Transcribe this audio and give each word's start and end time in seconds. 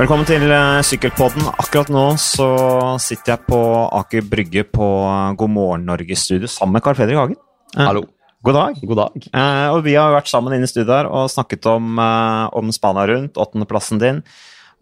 Velkommen 0.00 0.24
til 0.24 0.46
eh, 0.48 0.78
Sykkelpodden. 0.88 1.44
Akkurat 1.60 1.90
nå 1.92 2.02
så 2.16 2.46
sitter 3.04 3.34
jeg 3.34 3.44
på 3.50 3.58
Aker 3.98 4.24
Brygge 4.24 4.62
på 4.64 4.86
eh, 5.04 5.32
God 5.36 5.50
morgen 5.52 5.82
Norge-studio 5.84 6.48
sammen 6.48 6.78
med 6.78 6.84
Carl 6.86 6.96
Fredrik 6.96 7.18
Hagen. 7.18 7.36
Eh, 7.74 7.82
Hallo. 7.84 8.06
God 8.40 8.56
dag. 8.56 8.78
God 8.80 8.96
dag. 8.96 9.26
Eh, 9.28 9.66
og 9.74 9.82
vi 9.84 9.98
har 10.00 10.14
vært 10.14 10.30
sammen 10.30 10.54
inne 10.56 10.64
i 10.64 10.70
studio 10.70 10.94
her 10.94 11.08
og 11.10 11.28
snakket 11.28 11.68
om, 11.68 11.90
eh, 12.00 12.44
om 12.56 12.72
Spania 12.72 13.04
rundt, 13.10 13.36
åttendeplassen 13.44 14.00
din. 14.00 14.22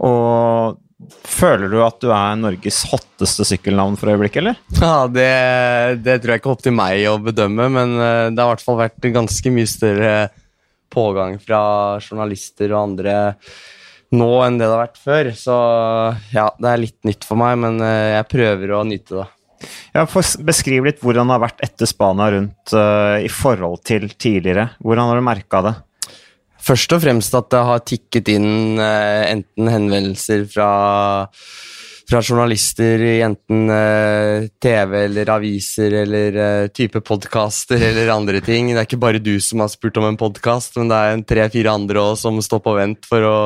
Og 0.06 0.78
føler 1.26 1.72
du 1.72 1.80
at 1.82 1.98
du 1.98 2.12
er 2.14 2.38
Norges 2.38 2.78
hotteste 2.92 3.46
sykkelnavn 3.48 3.98
for 3.98 4.12
øyeblikket, 4.12 4.44
eller? 4.44 4.60
Ja, 4.78 5.08
det, 5.10 5.32
det 6.04 6.20
tror 6.20 6.36
jeg 6.36 6.44
ikke 6.44 6.52
er 6.52 6.54
opp 6.54 6.62
til 6.68 6.76
meg 6.78 7.08
å 7.10 7.16
bedømme, 7.24 7.66
men 7.74 7.96
det 7.98 8.38
har 8.38 8.52
i 8.52 8.54
hvert 8.54 8.62
fall 8.68 8.78
vært 8.84 9.10
ganske 9.18 9.54
mye 9.56 9.72
større 9.72 10.14
pågang 10.94 11.40
fra 11.42 11.64
journalister 12.06 12.70
og 12.70 12.84
andre 12.84 13.16
nå 14.16 14.28
enn 14.44 14.60
det 14.60 14.66
det 14.66 14.72
har 14.72 14.84
vært 14.86 15.02
før. 15.02 15.32
Så 15.36 15.56
ja, 16.34 16.48
det 16.58 16.70
er 16.70 16.84
litt 16.84 16.98
nytt 17.08 17.26
for 17.28 17.40
meg, 17.40 17.58
men 17.60 17.82
eh, 17.84 18.14
jeg 18.16 18.30
prøver 18.32 18.76
å 18.78 18.86
nyte 18.88 19.20
det. 19.20 19.26
Ja, 19.94 20.04
Beskriv 20.46 20.86
litt 20.86 21.02
hvordan 21.02 21.28
det 21.28 21.36
har 21.36 21.44
vært 21.48 21.64
etter 21.66 21.88
Spania 21.90 22.30
rundt 22.34 22.74
uh, 22.76 23.18
i 23.18 23.30
forhold 23.32 23.82
til 23.88 24.06
tidligere. 24.14 24.68
Hvordan 24.84 25.10
har 25.10 25.18
du 25.18 25.26
merka 25.26 25.62
det? 25.66 25.74
Først 26.68 26.94
og 26.94 27.02
fremst 27.02 27.34
at 27.38 27.50
det 27.54 27.64
har 27.66 27.82
tikket 27.86 28.30
inn 28.34 28.78
uh, 28.78 29.24
enten 29.26 29.72
henvendelser 29.72 30.44
fra, 30.52 30.68
fra 32.06 32.22
journalister 32.22 33.02
i 33.02 33.16
enten 33.26 33.66
uh, 33.72 34.46
TV 34.62 34.96
eller 35.08 35.34
aviser 35.34 35.98
eller 36.04 36.70
type 36.70 37.02
podkaster 37.02 37.82
eller 37.90 38.14
andre 38.14 38.44
ting. 38.44 38.70
Det 38.70 38.84
er 38.84 38.90
ikke 38.90 39.02
bare 39.08 39.22
du 39.22 39.36
som 39.42 39.64
har 39.64 39.74
spurt 39.74 39.98
om 39.98 40.06
en 40.12 40.20
podkast, 40.20 40.78
men 40.78 40.92
det 40.92 41.02
er 41.02 41.16
en 41.16 41.28
tre-fire 41.34 41.74
andre 41.74 42.10
òg 42.12 42.18
som 42.20 42.38
står 42.44 42.62
på 42.62 42.78
vent 42.78 43.10
for 43.10 43.26
å, 43.26 43.38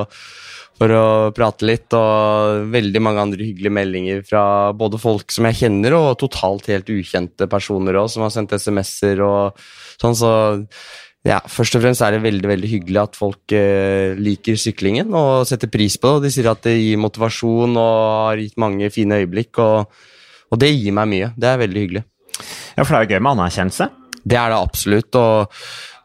for 0.81 0.95
å 0.97 1.05
prate 1.37 1.69
litt. 1.69 1.93
Og 1.97 2.67
veldig 2.73 3.03
mange 3.05 3.23
andre 3.27 3.47
hyggelige 3.47 3.77
meldinger 3.79 4.25
fra 4.27 4.45
både 4.77 5.01
folk 5.03 5.35
som 5.35 5.49
jeg 5.51 5.61
kjenner, 5.65 5.97
og 5.99 6.19
totalt 6.23 6.71
helt 6.73 6.91
ukjente 6.93 7.49
personer 7.51 8.01
òg, 8.01 8.11
som 8.13 8.27
har 8.27 8.35
sendt 8.35 8.57
SMS-er 8.57 9.23
og 9.27 9.63
sånn. 10.01 10.19
så 10.19 10.33
ja, 11.23 11.39
Først 11.47 11.77
og 11.79 11.85
fremst 11.85 12.03
er 12.03 12.17
det 12.17 12.25
veldig 12.25 12.49
veldig 12.51 12.71
hyggelig 12.71 12.99
at 13.05 13.19
folk 13.19 13.55
eh, 13.55 14.19
liker 14.19 14.59
syklingen 14.59 15.13
og 15.15 15.47
setter 15.47 15.71
pris 15.71 15.95
på 16.03 16.17
det. 16.17 16.27
De 16.27 16.35
sier 16.35 16.51
at 16.51 16.65
det 16.67 16.75
gir 16.75 16.99
motivasjon 16.99 17.79
og 17.79 17.99
har 18.27 18.43
gitt 18.43 18.59
mange 18.59 18.91
fine 18.91 19.21
øyeblikk, 19.23 19.63
og, 19.63 20.03
og 20.51 20.63
det 20.63 20.73
gir 20.75 20.97
meg 20.97 21.11
mye. 21.13 21.31
Det 21.39 21.51
er 21.51 21.63
veldig 21.63 21.85
hyggelig. 21.87 22.05
Ja, 22.75 22.83
For 22.83 22.91
det 22.91 22.99
er 22.99 23.07
jo 23.07 23.15
gøy 23.15 23.23
med 23.23 23.35
anerkjennelse. 23.37 23.89
Det 24.23 24.39
er 24.39 24.53
det 24.53 24.59
absolutt. 24.59 25.19
og 25.19 25.55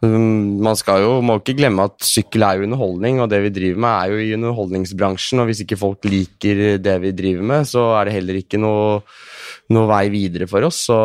man 0.07 0.77
skal 0.77 1.01
jo, 1.03 1.11
må 1.25 1.37
ikke 1.39 1.55
glemme 1.57 1.87
at 1.87 2.03
sykkel 2.05 2.45
er 2.45 2.59
jo 2.59 2.67
underholdning, 2.67 3.21
og 3.21 3.29
det 3.31 3.39
vi 3.45 3.53
driver 3.53 3.81
med 3.83 3.93
er 3.93 4.11
jo 4.11 4.21
i 4.21 4.33
underholdningsbransjen. 4.37 5.41
og 5.41 5.49
Hvis 5.49 5.63
ikke 5.63 5.79
folk 5.79 6.07
liker 6.07 6.77
det 6.81 6.95
vi 7.03 7.13
driver 7.17 7.47
med, 7.51 7.67
så 7.69 7.83
er 7.97 8.07
det 8.07 8.15
heller 8.17 8.39
ikke 8.39 8.59
noe, 8.61 9.01
noe 9.75 9.89
vei 9.89 10.03
videre 10.13 10.47
for 10.49 10.67
oss. 10.67 10.83
Så, 10.89 10.97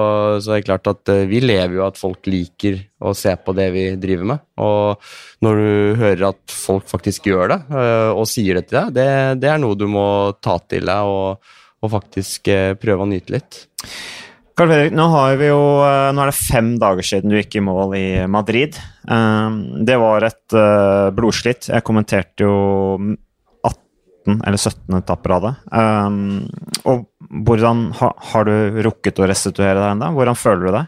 så 0.43 0.55
det 0.55 0.61
er 0.61 0.69
klart 0.69 0.91
at 0.93 1.13
eh, 1.15 1.25
vi 1.31 1.43
lever 1.45 1.79
jo 1.81 1.87
at 1.87 2.01
folk 2.01 2.29
liker 2.31 2.81
å 3.03 3.15
se 3.19 3.35
på 3.37 3.55
det 3.59 3.69
vi 3.75 3.85
driver 4.03 4.33
med. 4.33 4.45
Og 4.63 5.13
når 5.47 5.63
du 5.63 6.01
hører 6.03 6.29
at 6.31 6.57
folk 6.57 6.89
faktisk 6.91 7.31
gjør 7.33 7.55
det, 7.55 7.61
eh, 7.73 8.11
og 8.13 8.29
sier 8.31 8.61
det 8.61 8.69
til 8.69 8.81
deg, 8.81 8.97
det, 9.01 9.11
det 9.43 9.53
er 9.53 9.63
noe 9.63 9.79
du 9.79 9.89
må 9.91 10.07
ta 10.43 10.59
til 10.65 10.91
deg 10.91 11.13
og, 11.13 11.55
og 11.83 11.95
faktisk 11.99 12.53
eh, 12.53 12.73
prøve 12.79 13.07
å 13.07 13.13
nyte 13.13 13.39
litt. 13.39 13.65
Carl 14.53 14.69
Fredrik, 14.69 14.93
nå, 14.93 15.07
jo, 15.41 15.61
eh, 15.87 16.11
nå 16.13 16.23
er 16.23 16.29
det 16.29 16.37
fem 16.37 16.75
dager 16.81 17.07
siden 17.07 17.33
du 17.33 17.39
gikk 17.39 17.57
i 17.57 17.65
mål 17.65 17.95
i 17.97 18.07
Madrid. 18.29 18.77
Eh, 19.09 19.51
Det 19.89 19.97
var 20.01 20.27
et 20.29 20.57
eh, 20.59 21.09
blodslitt. 21.17 21.71
Jeg 21.73 21.87
kommenterte 21.87 22.45
jo 22.45 22.57
18 23.65 24.43
eller 24.45 24.61
17 24.61 24.99
etapper 25.01 25.35
av 25.35 25.47
det. 25.47 25.53
Og 26.87 27.07
hvordan 27.49 27.87
har 27.97 28.45
du 28.47 28.83
rukket 28.87 29.19
å 29.19 29.27
restituere 29.31 29.79
deg 29.81 29.95
ennå? 29.97 30.13
Hvordan 30.15 30.39
føler 30.39 30.69
du 30.69 30.77
deg? 30.77 30.87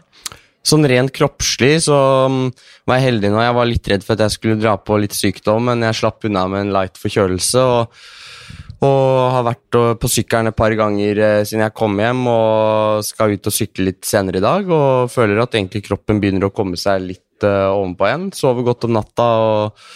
Sånn 0.65 0.85
rent 0.89 1.11
kroppslig 1.13 1.75
så 1.85 1.97
mm, 2.31 2.45
var 2.89 2.97
jeg 2.97 3.05
heldig 3.11 3.29
nå. 3.33 3.41
Jeg 3.43 3.57
var 3.57 3.67
litt 3.69 3.89
redd 3.91 4.05
for 4.05 4.15
at 4.15 4.23
jeg 4.25 4.33
skulle 4.37 4.61
dra 4.61 4.77
på 4.81 4.97
litt 4.97 5.13
sykdom, 5.13 5.67
men 5.69 5.83
jeg 5.85 5.99
slapp 5.99 6.25
unna 6.25 6.47
med 6.49 6.63
en 6.65 6.73
light 6.73 6.97
forkjølelse. 7.01 7.61
og 7.61 8.54
og 8.83 9.31
har 9.31 9.45
vært 9.47 9.77
på 10.01 10.09
sykkelen 10.11 10.51
et 10.51 10.57
par 10.57 10.73
ganger 10.75 11.21
eh, 11.21 11.43
siden 11.47 11.63
jeg 11.63 11.75
kom 11.77 11.95
hjem 12.01 12.25
og 12.31 13.05
skal 13.07 13.35
ut 13.35 13.47
og 13.47 13.55
sykle 13.55 13.87
litt 13.91 14.03
senere 14.07 14.41
i 14.41 14.45
dag. 14.45 14.67
Og 14.67 15.13
føler 15.13 15.39
at 15.43 15.55
egentlig 15.55 15.85
kroppen 15.87 16.19
begynner 16.23 16.49
å 16.49 16.53
komme 16.55 16.79
seg 16.79 17.05
litt 17.05 17.47
uh, 17.47 17.71
ovenpå 17.71 18.09
igjen. 18.09 18.27
Sover 18.35 18.67
godt 18.67 18.87
om 18.87 18.95
natta 18.97 19.29
og 19.45 19.87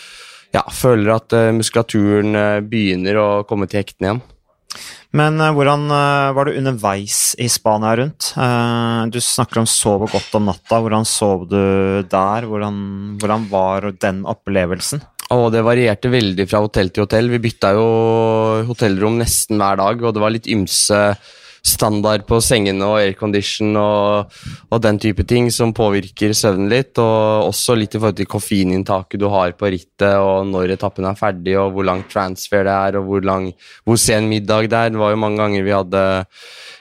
ja, 0.56 0.64
føler 0.74 1.14
at 1.14 1.34
eh, 1.38 1.52
muskulaturen 1.54 2.34
eh, 2.38 2.60
begynner 2.66 3.20
å 3.22 3.30
komme 3.50 3.68
til 3.70 3.84
hektene 3.84 4.08
igjen. 4.08 4.22
Men 5.18 5.42
eh, 5.42 5.52
hvordan 5.54 5.86
eh, 5.94 6.32
var 6.38 6.50
du 6.50 6.58
underveis 6.58 7.36
i 7.42 7.50
Spania 7.50 7.96
rundt? 8.00 8.32
Eh, 8.38 9.04
Du 9.14 9.20
snakker 9.22 9.62
om 9.62 9.70
sove 9.70 10.10
godt 10.12 10.34
om 10.38 10.50
natta. 10.50 10.82
Hvordan 10.82 11.06
sov 11.06 11.48
du 11.50 11.62
der? 12.10 12.50
Hvordan, 12.50 12.82
hvordan 13.22 13.48
var 13.52 13.92
den 14.02 14.24
opplevelsen? 14.30 15.06
Og 15.36 15.52
det 15.54 15.62
varierte 15.62 16.10
veldig 16.10 16.46
fra 16.50 16.64
hotell 16.64 16.90
til 16.90 17.06
hotell. 17.06 17.28
Vi 17.30 17.42
bytta 17.44 17.76
jo 17.78 17.90
hotellrom 18.70 19.20
nesten 19.22 19.62
hver 19.62 19.78
dag, 19.78 20.02
og 20.02 20.16
det 20.16 20.24
var 20.24 20.34
litt 20.34 20.50
ymse 20.50 21.02
standard 21.70 22.24
på 22.28 22.40
sengene 22.42 22.88
og 22.88 23.02
aircondition 23.02 23.76
og, 23.78 24.38
og 24.72 24.82
den 24.84 25.00
type 25.02 25.26
ting 25.28 25.50
som 25.54 25.74
påvirker 25.76 26.34
søvnen 26.38 26.72
litt. 26.72 26.98
Og 26.98 27.50
også 27.50 27.76
litt 27.78 27.94
i 27.94 28.02
forhold 28.02 28.18
til 28.18 28.30
koffeininntaket 28.32 29.22
du 29.22 29.28
har 29.30 29.54
på 29.60 29.70
rittet, 29.70 30.16
og 30.18 30.50
når 30.50 30.74
etappen 30.80 31.06
er 31.10 31.20
ferdig, 31.20 31.58
og 31.62 31.76
hvor 31.76 31.86
lang 31.92 32.02
transfer 32.10 32.66
det 32.66 32.74
er, 32.74 33.00
og 33.00 33.10
hvor, 33.12 33.26
lang, 33.30 33.52
hvor 33.86 34.02
sen 34.02 34.32
middag 34.32 34.72
det 34.72 34.82
er. 34.82 34.96
Det 34.96 35.04
var 35.04 35.14
jo 35.14 35.22
mange 35.28 35.42
ganger 35.44 35.68
vi 35.68 35.78
hadde 35.78 36.04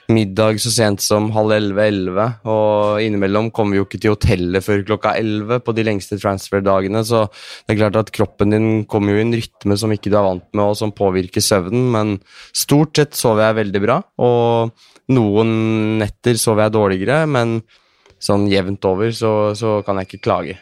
middag 0.09 0.59
så 0.61 0.71
sent 0.73 1.03
som 1.05 1.29
halv 1.35 1.53
elleve-elleve, 1.55 2.25
og 2.49 3.01
innimellom 3.03 3.51
kommer 3.55 3.75
vi 3.75 3.81
jo 3.81 3.87
ikke 3.87 4.01
til 4.01 4.15
hotellet 4.15 4.65
før 4.65 4.85
klokka 4.87 5.13
elleve 5.19 5.59
på 5.63 5.75
de 5.77 5.85
lengste 5.85 6.17
transfer-dagene, 6.21 7.03
så 7.05 7.25
det 7.29 7.75
er 7.75 7.81
klart 7.83 7.99
at 8.01 8.13
kroppen 8.15 8.55
din 8.55 8.69
kommer 8.89 9.13
jo 9.13 9.21
i 9.21 9.25
en 9.27 9.35
rytme 9.37 9.77
som 9.79 9.93
ikke 9.93 10.11
du 10.11 10.17
er 10.17 10.25
vant 10.25 10.47
med, 10.51 10.63
og 10.65 10.79
som 10.79 10.95
påvirker 10.95 11.45
søvnen, 11.45 11.89
men 11.93 12.15
stort 12.57 12.97
sett 12.97 13.17
sover 13.17 13.47
jeg 13.47 13.59
veldig 13.63 13.83
bra, 13.85 13.99
og 14.25 14.73
noen 15.13 15.53
netter 16.01 16.41
sover 16.41 16.67
jeg 16.67 16.77
dårligere, 16.77 17.21
men 17.29 17.59
sånn 18.19 18.49
jevnt 18.51 18.83
over 18.89 19.13
så, 19.15 19.53
så 19.55 19.79
kan 19.85 20.01
jeg 20.01 20.09
ikke 20.09 20.25
klage. 20.27 20.57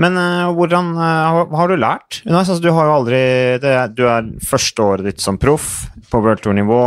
Men 0.00 0.16
uh, 0.16 0.50
hvordan 0.54 0.92
uh, 0.94 1.40
har, 1.56 1.70
du 1.70 1.80
lært? 1.80 2.20
Altså, 2.28 2.56
du 2.62 2.70
har 2.72 2.86
jo 2.86 2.98
aldri 3.00 3.22
det, 3.62 3.74
Du 3.98 4.04
er 4.06 4.28
første 4.46 4.84
året 4.84 5.08
ditt 5.08 5.24
som 5.24 5.40
proff 5.40 5.88
på 6.10 6.20
World 6.22 6.44
Tour-nivå. 6.44 6.82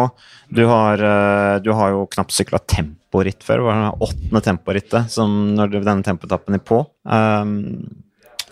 Du, 0.54 0.66
har, 0.66 1.02
eh, 1.02 1.62
du 1.62 1.72
har 1.72 1.94
jo 1.96 2.06
knapt 2.14 2.34
sykla 2.36 2.60
temporitt 2.70 3.42
før. 3.46 3.62
Det 3.62 3.68
var 3.68 3.80
det 3.82 4.08
åttende 4.08 4.42
temporittet 4.46 5.10
som 5.14 5.34
når 5.58 5.72
du, 5.72 5.80
denne 5.82 6.06
tempoetappen 6.06 6.60
er 6.60 6.62
på. 6.62 6.84
Um, 7.10 7.56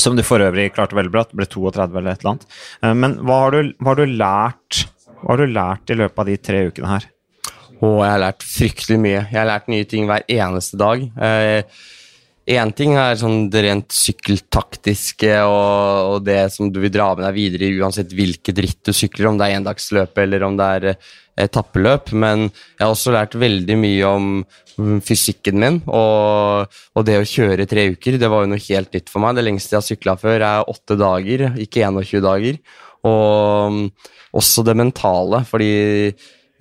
som 0.01 0.17
du 0.17 0.23
for 0.25 0.41
øvrig 0.41 0.72
klarte 0.73 0.97
veldig 0.97 1.13
bra. 1.13 1.25
Det 1.29 1.38
ble 1.38 1.45
32 1.45 2.01
eller 2.01 2.16
et 2.16 2.23
eller 2.23 2.34
annet. 2.34 2.47
Um, 2.81 2.95
men 3.03 3.17
hva 3.22 3.39
har, 3.44 3.53
du, 3.53 3.73
hva, 3.78 3.94
har 3.94 4.13
lært, 4.23 4.84
hva 5.22 5.35
har 5.35 5.44
du 5.44 5.53
lært 5.53 5.94
i 5.94 6.00
løpet 6.01 6.23
av 6.23 6.31
de 6.31 6.38
tre 6.50 6.66
ukene 6.72 6.94
her? 6.95 7.09
Og 7.81 7.97
jeg 8.01 8.13
har 8.16 8.25
lært 8.25 8.45
fryktelig 8.45 9.00
mye. 9.01 9.19
Jeg 9.22 9.38
har 9.38 9.50
lært 9.50 9.69
nye 9.73 9.89
ting 9.89 10.09
hver 10.09 10.25
eneste 10.29 10.78
dag. 10.81 11.06
Én 12.51 12.72
ting 12.73 12.95
er 12.97 13.13
sånn 13.19 13.45
det 13.53 13.62
rent 13.68 13.94
sykkeltaktiske 13.94 15.35
og, 15.45 16.16
og 16.16 16.23
det 16.25 16.39
som 16.53 16.72
du 16.73 16.79
vil 16.81 16.94
dra 16.94 17.12
med 17.13 17.28
deg 17.28 17.38
videre 17.38 17.69
uansett 17.78 18.13
hvilket 18.18 18.62
ritt 18.66 18.79
du 18.89 18.94
sykler, 18.97 19.29
om 19.29 19.38
det 19.38 19.47
er 19.47 19.59
endagsløp 19.59 20.18
eller 20.23 20.47
om 20.47 20.57
det 20.57 20.69
er 20.78 20.88
eh, 20.91 21.12
etappeløp. 21.40 22.12
Men 22.18 22.47
jeg 22.50 22.84
har 22.84 22.92
også 22.92 23.16
lært 23.16 23.38
veldig 23.40 23.78
mye 23.80 24.12
om 24.12 24.30
fysikken 25.06 25.59
min 25.62 25.81
og, 25.92 26.72
og 26.96 27.06
det 27.06 27.19
å 27.19 27.28
kjøre 27.28 27.68
tre 27.69 27.90
uker. 27.94 28.19
Det 28.22 28.30
var 28.31 28.46
jo 28.46 28.52
noe 28.53 28.66
helt 28.68 28.94
nytt 28.95 29.12
for 29.12 29.24
meg. 29.24 29.38
Det 29.38 29.45
lengste 29.48 29.75
jeg 29.75 29.81
har 29.81 29.88
sykla 29.88 30.18
før, 30.22 30.45
er 30.48 30.72
åtte 30.72 30.98
dager, 31.00 31.48
ikke 31.62 31.86
21 31.88 32.25
dager. 32.25 32.62
Og 33.07 33.78
mm, 33.78 33.88
også 34.38 34.63
det 34.68 34.78
mentale, 34.80 35.42
fordi 35.48 35.72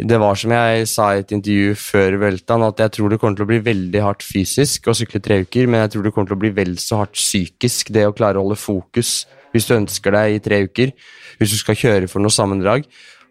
det 0.01 0.17
var 0.21 0.39
som 0.39 0.53
jeg 0.55 0.87
sa 0.89 1.11
i 1.13 1.21
et 1.21 1.33
intervju 1.37 1.75
før 1.77 2.17
Veltan, 2.23 2.65
at 2.65 2.79
jeg 2.81 2.95
tror 2.97 3.13
det 3.13 3.19
kommer 3.21 3.37
til 3.37 3.45
å 3.45 3.51
bli 3.51 3.61
veldig 3.65 4.01
hardt 4.05 4.25
fysisk 4.25 4.89
å 4.89 4.97
sykle 4.97 5.21
tre 5.21 5.43
uker, 5.45 5.69
men 5.69 5.85
jeg 5.85 5.93
tror 5.95 6.07
det 6.07 6.13
kommer 6.15 6.31
til 6.31 6.39
å 6.39 6.45
bli 6.47 6.53
vel 6.57 6.73
så 6.81 7.03
hardt 7.03 7.19
psykisk, 7.19 7.93
det 7.93 8.07
å 8.09 8.15
klare 8.17 8.41
å 8.41 8.47
holde 8.47 8.57
fokus 8.61 9.27
hvis 9.53 9.67
du 9.67 9.75
ønsker 9.77 10.15
deg 10.15 10.37
i 10.37 10.43
tre 10.43 10.63
uker, 10.65 10.93
hvis 11.41 11.53
du 11.53 11.59
skal 11.59 11.79
kjøre 11.79 12.09
for 12.09 12.23
noe 12.23 12.33
sammendrag. 12.33 12.87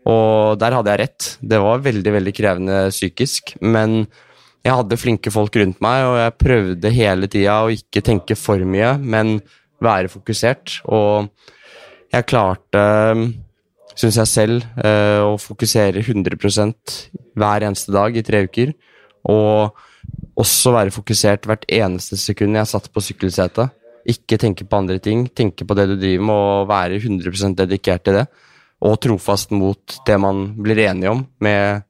Og 0.10 0.58
der 0.62 0.74
hadde 0.78 0.94
jeg 0.94 1.02
rett. 1.04 1.30
Det 1.54 1.60
var 1.62 1.86
veldig, 1.86 2.14
veldig 2.16 2.34
krevende 2.36 2.80
psykisk, 2.94 3.54
men 3.62 4.02
jeg 4.66 4.76
hadde 4.76 5.00
flinke 5.00 5.32
folk 5.32 5.56
rundt 5.60 5.80
meg, 5.84 6.06
og 6.08 6.18
jeg 6.20 6.38
prøvde 6.42 6.96
hele 6.96 7.30
tida 7.32 7.62
å 7.64 7.72
ikke 7.74 8.04
tenke 8.06 8.36
for 8.40 8.64
mye, 8.68 8.96
men 9.00 9.38
være 9.84 10.12
fokusert. 10.12 10.82
Og 10.92 11.30
jeg 12.12 12.28
klarte 12.28 12.84
syns 14.00 14.20
jeg 14.20 14.32
selv, 14.32 14.66
eh, 14.80 15.20
å 15.20 15.36
fokusere 15.40 16.02
100% 16.04 17.10
hver 17.36 17.66
eneste 17.68 17.92
dag 17.92 18.16
i 18.16 18.24
tre 18.24 18.46
uker. 18.48 18.74
Og 19.28 19.76
også 20.40 20.72
være 20.72 20.96
fokusert 20.96 21.48
hvert 21.48 21.66
eneste 21.68 22.18
sekund 22.20 22.56
jeg 22.56 22.72
satt 22.72 22.88
på 22.94 23.04
sykkelsetet. 23.04 23.76
Ikke 24.08 24.40
tenke 24.40 24.64
på 24.64 24.80
andre 24.80 25.00
ting, 25.04 25.28
tenke 25.28 25.68
på 25.68 25.76
det 25.76 25.90
du 25.90 25.98
driver 25.98 26.24
med, 26.24 26.36
og 26.36 26.70
være 26.72 27.02
100% 27.02 27.60
dedikert 27.60 28.06
til 28.08 28.22
det. 28.22 28.28
Og 28.86 29.00
trofast 29.04 29.52
mot 29.56 30.00
det 30.08 30.18
man 30.22 30.50
blir 30.60 30.80
enige 30.86 31.12
om 31.12 31.24
med 31.44 31.82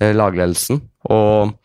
eh, 0.00 0.14
lagledelsen. 0.16 0.80
Og 1.12 1.56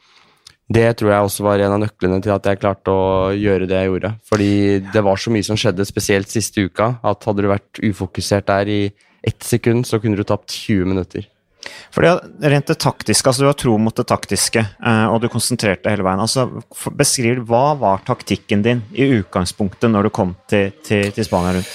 det 0.65 0.87
tror 0.97 1.11
jeg 1.11 1.27
også 1.27 1.45
var 1.45 1.61
en 1.61 1.75
av 1.75 1.83
nøklene 1.83 2.17
til 2.25 2.33
at 2.33 2.47
jeg 2.49 2.59
klarte 2.61 2.91
å 2.91 3.29
gjøre 3.37 3.67
det 3.69 3.77
jeg 3.77 3.91
gjorde. 3.91 4.15
Fordi 4.25 4.51
det 4.93 5.05
var 5.05 5.21
så 5.21 5.33
mye 5.33 5.45
som 5.45 5.59
skjedde, 5.59 5.85
spesielt 5.87 6.31
siste 6.31 6.65
uka, 6.65 6.95
at 7.05 7.29
hadde 7.29 7.45
du 7.45 7.51
vært 7.51 7.83
ufokusert 7.85 8.49
der 8.49 8.73
i 8.73 8.81
ett 9.25 9.45
sekund, 9.45 9.85
så 9.87 10.01
kunne 10.01 10.17
du 10.17 10.25
tapt 10.27 10.53
20 10.53 10.89
minutter. 10.89 11.29
Fordi 11.93 12.11
Rent 12.45 12.67
det 12.69 12.77
taktiske, 12.81 13.29
altså 13.29 13.45
du 13.45 13.49
har 13.49 13.57
tro 13.57 13.75
mot 13.81 13.95
det 13.95 14.05
taktiske, 14.09 14.61
eh, 14.61 15.05
og 15.09 15.21
du 15.21 15.29
konsentrerte 15.33 15.89
hele 15.89 16.05
veien. 16.05 16.21
altså 16.21 16.47
Beskriv 16.97 17.41
hva 17.49 17.73
var 17.79 18.05
taktikken 18.05 18.65
din 18.65 18.83
i 18.93 19.07
utgangspunktet 19.19 19.89
når 19.91 20.09
du 20.09 20.13
kom 20.13 20.35
til, 20.49 20.73
til, 20.85 21.09
til 21.15 21.25
Spania 21.25 21.55
rundt? 21.57 21.73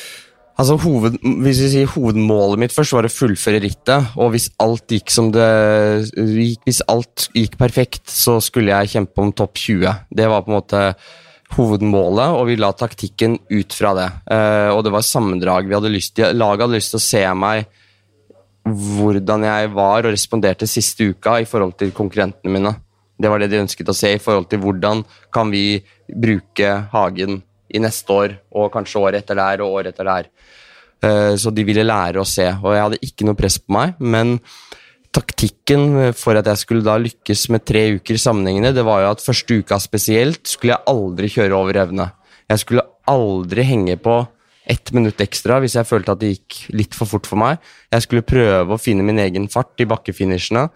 Altså, 0.61 0.77
hoved, 0.83 1.15
hvis 1.41 1.61
vi 1.63 1.69
sier 1.73 1.89
Hovedmålet 1.89 2.61
mitt 2.61 2.75
først 2.75 2.93
var 2.93 3.07
å 3.09 3.13
fullføre 3.13 3.63
rittet. 3.65 4.13
Og 4.21 4.35
hvis 4.35 4.51
alt 4.61 4.93
gikk 4.93 5.13
som 5.13 5.31
det 5.33 5.47
Hvis 6.67 6.83
alt 6.91 7.31
gikk 7.33 7.57
perfekt, 7.61 8.05
så 8.13 8.37
skulle 8.45 8.75
jeg 8.75 8.93
kjempe 8.93 9.25
om 9.25 9.33
topp 9.33 9.57
20. 9.57 10.05
Det 10.13 10.29
var 10.29 10.45
på 10.45 10.53
en 10.53 10.59
måte 10.59 10.85
hovedmålet, 11.51 12.37
og 12.39 12.45
vi 12.47 12.55
la 12.61 12.69
taktikken 12.77 13.39
ut 13.51 13.75
fra 13.75 13.91
det. 13.97 14.07
Uh, 14.31 14.71
og 14.77 14.85
det 14.87 14.93
var 14.95 15.03
sammendrag. 15.03 15.67
Vi 15.67 15.75
hadde 15.75 15.91
lyst, 15.91 16.21
laget 16.21 16.63
hadde 16.63 16.77
lyst 16.77 16.95
til 16.95 17.01
å 17.01 17.09
se 17.09 17.25
meg 17.35 17.65
hvordan 18.71 19.49
jeg 19.49 19.73
var 19.75 20.05
og 20.05 20.13
responderte 20.13 20.69
siste 20.71 21.09
uka 21.11 21.41
i 21.41 21.49
forhold 21.49 21.75
til 21.81 21.91
konkurrentene 21.97 22.53
mine. 22.53 22.75
Det 23.21 23.33
var 23.33 23.41
det 23.41 23.51
de 23.51 23.65
ønsket 23.65 23.91
å 23.91 23.97
se 23.97 24.13
i 24.15 24.23
forhold 24.23 24.47
til 24.53 24.61
hvordan 24.63 25.03
kan 25.35 25.51
vi 25.51 25.81
bruke 26.07 26.77
Hagen 26.93 27.41
i 27.71 27.83
neste 27.83 28.13
år 28.15 28.35
og 28.57 28.73
kanskje 28.75 29.03
året 29.03 29.23
etter 29.23 29.39
der 29.39 29.65
og 29.65 29.81
året 29.81 29.95
etter 29.95 30.09
der. 30.09 30.31
Eh, 31.03 31.35
så 31.41 31.53
de 31.55 31.65
ville 31.65 31.87
lære 31.87 32.21
å 32.21 32.29
se, 32.29 32.47
og 32.61 32.75
jeg 32.75 32.85
hadde 32.87 33.03
ikke 33.07 33.29
noe 33.29 33.39
press 33.39 33.59
på 33.63 33.77
meg. 33.77 33.95
Men 34.01 34.39
taktikken 35.15 36.13
for 36.15 36.39
at 36.39 36.47
jeg 36.51 36.63
skulle 36.63 36.87
da 36.87 36.97
lykkes 37.01 37.49
med 37.55 37.65
tre 37.67 37.87
uker 37.99 38.21
sammenhengende, 38.21 38.75
det 38.77 38.87
var 38.87 39.03
jo 39.03 39.15
at 39.15 39.25
første 39.25 39.63
uka 39.63 39.81
spesielt 39.83 40.45
skulle 40.47 40.77
jeg 40.77 40.91
aldri 40.93 41.31
kjøre 41.33 41.57
over 41.57 41.81
evne. 41.83 42.11
Jeg 42.51 42.63
skulle 42.63 42.87
aldri 43.11 43.65
henge 43.67 43.97
på 44.03 44.21
ett 44.71 44.93
minutt 44.95 45.19
ekstra 45.23 45.59
hvis 45.63 45.75
jeg 45.79 45.89
følte 45.89 46.15
at 46.15 46.21
det 46.21 46.35
gikk 46.35 46.59
litt 46.79 46.95
for 46.95 47.11
fort 47.11 47.27
for 47.27 47.41
meg. 47.41 47.59
Jeg 47.91 48.07
skulle 48.07 48.27
prøve 48.27 48.77
å 48.77 48.81
finne 48.81 49.07
min 49.07 49.19
egen 49.23 49.49
fart 49.51 49.81
i 49.83 49.89
bakkefinishene. 49.91 50.69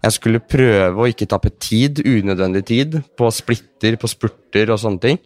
Jeg 0.00 0.16
skulle 0.16 0.40
prøve 0.40 1.02
å 1.02 1.08
ikke 1.10 1.28
tappe 1.28 1.52
tid, 1.60 2.00
unødvendig 2.06 2.62
tid, 2.68 2.96
på 3.18 3.28
splitter, 3.34 3.98
på 4.00 4.08
spurter 4.08 4.72
og 4.72 4.80
sånne 4.80 5.02
ting. 5.02 5.20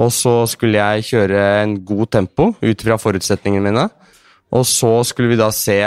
Og 0.00 0.12
så 0.14 0.34
skulle 0.48 0.80
jeg 0.80 1.08
kjøre 1.12 1.40
en 1.62 1.74
god 1.86 2.12
tempo 2.16 2.52
ut 2.60 2.84
fra 2.86 2.96
forutsetningene 3.00 3.66
mine. 3.68 3.88
Og 4.56 4.64
så 4.66 5.00
skulle 5.06 5.34
vi 5.34 5.40
da 5.40 5.50
se 5.54 5.80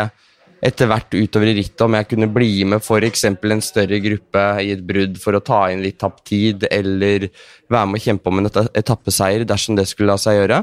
etter 0.63 0.88
hvert 0.88 1.12
utover 1.12 1.50
i 1.51 1.56
rittet 1.57 1.81
om 1.83 1.95
jeg 1.98 2.07
kunne 2.13 2.30
bli 2.31 2.63
med 2.69 2.80
f.eks. 2.80 3.25
en 3.27 3.63
større 3.63 4.00
gruppe 4.04 4.44
i 4.63 4.69
et 4.71 4.83
brudd 4.88 5.18
for 5.19 5.36
å 5.36 5.44
ta 5.44 5.65
inn 5.74 5.83
litt 5.83 5.98
tapt 6.00 6.24
tid, 6.30 6.63
eller 6.71 7.27
være 7.68 7.89
med 7.89 8.00
å 8.00 8.04
kjempe 8.06 8.31
om 8.31 8.39
en 8.39 8.51
etappeseier 8.71 9.44
dersom 9.50 9.75
det 9.75 9.89
skulle 9.89 10.13
la 10.13 10.21
seg 10.21 10.39
gjøre. 10.39 10.62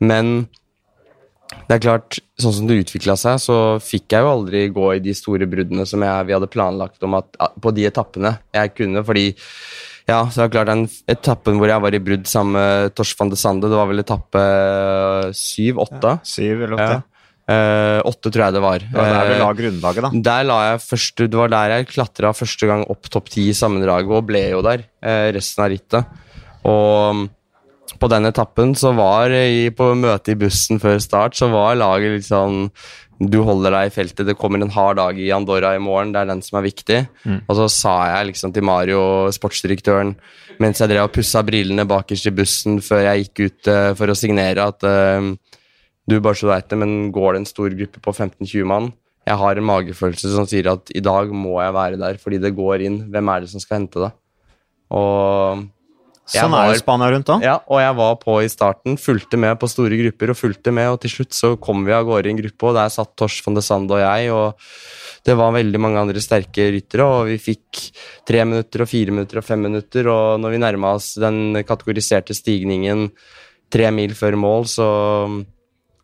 Men 0.00 0.48
det 1.68 1.76
er 1.76 1.84
klart, 1.84 2.18
sånn 2.40 2.54
som 2.56 2.68
det 2.68 2.78
utvikla 2.82 3.18
seg, 3.20 3.36
så 3.42 3.58
fikk 3.82 4.14
jeg 4.14 4.24
jo 4.24 4.32
aldri 4.32 4.64
gå 4.72 4.88
i 4.94 5.04
de 5.04 5.12
store 5.16 5.48
bruddene 5.50 5.84
som 5.88 6.04
jeg, 6.04 6.28
vi 6.28 6.36
hadde 6.36 6.50
planlagt 6.52 7.04
om 7.04 7.18
at, 7.18 7.36
på 7.36 7.72
de 7.76 7.86
etappene 7.88 8.34
jeg 8.56 8.72
kunne, 8.76 9.04
fordi 9.04 9.30
ja, 10.08 10.22
så 10.32 10.40
er 10.40 10.48
det 10.48 10.54
klart 10.56 10.70
den 10.70 10.86
etappen 11.10 11.60
hvor 11.60 11.68
jeg 11.68 11.84
var 11.84 11.94
i 11.94 12.00
brudd 12.00 12.26
sammen 12.30 12.56
med 12.56 12.96
Tors 12.96 13.12
van 13.18 13.32
de 13.32 13.38
Sande, 13.38 13.68
det 13.68 13.76
var 13.76 13.90
vel 13.90 14.00
etappe 14.00 14.42
syv-åtte? 15.36 16.16
Ja, 16.16 16.26
syv 16.26 16.64
eller 16.64 16.76
åtte. 16.78 16.98
Ja. 16.98 17.18
Eh, 17.48 17.98
åtte, 18.04 18.28
tror 18.28 18.44
jeg 18.44 18.56
det 18.58 18.60
var. 18.60 18.82
Var 18.92 19.10
der 19.14 19.30
du 19.30 19.38
la 19.40 19.50
grunnlaget, 19.56 20.04
da? 20.04 20.10
Der 20.26 20.46
la 20.48 20.58
jeg 20.66 20.80
først, 20.84 21.22
Det 21.24 21.38
var 21.40 21.52
der 21.52 21.74
jeg 21.76 21.88
klatra 21.94 22.32
første 22.36 22.68
gang 22.68 22.84
opp 22.92 23.08
topp 23.08 23.30
ti 23.32 23.48
i 23.48 23.56
sammendraget, 23.56 24.12
og 24.12 24.26
ble 24.28 24.42
jo 24.50 24.60
der 24.64 24.84
eh, 25.00 25.28
resten 25.36 25.64
av 25.64 25.72
rittet. 25.72 26.16
Og 26.68 27.28
på 27.98 28.10
den 28.12 28.28
etappen 28.28 28.74
så 28.76 28.92
var 28.96 29.32
jeg 29.32 29.72
på 29.76 29.94
møtet 29.96 30.34
i 30.34 30.38
bussen 30.44 30.80
før 30.82 31.00
start, 31.00 31.36
så 31.36 31.48
var 31.52 31.78
laget 31.80 32.18
litt 32.18 32.28
sånn 32.28 32.68
Du 33.18 33.40
holder 33.42 33.74
deg 33.74 33.88
i 33.88 33.94
feltet, 33.94 34.26
det 34.28 34.36
kommer 34.38 34.62
en 34.62 34.70
hard 34.70 35.00
dag 35.00 35.16
i 35.18 35.32
Andorra 35.34 35.72
i 35.74 35.82
morgen, 35.82 36.12
det 36.14 36.20
er 36.20 36.28
den 36.30 36.42
som 36.44 36.60
er 36.60 36.68
viktig. 36.68 37.00
Mm. 37.24 37.40
Og 37.40 37.56
så 37.58 37.66
sa 37.74 37.94
jeg 38.12 38.28
liksom 38.30 38.54
til 38.54 38.66
Mario, 38.66 39.00
sportsdirektøren, 39.34 40.12
mens 40.62 40.78
jeg 40.78 40.92
drev 40.92 41.08
og 41.08 41.14
pussa 41.16 41.42
brillene 41.46 41.86
bakerst 41.88 42.30
i 42.30 42.34
bussen 42.34 42.78
før 42.84 43.02
jeg 43.08 43.24
gikk 43.26 43.42
ut 43.42 43.70
uh, 43.72 43.90
for 43.98 44.10
å 44.12 44.16
signere, 44.18 44.68
at 44.70 44.86
uh, 44.86 45.58
du 46.08 46.20
bare 46.22 46.38
så 46.38 46.52
vet 46.52 46.70
det, 46.70 46.78
men 46.78 47.10
går 47.14 47.34
det 47.34 47.42
en 47.42 47.50
stor 47.50 47.74
gruppe 47.74 48.00
på 48.04 48.14
15-20 48.14 48.68
mann 48.70 48.92
Jeg 49.28 49.36
har 49.42 49.58
en 49.58 49.66
magefølelse 49.68 50.30
som 50.32 50.46
sier 50.48 50.70
at 50.70 50.88
i 50.96 51.02
dag 51.04 51.34
må 51.34 51.58
jeg 51.60 51.74
være 51.76 51.98
der 52.00 52.22
fordi 52.22 52.38
det 52.40 52.54
går 52.56 52.86
inn. 52.86 53.02
Hvem 53.12 53.28
er 53.28 53.42
det 53.44 53.50
som 53.52 53.60
skal 53.60 53.82
hente 53.82 54.06
det? 54.06 54.12
Og 54.96 55.66
Sånn 56.28 56.54
er 56.58 56.70
jo 56.70 56.78
Spania 56.82 57.08
rundt 57.14 57.30
òg. 57.32 57.44
Ja, 57.46 57.56
og 57.64 57.80
jeg 57.80 57.96
var 57.96 58.16
på 58.20 58.36
i 58.44 58.50
starten, 58.52 58.98
fulgte 59.00 59.40
med 59.40 59.56
på 59.60 59.70
store 59.70 59.96
grupper 60.02 60.34
og 60.34 60.38
fulgte 60.38 60.74
med, 60.76 60.90
og 60.92 61.00
til 61.02 61.14
slutt 61.14 61.36
så 61.36 61.54
kom 61.60 61.86
vi 61.86 61.94
av 61.96 62.04
gårde 62.08 62.28
i 62.28 62.34
en 62.34 62.40
gruppe, 62.42 62.68
og 62.68 62.76
der 62.76 62.92
satt 62.92 63.14
Tors 63.16 63.40
von 63.46 63.56
de 63.56 63.64
Sande 63.64 63.96
og 63.96 64.02
jeg, 64.02 64.32
og 64.34 65.24
det 65.24 65.36
var 65.40 65.56
veldig 65.56 65.80
mange 65.80 66.02
andre 66.04 66.22
sterke 66.22 66.68
ryttere, 66.74 67.08
og 67.08 67.30
vi 67.30 67.38
fikk 67.40 67.82
tre 68.28 68.44
minutter 68.44 68.84
og 68.84 68.90
fire 68.90 69.14
minutter 69.14 69.40
og 69.40 69.48
fem 69.48 69.64
minutter, 69.64 70.10
og 70.12 70.40
når 70.42 70.54
vi 70.54 70.62
nærma 70.66 70.94
oss 70.98 71.14
den 71.20 71.62
kategoriserte 71.68 72.36
stigningen 72.36 73.08
tre 73.72 73.88
mil 73.92 74.14
før 74.16 74.36
mål, 74.40 74.68
så 74.68 74.88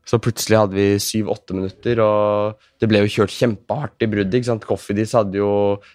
så 0.05 0.21
plutselig 0.21 0.59
hadde 0.61 0.77
vi 0.77 0.89
syv-åtte 1.01 1.57
minutter, 1.57 2.01
og 2.05 2.65
det 2.81 2.89
ble 2.91 3.05
jo 3.05 3.13
kjørt 3.17 3.33
kjempehardt 3.35 4.05
i 4.05 4.09
bruddet. 4.13 4.37
ikke 4.39 4.51
sant? 4.51 4.67
Coffeedis 4.69 5.15
hadde 5.17 5.41
jo 5.41 5.53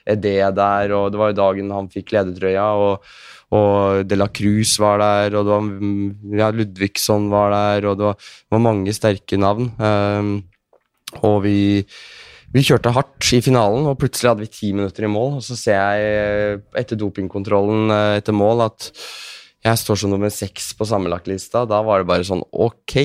Edé 0.10 0.40
der, 0.56 0.96
og 0.98 1.12
det 1.14 1.22
var 1.22 1.34
jo 1.34 1.42
dagen 1.42 1.76
han 1.76 1.92
fikk 1.94 2.16
ledertrøya. 2.18 2.72
og 2.74 3.06
og 3.50 4.06
De 4.06 4.18
La 4.18 4.28
Cruz 4.30 4.76
var 4.78 5.00
der, 5.02 5.36
og 5.38 5.48
det 5.48 5.54
var, 5.56 5.70
ja, 6.38 6.50
Ludvigsson 6.54 7.30
var 7.32 7.54
der, 7.56 7.88
og 7.90 7.98
det 7.98 8.06
var, 8.12 8.28
var 8.54 8.62
mange 8.62 8.94
sterke 8.94 9.40
navn. 9.42 9.72
Um, 9.82 10.36
og 11.26 11.40
vi, 11.48 11.82
vi, 12.54 12.66
kjørte 12.66 12.94
hardt 12.94 13.32
i 13.34 13.42
finalen, 13.42 13.88
og 13.90 13.98
plutselig 14.02 14.30
hadde 14.30 14.46
vi 14.46 14.54
ti 14.54 14.70
minutter 14.76 15.08
i 15.08 15.10
mål. 15.10 15.40
Og 15.40 15.48
så 15.48 15.58
ser 15.58 15.82
jeg 15.82 16.62
etter 16.78 17.00
dopingkontrollen 17.02 17.96
eh, 17.96 18.20
etter 18.22 18.38
mål 18.38 18.68
at 18.68 18.92
jeg 19.66 19.82
står 19.82 19.98
som 20.00 20.14
nummer 20.14 20.30
seks 20.32 20.70
på 20.78 20.88
sammenlagtlista. 20.88 21.66
Da 21.68 21.82
var 21.84 22.04
det 22.04 22.10
bare 22.12 22.28
sånn 22.28 22.46
ok. 22.54 22.96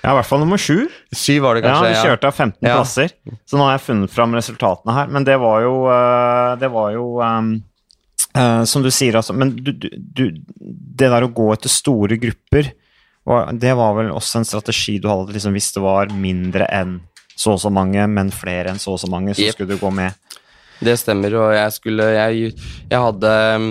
Ja, 0.00 0.12
i 0.12 0.16
hvert 0.18 0.28
fall 0.28 0.42
nummer 0.42 0.60
sju. 0.60 0.86
Syv 1.14 1.46
var 1.46 1.56
det 1.56 1.64
kanskje, 1.64 1.90
ja. 1.90 2.00
Vi 2.00 2.08
kjørte 2.10 2.28
av 2.28 2.34
15 2.36 2.68
ja. 2.68 2.74
plasser, 2.74 3.14
så 3.48 3.56
nå 3.58 3.68
har 3.68 3.78
jeg 3.78 3.86
funnet 3.86 4.12
fram 4.12 4.34
resultatene 4.36 4.96
her. 4.96 5.12
Men 5.14 5.26
det 5.26 5.38
var 5.40 5.62
jo, 5.64 5.76
eh, 5.92 6.50
det 6.60 6.74
var 6.74 6.90
jo 6.96 7.06
um 7.22 7.54
Uh, 8.34 8.64
som 8.66 8.82
du 8.82 8.90
sier, 8.90 9.14
altså. 9.14 9.30
Men 9.30 9.52
du, 9.54 9.70
du, 9.78 10.24
det 10.58 11.06
der 11.06 11.22
å 11.22 11.30
gå 11.30 11.52
etter 11.54 11.70
store 11.70 12.18
grupper, 12.18 12.72
det 13.56 13.74
var 13.78 13.94
vel 13.96 14.10
også 14.12 14.40
en 14.40 14.48
strategi 14.48 14.96
du 14.98 15.06
hadde 15.08 15.36
liksom, 15.36 15.54
hvis 15.54 15.70
det 15.76 15.82
var 15.84 16.10
mindre 16.10 16.66
enn 16.66 16.98
så 17.38 17.54
og 17.54 17.62
så 17.62 17.70
mange, 17.72 18.02
men 18.10 18.32
flere 18.34 18.72
enn 18.72 18.82
så 18.82 18.94
og 18.94 19.00
så 19.00 19.10
mange, 19.10 19.36
så 19.36 19.46
yep. 19.46 19.56
skulle 19.56 19.74
du 19.74 19.80
gå 19.80 19.90
med? 19.94 20.14
Det 20.84 20.96
stemmer, 20.98 21.34
og 21.38 21.54
jeg 21.54 21.72
skulle 21.76 22.06
Jeg, 22.10 22.50
jeg 22.90 23.00
hadde 23.06 23.32
um, 23.54 23.68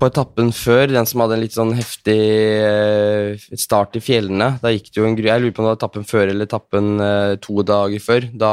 på 0.00 0.08
etappen 0.10 0.50
før, 0.54 0.90
den 0.92 1.08
som 1.08 1.22
hadde 1.22 1.36
en 1.38 1.44
litt 1.44 1.56
sånn 1.56 1.72
heftig 1.76 2.18
uh, 2.62 3.54
start 3.58 3.96
i 3.98 4.02
fjellene 4.04 4.56
Da 4.62 4.72
gikk 4.74 4.90
det 4.90 5.00
jo 5.00 5.06
en 5.08 5.16
gru... 5.18 5.28
Jeg 5.30 5.42
lurer 5.42 5.54
på 5.54 5.62
om 5.62 5.68
det 5.68 5.72
var 5.72 5.80
etappen 5.80 6.06
før 6.08 6.26
eller 6.32 6.48
etappen 6.48 6.90
uh, 7.00 7.32
to 7.42 7.64
dager 7.66 8.04
før. 8.04 8.28
Da 8.32 8.52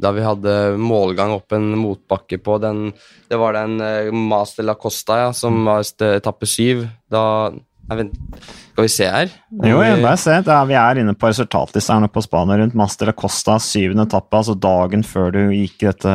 da 0.00 0.14
vi 0.16 0.22
hadde 0.24 0.52
målgang 0.80 1.34
opp 1.34 1.52
en 1.52 1.74
motbakke 1.76 2.38
på 2.40 2.54
den 2.62 2.86
Det 3.28 3.36
var 3.36 3.52
den 3.52 3.74
Mas 3.76 4.30
Master 4.30 4.64
La 4.64 4.72
Costa 4.80 5.18
ja, 5.26 5.32
som 5.36 5.58
var 5.66 5.84
etappe 5.84 6.48
syv. 6.48 6.86
Da 7.12 7.50
vent, 7.98 8.14
Skal 8.70 8.86
vi 8.86 8.92
se 8.92 9.08
her? 9.10 9.34
Jo, 9.66 9.80
jeg 9.82 9.98
bare 10.02 10.20
se. 10.20 10.36
Er, 10.38 10.68
vi 10.68 10.78
er 10.78 11.00
inne 11.02 11.14
på 11.18 11.30
resultatlista 11.30 11.98
på 12.12 12.22
Spania 12.24 12.60
rundt 12.60 12.76
Master 12.78 13.10
La 13.10 13.16
Costa, 13.16 13.58
syvende 13.62 14.06
etappe, 14.08 14.36
altså 14.38 14.54
dagen 14.54 15.04
før 15.06 15.34
du 15.34 15.40
gikk 15.50 15.84
dette 15.88 16.14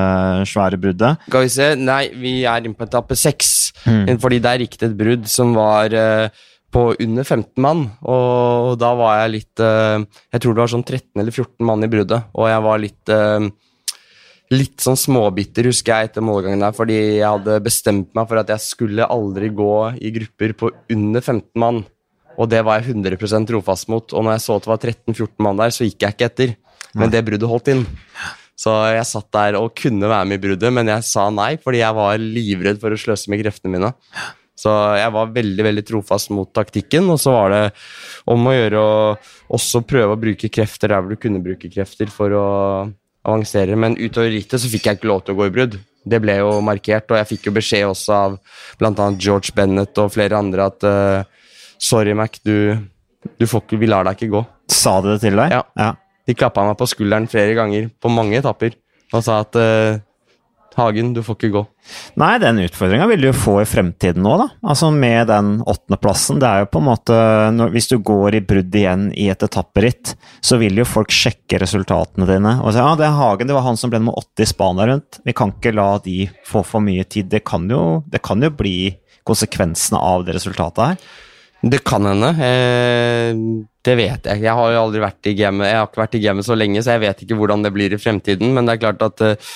svære 0.49 0.79
bruddet. 0.81 1.21
Skal 1.27 1.45
vi 1.45 1.53
se 1.53 1.69
Nei, 1.79 2.03
vi 2.15 2.35
er 2.47 2.63
inne 2.65 2.77
på 2.77 2.87
etappe 2.87 3.17
seks, 3.19 3.53
mm. 3.85 4.15
fordi 4.23 4.41
der 4.43 4.63
gikk 4.63 4.79
det 4.79 4.91
et 4.91 4.99
brudd 4.99 5.29
som 5.29 5.53
var 5.57 5.93
uh, 5.93 6.45
på 6.75 6.87
under 6.99 7.23
15 7.23 7.61
mann, 7.63 7.85
og 8.03 8.75
da 8.81 8.91
var 8.99 9.21
jeg 9.21 9.35
litt 9.37 9.63
uh, 9.63 10.01
Jeg 10.33 10.41
tror 10.43 10.55
det 10.55 10.63
var 10.63 10.73
sånn 10.73 10.87
13 10.87 11.21
eller 11.21 11.31
14 11.31 11.67
mann 11.67 11.85
i 11.85 11.91
bruddet, 11.91 12.31
og 12.35 12.49
jeg 12.51 12.65
var 12.65 12.83
litt 12.83 13.13
uh, 13.13 13.47
litt 14.53 14.83
sånn 14.83 14.97
småbitter, 14.99 15.69
husker 15.71 15.95
jeg, 15.95 16.11
etter 16.11 16.25
målgangen 16.25 16.61
der, 16.61 16.75
fordi 16.75 16.97
jeg 17.17 17.25
hadde 17.25 17.57
bestemt 17.65 18.11
meg 18.17 18.29
for 18.29 18.41
at 18.41 18.51
jeg 18.53 18.63
skulle 18.63 19.07
aldri 19.09 19.49
gå 19.55 19.75
i 19.97 20.13
grupper 20.19 20.55
på 20.59 20.71
under 20.93 21.23
15 21.23 21.61
mann. 21.61 21.83
Og 22.35 22.49
det 22.51 22.61
var 22.67 22.81
jeg 22.81 22.93
100% 22.93 23.47
trofast 23.49 23.89
mot. 23.91 24.13
Og 24.13 24.25
når 24.25 24.35
jeg 24.35 24.45
så 24.45 24.57
at 24.57 24.65
det 24.65 24.71
var 24.71 24.81
13-14 24.83 25.45
mann 25.45 25.61
der, 25.61 25.73
så 25.73 25.87
gikk 25.87 26.03
jeg 26.03 26.15
ikke 26.17 26.29
etter. 26.29 26.55
Men 26.95 27.11
det 27.11 27.23
bruddet 27.27 27.49
holdt 27.51 27.71
inn. 27.71 27.85
Så 28.59 28.71
jeg 28.91 29.07
satt 29.07 29.27
der 29.35 29.57
og 29.59 29.73
kunne 29.75 30.07
være 30.07 30.27
med 30.29 30.39
i 30.39 30.43
bruddet, 30.45 30.71
men 30.71 30.87
jeg 30.93 31.07
sa 31.07 31.27
nei, 31.33 31.55
fordi 31.59 31.81
jeg 31.81 31.97
var 31.97 32.19
livredd 32.21 32.79
for 32.79 32.95
å 32.95 32.99
sløse 32.99 33.31
med 33.31 33.41
kreftene 33.43 33.73
mine. 33.73 33.91
Så 34.55 34.71
jeg 34.95 35.11
var 35.11 35.33
veldig 35.35 35.65
veldig 35.67 35.83
trofast 35.89 36.31
mot 36.31 36.47
taktikken, 36.55 37.09
og 37.11 37.19
så 37.19 37.33
var 37.35 37.51
det 37.51 37.63
om 38.31 38.47
å 38.47 38.53
gjøre 38.55 38.83
å 38.83 38.93
også 39.57 39.83
prøve 39.87 40.15
å 40.15 40.21
bruke 40.21 40.51
krefter 40.51 40.93
der 40.93 41.03
hvor 41.03 41.11
du 41.11 41.19
kunne 41.19 41.43
bruke 41.43 41.71
krefter 41.71 42.11
for 42.11 42.35
å 42.35 42.45
avansere. 43.25 43.75
Men 43.79 43.97
utover 43.99 44.31
rittet 44.33 44.61
så 44.61 44.71
fikk 44.71 44.89
jeg 44.89 44.99
ikke 44.99 45.11
lov 45.11 45.25
til 45.25 45.35
å 45.35 45.39
gå 45.41 45.49
i 45.49 45.53
brudd. 45.57 45.77
Det 46.05 46.21
ble 46.21 46.37
jo 46.37 46.57
markert, 46.65 47.09
og 47.09 47.17
jeg 47.17 47.29
fikk 47.33 47.49
jo 47.49 47.55
beskjed 47.55 47.87
også 47.89 48.15
av 48.15 48.35
bl.a. 48.79 49.07
George 49.17 49.55
Bennett 49.57 49.97
og 50.01 50.11
flere 50.13 50.37
andre 50.37 50.67
at 50.69 50.85
uh, 50.85 51.47
sorry, 51.81 52.13
Mac, 52.17 52.37
du, 52.45 52.75
du 53.41 53.47
får 53.49 53.65
ikke, 53.65 53.79
vi 53.81 53.89
lar 53.89 54.05
deg 54.05 54.19
ikke 54.19 54.33
gå. 54.35 54.43
Sa 54.71 54.99
de 55.01 55.15
det 55.15 55.23
til 55.25 55.39
deg? 55.41 55.55
Ja. 55.55 55.63
ja. 55.81 55.91
De 56.25 56.37
klappa 56.37 56.65
meg 56.67 56.77
på 56.77 56.87
skulderen 56.89 57.25
flere 57.29 57.57
ganger, 57.57 57.89
på 58.01 58.11
mange 58.13 58.37
etapper, 58.37 58.77
og 59.13 59.25
sa 59.25 59.41
at 59.41 59.57
uh, 59.57 59.97
Hagen, 60.75 61.13
du 61.15 61.21
får 61.23 61.37
ikke 61.37 61.51
gå. 61.53 61.61
Nei, 62.19 62.33
den 62.43 62.59
utfordringa 62.63 63.07
vil 63.11 63.21
du 63.23 63.29
jo 63.29 63.35
få 63.37 63.55
i 63.61 63.67
fremtiden 63.69 64.25
òg, 64.27 64.41
da. 64.41 64.47
Altså 64.73 64.89
med 64.91 65.29
den 65.31 65.51
åttendeplassen. 65.63 66.41
Det 66.41 66.49
er 66.49 66.63
jo 66.63 66.69
på 66.73 66.81
en 66.81 66.87
måte 66.89 67.19
Hvis 67.73 67.89
du 67.91 67.97
går 68.03 68.39
i 68.39 68.43
brudd 68.45 68.75
igjen 68.75 69.07
i 69.15 69.29
et 69.31 69.45
etapperitt, 69.45 70.15
så 70.43 70.59
vil 70.61 70.81
jo 70.81 70.87
folk 70.87 71.13
sjekke 71.13 71.59
resultatene 71.61 72.27
dine 72.29 72.57
og 72.61 72.73
si 72.73 72.81
ja, 72.81 72.91
det 72.99 73.07
er 73.07 73.15
Hagen, 73.15 73.47
det 73.47 73.55
var 73.55 73.65
han 73.67 73.79
som 73.79 73.91
ble 73.91 74.01
nummer 74.01 74.19
åtte 74.19 74.43
i 74.43 74.49
Spania 74.49 74.87
rundt. 74.89 75.21
Vi 75.25 75.35
kan 75.37 75.53
ikke 75.55 75.75
la 75.75 75.93
de 76.03 76.25
få 76.47 76.63
for 76.67 76.83
mye 76.83 77.05
tid. 77.07 77.29
Det 77.31 77.45
kan 77.47 77.69
jo, 77.71 78.01
det 78.11 78.23
kan 78.25 78.43
jo 78.43 78.51
bli 78.51 78.95
konsekvensene 79.25 80.01
av 80.01 80.25
det 80.27 80.35
resultatet 80.37 80.83
her. 80.85 81.07
Det 81.65 81.81
kan 81.87 82.05
hende. 82.05 82.29
Eh, 82.45 83.31
det 83.85 83.95
vet 83.97 84.27
jeg. 84.27 84.43
Jeg 84.43 84.53
har 84.57 84.73
jo 84.73 84.81
aldri 84.83 85.01
vært 85.01 85.29
i 85.29 85.33
gamet 85.37 85.69
Jeg 85.69 85.79
har 85.79 85.87
ikke 85.87 86.01
vært 86.03 86.17
i 86.17 86.21
gamet 86.21 86.45
så 86.45 86.57
lenge, 86.57 86.83
så 86.83 86.93
jeg 86.93 87.03
vet 87.05 87.23
ikke 87.25 87.37
hvordan 87.39 87.65
det 87.65 87.71
blir 87.73 87.95
i 87.95 88.01
fremtiden. 88.01 88.53
Men 88.53 88.67
det 88.67 88.75
er 88.75 88.83
klart 88.83 89.05
at 89.05 89.23
eh, 89.25 89.55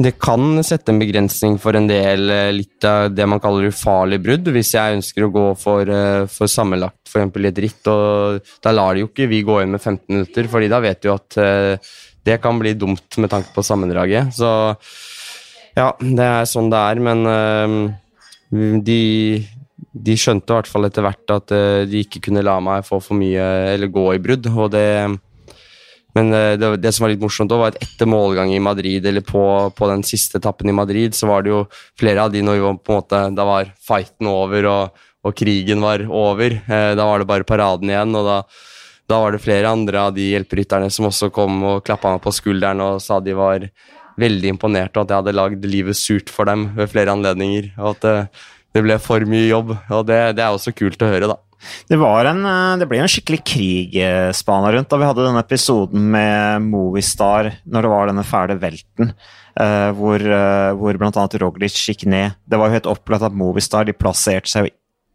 det 0.00 0.14
kan 0.16 0.62
sette 0.64 0.94
en 0.94 1.00
begrensning 1.00 1.58
for 1.60 1.76
en 1.76 1.88
del 1.88 2.32
eh, 2.32 2.50
litt 2.56 2.84
av 2.88 3.10
det 3.12 3.26
man 3.28 3.40
kaller 3.42 3.68
ufarlig 3.68 4.20
brudd, 4.24 4.48
hvis 4.54 4.72
jeg 4.72 4.96
ønsker 4.96 5.26
å 5.26 5.32
gå 5.34 5.44
for, 5.60 5.84
eh, 5.92 6.24
for 6.32 6.48
sammenlagt 6.48 7.10
f.eks. 7.10 7.36
et 7.50 7.60
ritt. 7.66 7.90
og 7.92 8.40
Da 8.64 8.72
lar 8.72 8.96
de 8.96 9.04
jo 9.04 9.10
ikke 9.10 9.28
vi 9.28 9.42
gå 9.44 9.58
inn 9.60 9.74
med 9.76 9.82
15 9.82 10.08
minutter, 10.08 10.48
fordi 10.48 10.72
da 10.72 10.80
vet 10.80 11.04
du 11.04 11.12
at 11.12 11.36
eh, 11.36 11.92
det 12.24 12.40
kan 12.40 12.56
bli 12.60 12.72
dumt 12.80 13.20
med 13.20 13.32
tanke 13.32 13.52
på 13.52 13.64
sammendraget. 13.66 14.32
Så 14.36 14.48
ja, 15.76 15.92
det 16.00 16.28
er 16.32 16.48
sånn 16.48 16.72
det 16.72 16.80
er, 16.80 17.00
men 17.04 18.84
de 18.84 19.00
de 19.90 20.14
skjønte 20.14 20.52
i 20.52 20.54
hvert 20.54 20.68
fall 20.70 20.86
etter 20.86 21.02
hvert 21.02 21.32
at 21.34 21.52
de 21.90 22.02
ikke 22.04 22.20
kunne 22.26 22.44
la 22.46 22.58
meg 22.62 22.84
få 22.86 23.00
for 23.02 23.18
mye 23.18 23.46
eller 23.72 23.90
gå 23.90 24.04
i 24.14 24.20
brudd. 24.22 24.46
og 24.52 24.68
det 24.74 24.86
men 26.16 26.32
uh, 26.34 26.54
det, 26.58 26.70
det, 26.82 26.92
som 26.94 27.04
var 27.04 27.12
litt 27.12 27.22
morsomt, 27.22 27.52
var 27.52 27.74
at 27.74 27.82
etter 27.84 28.08
målgang 28.10 28.52
i 28.54 28.62
Madrid, 28.62 29.06
eller 29.06 29.24
på, 29.26 29.42
på, 29.76 29.90
den 29.90 30.04
siste 30.06 30.40
etappen 30.40 30.70
i 30.70 30.76
Madrid, 30.76 31.14
så 31.16 31.30
var 31.30 31.44
det 31.44 31.52
jo 31.52 31.62
flere 31.98 32.26
av 32.26 32.34
de 32.34 32.42
når 32.44 32.64
var 32.64 32.80
på 32.80 32.94
en 32.94 33.00
måte, 33.02 33.22
Da 33.36 33.46
var 33.48 33.70
fighten 33.86 34.30
over, 34.30 34.68
og, 34.70 35.06
og 35.26 35.36
krigen 35.36 35.84
var 35.84 36.04
over. 36.06 36.58
Uh, 36.66 36.92
da 36.98 37.06
var 37.12 37.22
det 37.22 37.30
bare 37.30 37.48
paraden 37.48 37.92
igjen. 37.92 38.16
og 38.18 38.28
da, 38.28 38.38
da 39.10 39.22
var 39.24 39.34
det 39.34 39.44
flere 39.44 39.70
andre 39.70 40.06
av 40.08 40.14
de 40.16 40.30
hjelperytterne 40.32 40.90
som 40.92 41.08
også 41.10 41.32
kom 41.34 41.62
og 41.66 41.84
klappa 41.86 42.14
meg 42.14 42.24
på 42.24 42.34
skulderen 42.34 42.82
og 42.84 43.02
sa 43.02 43.18
de 43.22 43.34
var 43.34 43.70
veldig 44.20 44.50
imponerte, 44.52 44.98
og 44.98 45.06
at 45.06 45.12
jeg 45.12 45.22
hadde 45.22 45.38
lagd 45.38 45.62
livet 45.64 45.96
surt 45.96 46.30
for 46.30 46.46
dem 46.50 46.68
ved 46.76 46.90
flere 46.92 47.14
anledninger. 47.14 47.72
og 47.78 47.94
at 47.96 48.36
det 48.74 48.82
ble 48.84 48.98
for 49.02 49.24
mye 49.26 49.48
jobb, 49.48 49.72
og 49.90 50.04
det, 50.06 50.18
det 50.38 50.44
er 50.44 50.54
også 50.54 50.74
kult 50.76 51.00
å 51.02 51.08
høre, 51.10 51.30
da. 51.32 51.38
Det, 51.88 51.96
en, 51.98 52.40
eh, 52.46 52.78
det 52.80 52.88
ble 52.88 53.02
en 53.02 53.10
skikkelig 53.10 53.40
krig 53.46 53.98
eh, 54.00 54.30
spana 54.36 54.72
rundt 54.72 54.90
da 54.90 55.00
vi 55.00 55.08
hadde 55.08 55.26
denne 55.26 55.42
episoden 55.44 56.06
med 56.14 56.66
Movistar 56.70 57.52
når 57.64 57.84
det 57.84 57.92
var 57.92 58.10
denne 58.10 58.26
fæle 58.26 58.58
velten. 58.60 59.14
Uh, 59.60 59.90
hvor, 59.98 60.22
hvor 60.78 60.96
bl.a. 60.96 61.22
Roglic 61.42 61.74
gikk 61.74 62.04
ned. 62.08 62.36
Det 62.48 62.56
var 62.56 62.70
jo 62.70 62.76
helt 62.78 62.86
opplagt 62.88 63.26
at 63.26 63.34
Movistar 63.36 63.84
de 63.84 63.92
plasserte 63.92 64.48
seg 64.48 64.70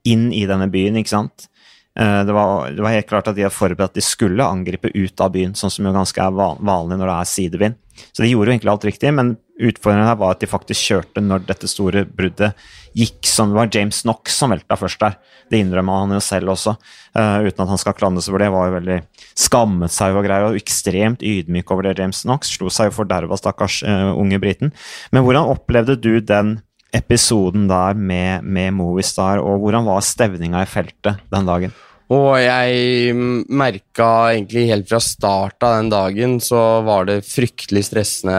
inn 0.06 0.28
i 0.36 0.44
denne 0.46 0.68
byen. 0.70 1.00
ikke 1.00 1.14
sant? 1.16 1.48
Det, 1.96 2.34
var, 2.36 2.68
det, 2.76 2.84
var, 2.84 2.92
helt 2.92 3.08
klart 3.08 3.30
at 3.32 3.38
de 3.38 3.46
hadde 3.46 3.56
forberedt 3.56 3.96
at 3.96 3.98
de 3.98 4.04
skulle 4.04 4.44
angripe 4.44 4.92
ut 4.92 5.24
av 5.24 5.32
byen, 5.34 5.56
sånn 5.56 5.72
som 5.72 5.88
jo 5.88 5.96
ganske 5.96 6.20
er 6.20 6.36
vanlig 6.36 7.00
når 7.00 7.08
det 7.08 7.16
er 7.16 7.32
sidevind. 7.32 7.80
Så 8.12 8.24
de 8.24 8.32
gjorde 8.32 8.52
jo 8.52 8.56
egentlig 8.56 8.72
alt 8.74 8.88
riktig, 8.88 9.12
men 9.16 9.36
utfordringen 9.56 10.08
her 10.10 10.18
var 10.20 10.36
at 10.36 10.42
de 10.44 10.50
faktisk 10.52 10.90
kjørte 10.90 11.24
når 11.24 11.46
dette 11.48 11.70
store 11.72 12.04
bruddet 12.06 12.58
gikk 12.96 13.28
som 13.28 13.52
Det 13.52 13.58
var 13.60 13.72
James 13.72 14.02
Knox 14.04 14.36
som 14.36 14.52
velta 14.52 14.78
først 14.80 15.00
der. 15.04 15.16
Det 15.52 15.60
innrømmet 15.62 16.02
han 16.02 16.16
jo 16.16 16.22
selv 16.24 16.54
også, 16.56 16.76
uh, 17.16 17.40
uten 17.46 17.64
at 17.64 17.72
han 17.72 17.82
skal 17.82 17.96
klandres 17.98 18.30
for 18.32 18.42
det. 18.42 18.52
Var 18.52 18.70
jo 18.70 18.78
veldig 18.78 19.00
Skammet 19.36 19.92
seg 19.92 20.16
og 20.16 20.24
greier, 20.24 20.48
og 20.48 20.60
ekstremt 20.60 21.24
ydmyk 21.26 21.72
over 21.72 21.90
det. 21.90 21.98
James 22.00 22.24
Knox 22.24 22.54
slo 22.56 22.72
seg 22.72 22.90
jo 22.90 22.98
forderva, 23.02 23.40
stakkars 23.40 23.82
uh, 23.84 24.14
unge 24.16 24.40
briten. 24.44 24.72
Men 25.12 25.28
hvordan 25.28 25.52
opplevde 25.52 25.98
du 26.00 26.14
den 26.24 26.58
episoden 26.96 27.68
der 27.68 27.98
med, 28.00 28.48
med 28.48 28.72
Movistar, 28.78 29.44
og 29.44 29.60
hvordan 29.64 29.88
var 29.88 30.06
stevninga 30.06 30.64
i 30.64 30.72
feltet 30.72 31.20
den 31.32 31.52
dagen? 31.52 31.76
Og 32.14 32.36
jeg 32.38 33.16
merka 33.50 34.10
egentlig 34.36 34.68
helt 34.70 34.90
fra 34.90 35.00
start 35.02 35.64
av 35.66 35.80
den 35.80 35.90
dagen 35.90 36.36
så 36.44 36.84
var 36.86 37.08
det 37.10 37.24
fryktelig 37.26 37.88
stressende 37.88 38.38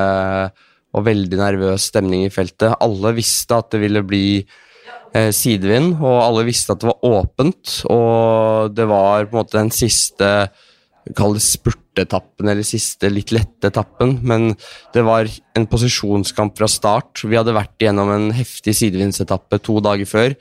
og 0.96 1.04
veldig 1.08 1.40
nervøs 1.40 1.88
stemning 1.90 2.24
i 2.26 2.32
feltet. 2.32 2.76
Alle 2.80 3.12
visste 3.16 3.58
at 3.58 3.72
det 3.74 3.82
ville 3.82 4.04
bli 4.06 4.28
eh, 4.38 5.32
sidevind, 5.34 5.96
og 5.98 6.22
alle 6.22 6.46
visste 6.46 6.72
at 6.72 6.84
det 6.84 6.92
var 6.92 7.10
åpent. 7.10 7.80
Og 7.90 8.72
det 8.76 8.86
var 8.88 9.26
på 9.26 9.34
en 9.34 9.42
måte 9.42 9.60
den 9.60 9.74
siste 9.74 10.30
Kall 11.14 11.36
det 11.36 11.42
spurtetappen, 11.44 12.48
eller 12.50 12.66
siste 12.66 13.06
litt 13.12 13.30
lette 13.30 13.68
etappen. 13.70 14.16
Men 14.26 14.48
det 14.90 15.04
var 15.06 15.28
en 15.54 15.66
posisjonskamp 15.70 16.56
fra 16.58 16.66
start. 16.70 17.22
Vi 17.22 17.38
hadde 17.38 17.54
vært 17.54 17.78
gjennom 17.78 18.10
en 18.10 18.32
heftig 18.34 18.74
sidevindsetappe 18.74 19.60
to 19.62 19.78
dager 19.84 20.08
før. 20.10 20.34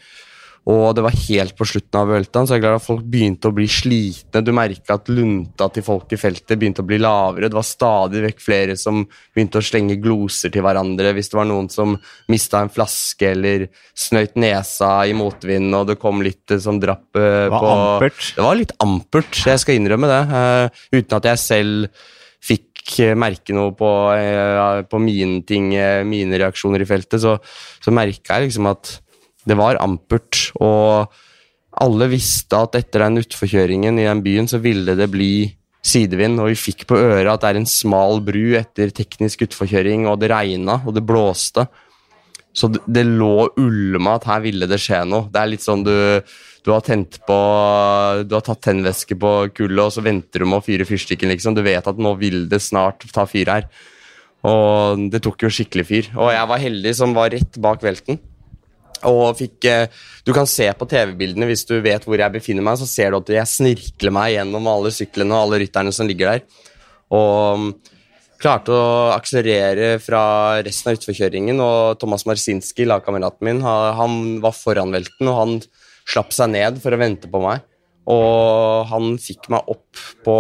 Og 0.66 0.96
det 0.98 1.04
var 1.06 1.14
helt 1.28 1.54
på 1.54 1.66
slutten 1.70 2.00
av 2.00 2.08
Vueltaen, 2.10 2.48
så 2.50 2.56
jeg 2.56 2.64
glad 2.64 2.80
at 2.80 2.86
folk 2.88 3.04
begynte 3.06 3.52
å 3.52 3.54
bli 3.54 3.68
slitne. 3.70 4.42
Du 4.42 4.50
merka 4.56 4.96
at 4.98 5.12
lunta 5.14 5.68
til 5.70 5.86
folk 5.86 6.16
i 6.16 6.18
feltet 6.18 6.58
begynte 6.58 6.82
å 6.82 6.88
bli 6.90 6.98
lavere. 6.98 7.52
Det 7.54 7.58
var 7.60 7.68
stadig 7.68 8.24
vekk 8.24 8.42
flere 8.42 8.78
som 8.82 9.04
begynte 9.06 9.62
å 9.62 9.66
slenge 9.66 10.00
gloser 10.02 10.54
til 10.54 10.66
hverandre 10.66 11.14
hvis 11.14 11.30
det 11.30 11.38
var 11.38 11.46
noen 11.52 11.70
som 11.70 11.94
mista 12.34 12.64
en 12.66 12.74
flaske 12.74 13.30
eller 13.36 13.68
snøyt 13.94 14.42
nesa 14.42 14.90
i 15.06 15.14
motvind, 15.18 15.70
og 15.78 15.86
det 15.92 16.00
kom 16.02 16.26
litt 16.26 16.58
som 16.62 16.82
drapp 16.82 17.14
uh, 17.14 17.46
det 17.46 17.54
var 17.54 17.62
på 17.62 17.72
ampert. 17.76 18.26
Det 18.34 18.50
var 18.50 18.60
litt 18.64 18.76
ampert, 18.82 19.42
jeg 19.54 19.62
skal 19.62 19.78
innrømme 19.78 20.10
det. 20.10 20.22
Uh, 20.34 20.84
uten 20.98 21.20
at 21.20 21.30
jeg 21.30 21.44
selv 21.46 22.06
fikk 22.46 22.98
merke 23.18 23.54
noe 23.54 23.70
på, 23.78 23.94
uh, 24.18 24.82
på 24.90 24.98
mine 25.02 25.46
ting, 25.46 25.76
mine 26.10 26.42
reaksjoner 26.42 26.82
i 26.82 26.90
feltet, 26.90 27.22
så, 27.22 27.38
så 27.86 27.94
merka 27.94 28.40
jeg 28.40 28.50
liksom 28.50 28.74
at 28.74 28.98
det 29.46 29.58
var 29.60 29.80
ampert, 29.84 30.50
og 30.58 31.12
alle 31.86 32.08
visste 32.12 32.58
at 32.58 32.78
etter 32.80 33.04
den 33.04 33.22
utforkjøringen 33.22 34.00
i 34.00 34.08
den 34.08 34.24
byen 34.26 34.48
så 34.50 34.62
ville 34.64 34.96
det 34.98 35.10
bli 35.12 35.48
sidevind, 35.86 36.40
og 36.42 36.50
vi 36.50 36.58
fikk 36.58 36.86
på 36.90 36.98
øret 36.98 37.30
at 37.30 37.44
det 37.44 37.52
er 37.52 37.60
en 37.60 37.70
smal 37.70 38.22
bru 38.26 38.56
etter 38.58 38.94
teknisk 38.96 39.46
utforkjøring, 39.46 40.08
og 40.10 40.22
det 40.22 40.32
regna, 40.34 40.80
og 40.86 40.96
det 40.98 41.06
blåste. 41.06 41.68
Så 42.56 42.70
det, 42.72 42.82
det 42.88 43.04
lå 43.06 43.50
ulma 43.60 44.16
at 44.16 44.28
her 44.30 44.44
ville 44.46 44.68
det 44.72 44.80
skje 44.82 45.02
noe. 45.10 45.28
Det 45.32 45.42
er 45.42 45.50
litt 45.52 45.66
sånn 45.66 45.84
du, 45.86 45.96
du 46.64 46.72
har 46.72 46.84
tent 46.86 47.20
på 47.28 47.40
Du 48.24 48.38
har 48.38 48.46
tatt 48.46 48.64
tennvæske 48.64 49.18
på 49.20 49.34
kullet, 49.58 49.84
og 49.84 49.92
så 49.92 50.06
venter 50.06 50.42
du 50.42 50.48
med 50.48 50.62
å 50.62 50.66
fyre 50.66 50.88
fyrstikken, 50.88 51.34
liksom. 51.36 51.58
Du 51.58 51.62
vet 51.66 51.86
at 51.86 52.00
nå 52.00 52.16
vil 52.22 52.46
det 52.50 52.64
snart 52.64 53.04
ta 53.14 53.28
fyr 53.30 53.52
her. 53.52 53.68
Og 54.46 55.10
det 55.12 55.22
tok 55.26 55.44
jo 55.44 55.52
skikkelig 55.52 55.86
fyr. 55.90 56.10
Og 56.16 56.32
jeg 56.32 56.50
var 56.54 56.64
heldig 56.64 56.96
som 56.96 57.14
var 57.18 57.34
rett 57.36 57.60
bak 57.62 57.84
velten. 57.84 58.22
Og 59.06 59.36
fikk 59.38 59.68
eh, 59.70 59.90
Du 60.26 60.32
kan 60.36 60.48
se 60.50 60.68
på 60.78 60.88
TV-bildene 60.90 61.50
hvis 61.50 61.66
du 61.70 61.76
vet 61.84 62.06
hvor 62.08 62.20
jeg 62.20 62.34
befinner 62.34 62.66
meg, 62.66 62.80
så 62.80 62.88
ser 62.90 63.12
du 63.12 63.20
at 63.20 63.34
jeg 63.36 63.52
snirkler 63.52 64.16
meg 64.16 64.36
gjennom 64.38 64.72
alle 64.72 64.94
syklene 64.96 65.36
og 65.36 65.48
alle 65.48 65.62
rytterne 65.66 65.94
som 65.96 66.10
ligger 66.10 66.32
der. 66.32 66.64
Og 67.14 67.60
mm, 67.62 67.68
klarte 68.42 68.74
å 68.74 69.14
akselerere 69.14 69.96
fra 70.04 70.24
resten 70.66 70.92
av 70.92 71.00
utforkjøringen, 71.00 71.62
og 71.62 72.00
Thomas 72.02 72.26
Marsinski, 72.30 72.88
lagkameraten 72.90 73.48
min, 73.48 73.62
han 73.64 74.40
var 74.44 74.56
foran 74.58 74.94
velten, 74.96 75.30
og 75.32 75.40
han 75.40 75.56
slapp 76.06 76.34
seg 76.36 76.52
ned 76.54 76.82
for 76.84 76.94
å 76.94 77.02
vente 77.02 77.30
på 77.32 77.42
meg. 77.44 77.64
Og 78.12 78.86
han 78.92 79.16
fikk 79.22 79.50
meg 79.54 79.70
opp 79.72 80.02
på 80.26 80.40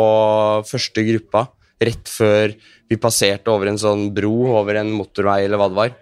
første 0.69 1.05
gruppa 1.07 1.47
rett 1.85 2.09
før 2.09 2.53
vi 2.89 2.97
passerte 3.01 3.51
over 3.51 3.71
en 3.71 3.79
sånn 3.81 4.09
bro 4.15 4.35
over 4.59 4.79
en 4.79 4.91
motorvei 4.95 5.43
eller 5.45 5.59
hva 5.59 5.69
det 5.71 5.79
var. 5.79 5.95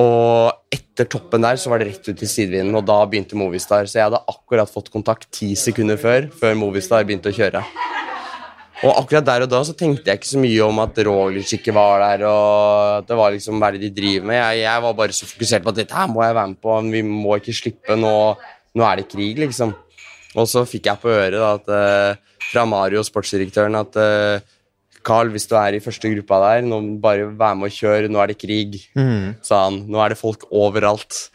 Og 0.00 0.72
etter 0.72 1.08
toppen 1.12 1.44
der 1.44 1.58
så 1.60 1.68
var 1.72 1.82
det 1.82 1.90
rett 1.90 2.06
ut 2.08 2.16
til 2.16 2.28
sidevinden, 2.30 2.76
og 2.78 2.86
da 2.88 3.02
begynte 3.04 3.36
Movistar. 3.36 3.84
Så 3.88 3.98
jeg 3.98 4.08
hadde 4.08 4.22
akkurat 4.30 4.70
fått 4.70 4.92
kontakt 4.92 5.28
ti 5.34 5.52
sekunder 5.58 6.00
før, 6.00 6.30
før 6.32 6.56
Movistar 6.60 7.04
begynte 7.04 7.32
å 7.32 7.36
kjøre. 7.36 7.64
Og 8.82 8.96
akkurat 8.98 9.26
der 9.26 9.44
og 9.44 9.50
da 9.52 9.60
så 9.62 9.74
tenkte 9.78 10.10
jeg 10.10 10.18
ikke 10.18 10.30
så 10.32 10.40
mye 10.42 10.62
om 10.64 10.80
at 10.82 10.96
Roglic 11.06 11.52
ikke 11.54 11.74
var 11.76 12.02
der, 12.02 12.24
og 12.26 12.96
at 12.96 13.10
det 13.10 13.18
var 13.20 13.34
liksom 13.34 13.60
hva 13.62 13.70
de 13.76 13.92
driver 13.94 14.26
med. 14.32 14.40
Jeg, 14.40 14.64
jeg, 14.64 14.82
var 14.86 14.96
bare 14.98 15.14
så 15.14 15.28
fokusert 15.28 15.62
på 15.62 15.70
at 15.70 15.78
dette 15.78 15.98
her 15.98 16.10
må 16.10 16.24
jeg 16.24 16.38
være 16.38 16.50
med 16.50 16.60
på, 16.66 16.78
vi 16.96 17.04
må 17.06 17.36
ikke 17.38 17.54
slippe, 17.54 17.98
nå, 18.00 18.16
nå 18.74 18.88
er 18.88 18.98
det 18.98 19.06
krig, 19.12 19.38
liksom. 19.38 19.76
Og 20.32 20.48
så 20.50 20.64
fikk 20.66 20.88
jeg 20.88 21.02
på 21.02 21.12
øret 21.12 21.38
da, 21.38 21.52
at, 21.60 21.70
uh, 21.70 22.42
fra 22.48 22.64
Mario, 22.66 23.04
sportsdirektøren, 23.06 23.78
at 23.78 24.00
uh, 24.00 24.58
Carl, 25.04 25.30
hvis 25.34 25.48
du 25.50 25.56
er 25.58 25.76
i 25.76 25.82
første 25.84 26.10
gruppa 26.14 26.40
der, 26.46 26.64
nå 26.66 26.80
bare 27.02 27.28
vær 27.36 27.58
med 27.58 27.70
og 27.70 27.76
kjør, 27.76 28.08
nå 28.12 28.22
er 28.22 28.32
det 28.32 28.40
krig, 28.40 28.80
mm. 28.98 29.42
sa 29.44 29.66
han. 29.68 29.82
Nå 29.90 30.00
er 30.04 30.14
det 30.14 30.20
folk 30.20 30.46
overalt. 30.50 31.26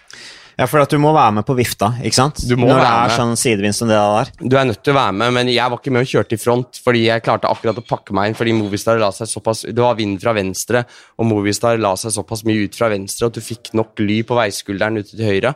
Ja, 0.57 0.65
for 0.65 0.81
at 0.81 0.89
du 0.89 0.97
må 0.97 1.11
være 1.13 1.35
med 1.37 1.45
på 1.45 1.53
vifta, 1.53 1.91
ikke 2.01 2.17
sant? 2.17 2.39
Du 2.49 2.55
må 2.57 2.65
Når 2.65 2.79
det 2.79 2.81
være 2.81 3.01
er 3.03 3.11
med. 3.11 3.15
sånn 3.19 3.35
sidevind 3.37 3.75
som 3.77 3.91
det 3.91 3.97
der. 4.01 4.31
Du 4.41 4.55
er 4.57 4.65
nødt 4.65 4.79
til 4.81 4.95
å 4.95 4.97
være 4.97 5.13
med, 5.19 5.35
men 5.35 5.51
jeg 5.53 5.69
var 5.69 5.77
ikke 5.77 5.93
med 5.93 6.01
og 6.07 6.09
kjørte 6.09 6.33
i 6.33 6.41
front, 6.41 6.79
fordi 6.81 7.03
jeg 7.05 7.21
klarte 7.27 7.51
akkurat 7.51 7.77
å 7.77 7.85
pakke 7.85 8.15
meg 8.17 8.31
inn, 8.31 8.37
fordi 8.39 8.55
Movistar 8.57 8.97
la 8.97 9.11
seg 9.13 9.29
såpass 9.29 9.67
Det 9.69 9.77
var 9.77 9.93
vind 9.99 10.17
fra 10.23 10.33
venstre, 10.33 10.81
og 11.19 11.29
Movistar 11.29 11.77
la 11.77 11.93
seg 12.01 12.15
såpass 12.15 12.41
mye 12.49 12.65
ut 12.65 12.79
fra 12.79 12.89
venstre 12.89 13.29
at 13.29 13.37
du 13.37 13.43
fikk 13.45 13.69
nok 13.77 14.01
ly 14.01 14.23
på 14.25 14.39
veiskulderen 14.39 14.97
ute 14.97 15.13
til 15.13 15.29
høyre. 15.29 15.53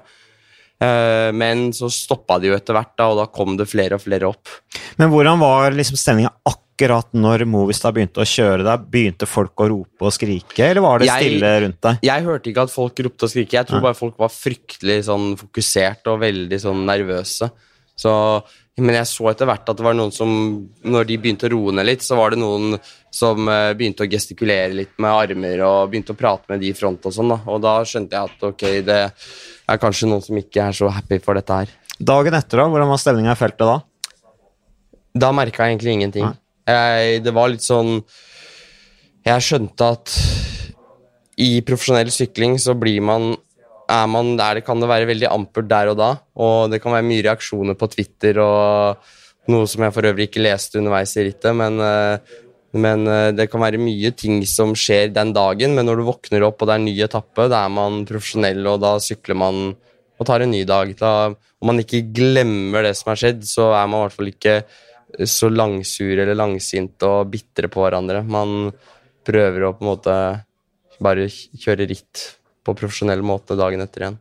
Eh, 0.82 1.32
Men 1.34 1.72
så 1.74 1.89
stoppa 1.89 2.38
de 2.38 2.51
jo 2.51 2.60
etter 2.62 2.77
hvert, 2.77 2.94
da, 2.98 3.10
og 3.10 3.18
da 3.24 3.25
kom 3.34 3.58
det 3.58 3.72
flere 3.74 3.98
og 3.98 4.06
flere 4.06 4.30
opp. 4.30 4.53
Men 5.01 5.10
hvordan 5.10 5.41
var 5.41 5.74
liksom 5.74 5.98
stemninga 5.98 6.30
akkurat 6.46 6.60
når 6.89 7.45
Movistar 7.45 7.91
begynte 7.93 8.21
å 8.21 8.25
kjøre 8.27 8.63
deg? 8.63 8.85
Begynte 8.91 9.27
folk 9.27 9.55
å 9.55 9.67
rope 9.69 10.01
og 10.07 10.11
skrike, 10.11 10.59
eller 10.69 10.81
var 10.81 11.00
det 11.00 11.07
Jeg- 11.07 11.23
stille 11.23 11.61
rundt 11.61 11.81
deg? 11.81 12.00
Jeg 12.01 12.23
hørte 12.23 12.50
ikke 12.50 12.63
at 12.63 12.69
folk 12.71 12.95
ropte 12.95 13.23
og 13.23 13.29
skrike. 13.29 13.51
Jeg 13.51 13.67
tror 13.67 13.81
bare 13.81 13.93
folk 13.93 14.17
var 14.17 14.29
fryktelig 14.29 15.03
sånn 15.05 15.38
fokusert 15.38 16.07
og 16.07 16.19
veldig 16.21 16.59
sånn 16.59 16.85
nervøse. 16.85 17.51
Så, 17.95 18.43
men 18.79 18.95
jeg 18.95 19.05
så 19.05 19.29
etter 19.29 19.45
hvert 19.45 19.69
at 19.69 19.77
det 19.77 19.83
var 19.83 19.93
noen 19.93 20.11
som 20.11 20.67
Når 20.83 21.05
de 21.05 21.17
begynte 21.17 21.45
å 21.45 21.51
roe 21.51 21.71
ned 21.71 21.85
litt, 21.85 22.01
så 22.01 22.15
var 22.17 22.31
det 22.31 22.39
noen 22.39 22.79
som 23.11 23.47
eh, 23.47 23.73
begynte 23.73 24.05
å 24.05 24.09
gestikulere 24.09 24.73
litt 24.73 24.97
med 24.97 25.11
armer 25.11 25.61
og 25.61 25.91
begynte 25.91 26.13
å 26.15 26.17
prate 26.17 26.43
med 26.50 26.61
de 26.61 26.69
i 26.69 26.73
front 26.73 27.05
og 27.05 27.13
sånn, 27.13 27.29
da. 27.29 27.39
Og 27.51 27.61
da 27.61 27.83
skjønte 27.83 28.11
jeg 28.11 28.23
at 28.31 28.43
ok, 28.50 28.65
det 28.81 29.13
er 29.69 29.77
kanskje 29.77 30.07
noen 30.09 30.23
som 30.23 30.35
ikke 30.35 30.67
er 30.69 30.71
så 30.71 30.89
happy 30.89 31.19
for 31.19 31.35
dette 31.35 31.50
her. 31.53 31.67
Dagen 32.01 32.33
etter, 32.33 32.57
da? 32.57 32.65
Hvordan 32.65 32.89
var 32.89 32.97
stemninga 32.97 33.31
i 33.35 33.35
feltet 33.35 33.59
da? 33.69 33.81
Da 35.13 35.31
merka 35.35 35.67
jeg 35.67 35.75
egentlig 35.77 35.93
ingenting. 36.00 36.23
Nei. 36.25 36.38
Jeg, 36.68 37.22
det 37.25 37.34
var 37.34 37.50
litt 37.50 37.65
sånn 37.65 37.96
Jeg 39.25 39.46
skjønte 39.46 39.88
at 39.96 40.13
i 41.41 41.56
profesjonell 41.65 42.12
sykling 42.13 42.60
så 42.62 42.75
blir 42.77 43.01
man 43.01 43.32
er 43.91 44.06
man 44.08 44.36
der 44.39 44.60
det 44.60 44.65
kan 44.65 44.80
det 44.80 44.89
være 44.89 45.10
veldig 45.10 45.30
ampert 45.32 45.68
der 45.70 45.91
og 45.91 45.98
da, 46.00 46.12
og 46.39 46.72
det 46.72 46.80
kan 46.84 46.94
være 46.96 47.08
mye 47.08 47.25
reaksjoner 47.25 47.77
på 47.80 47.89
Twitter 47.91 48.39
og 48.44 49.10
noe 49.51 49.68
som 49.68 49.84
jeg 49.84 49.96
for 49.96 50.08
øvrig 50.08 50.30
ikke 50.30 50.44
leste 50.46 50.80
underveis 50.80 51.15
i 51.18 51.25
rittet, 51.27 51.51
men, 51.58 51.80
eh, 51.82 52.38
men 52.77 53.08
eh, 53.10 53.32
det 53.36 53.50
kan 53.51 53.63
være 53.63 53.82
mye 53.82 54.13
ting 54.15 54.44
som 54.48 54.75
skjer 54.77 55.12
den 55.15 55.34
dagen, 55.36 55.75
men 55.75 55.89
når 55.89 56.00
du 56.00 56.08
våkner 56.08 56.46
opp 56.48 56.62
og 56.62 56.70
det 56.70 56.75
er 56.75 56.84
en 56.84 56.88
ny 56.88 56.96
etappe, 57.08 57.50
da 57.51 57.65
er 57.65 57.74
man 57.74 58.06
profesjonell, 58.08 58.62
og 58.70 58.84
da 58.86 58.94
sykler 59.03 59.39
man 59.41 59.63
og 60.22 60.30
tar 60.30 60.46
en 60.46 60.53
ny 60.53 60.62
dag. 60.70 60.94
Da, 61.00 61.34
om 61.34 61.72
man 61.72 61.82
ikke 61.82 62.03
glemmer 62.13 62.86
det 62.86 62.94
som 63.00 63.10
har 63.12 63.20
skjedd, 63.20 63.41
så 63.50 63.72
er 63.74 63.89
man 63.89 63.98
i 63.98 64.06
hvert 64.06 64.18
fall 64.20 64.30
ikke 64.30 64.56
så 65.27 65.50
langsure 65.51 66.24
eller 66.24 66.38
langsinte 66.38 67.08
og 67.08 67.32
bitre 67.34 67.70
på 67.72 67.84
hverandre. 67.84 68.24
Man 68.24 68.72
prøver 69.27 69.68
å 69.68 69.74
på 69.77 69.86
en 69.86 69.91
måte 69.91 70.18
bare 71.01 71.30
kjøre 71.30 71.88
ritt 71.89 72.27
på 72.65 72.75
profesjonell 72.77 73.24
måte 73.25 73.58
dagen 73.58 73.82
etter 73.84 74.06
igjen. 74.06 74.20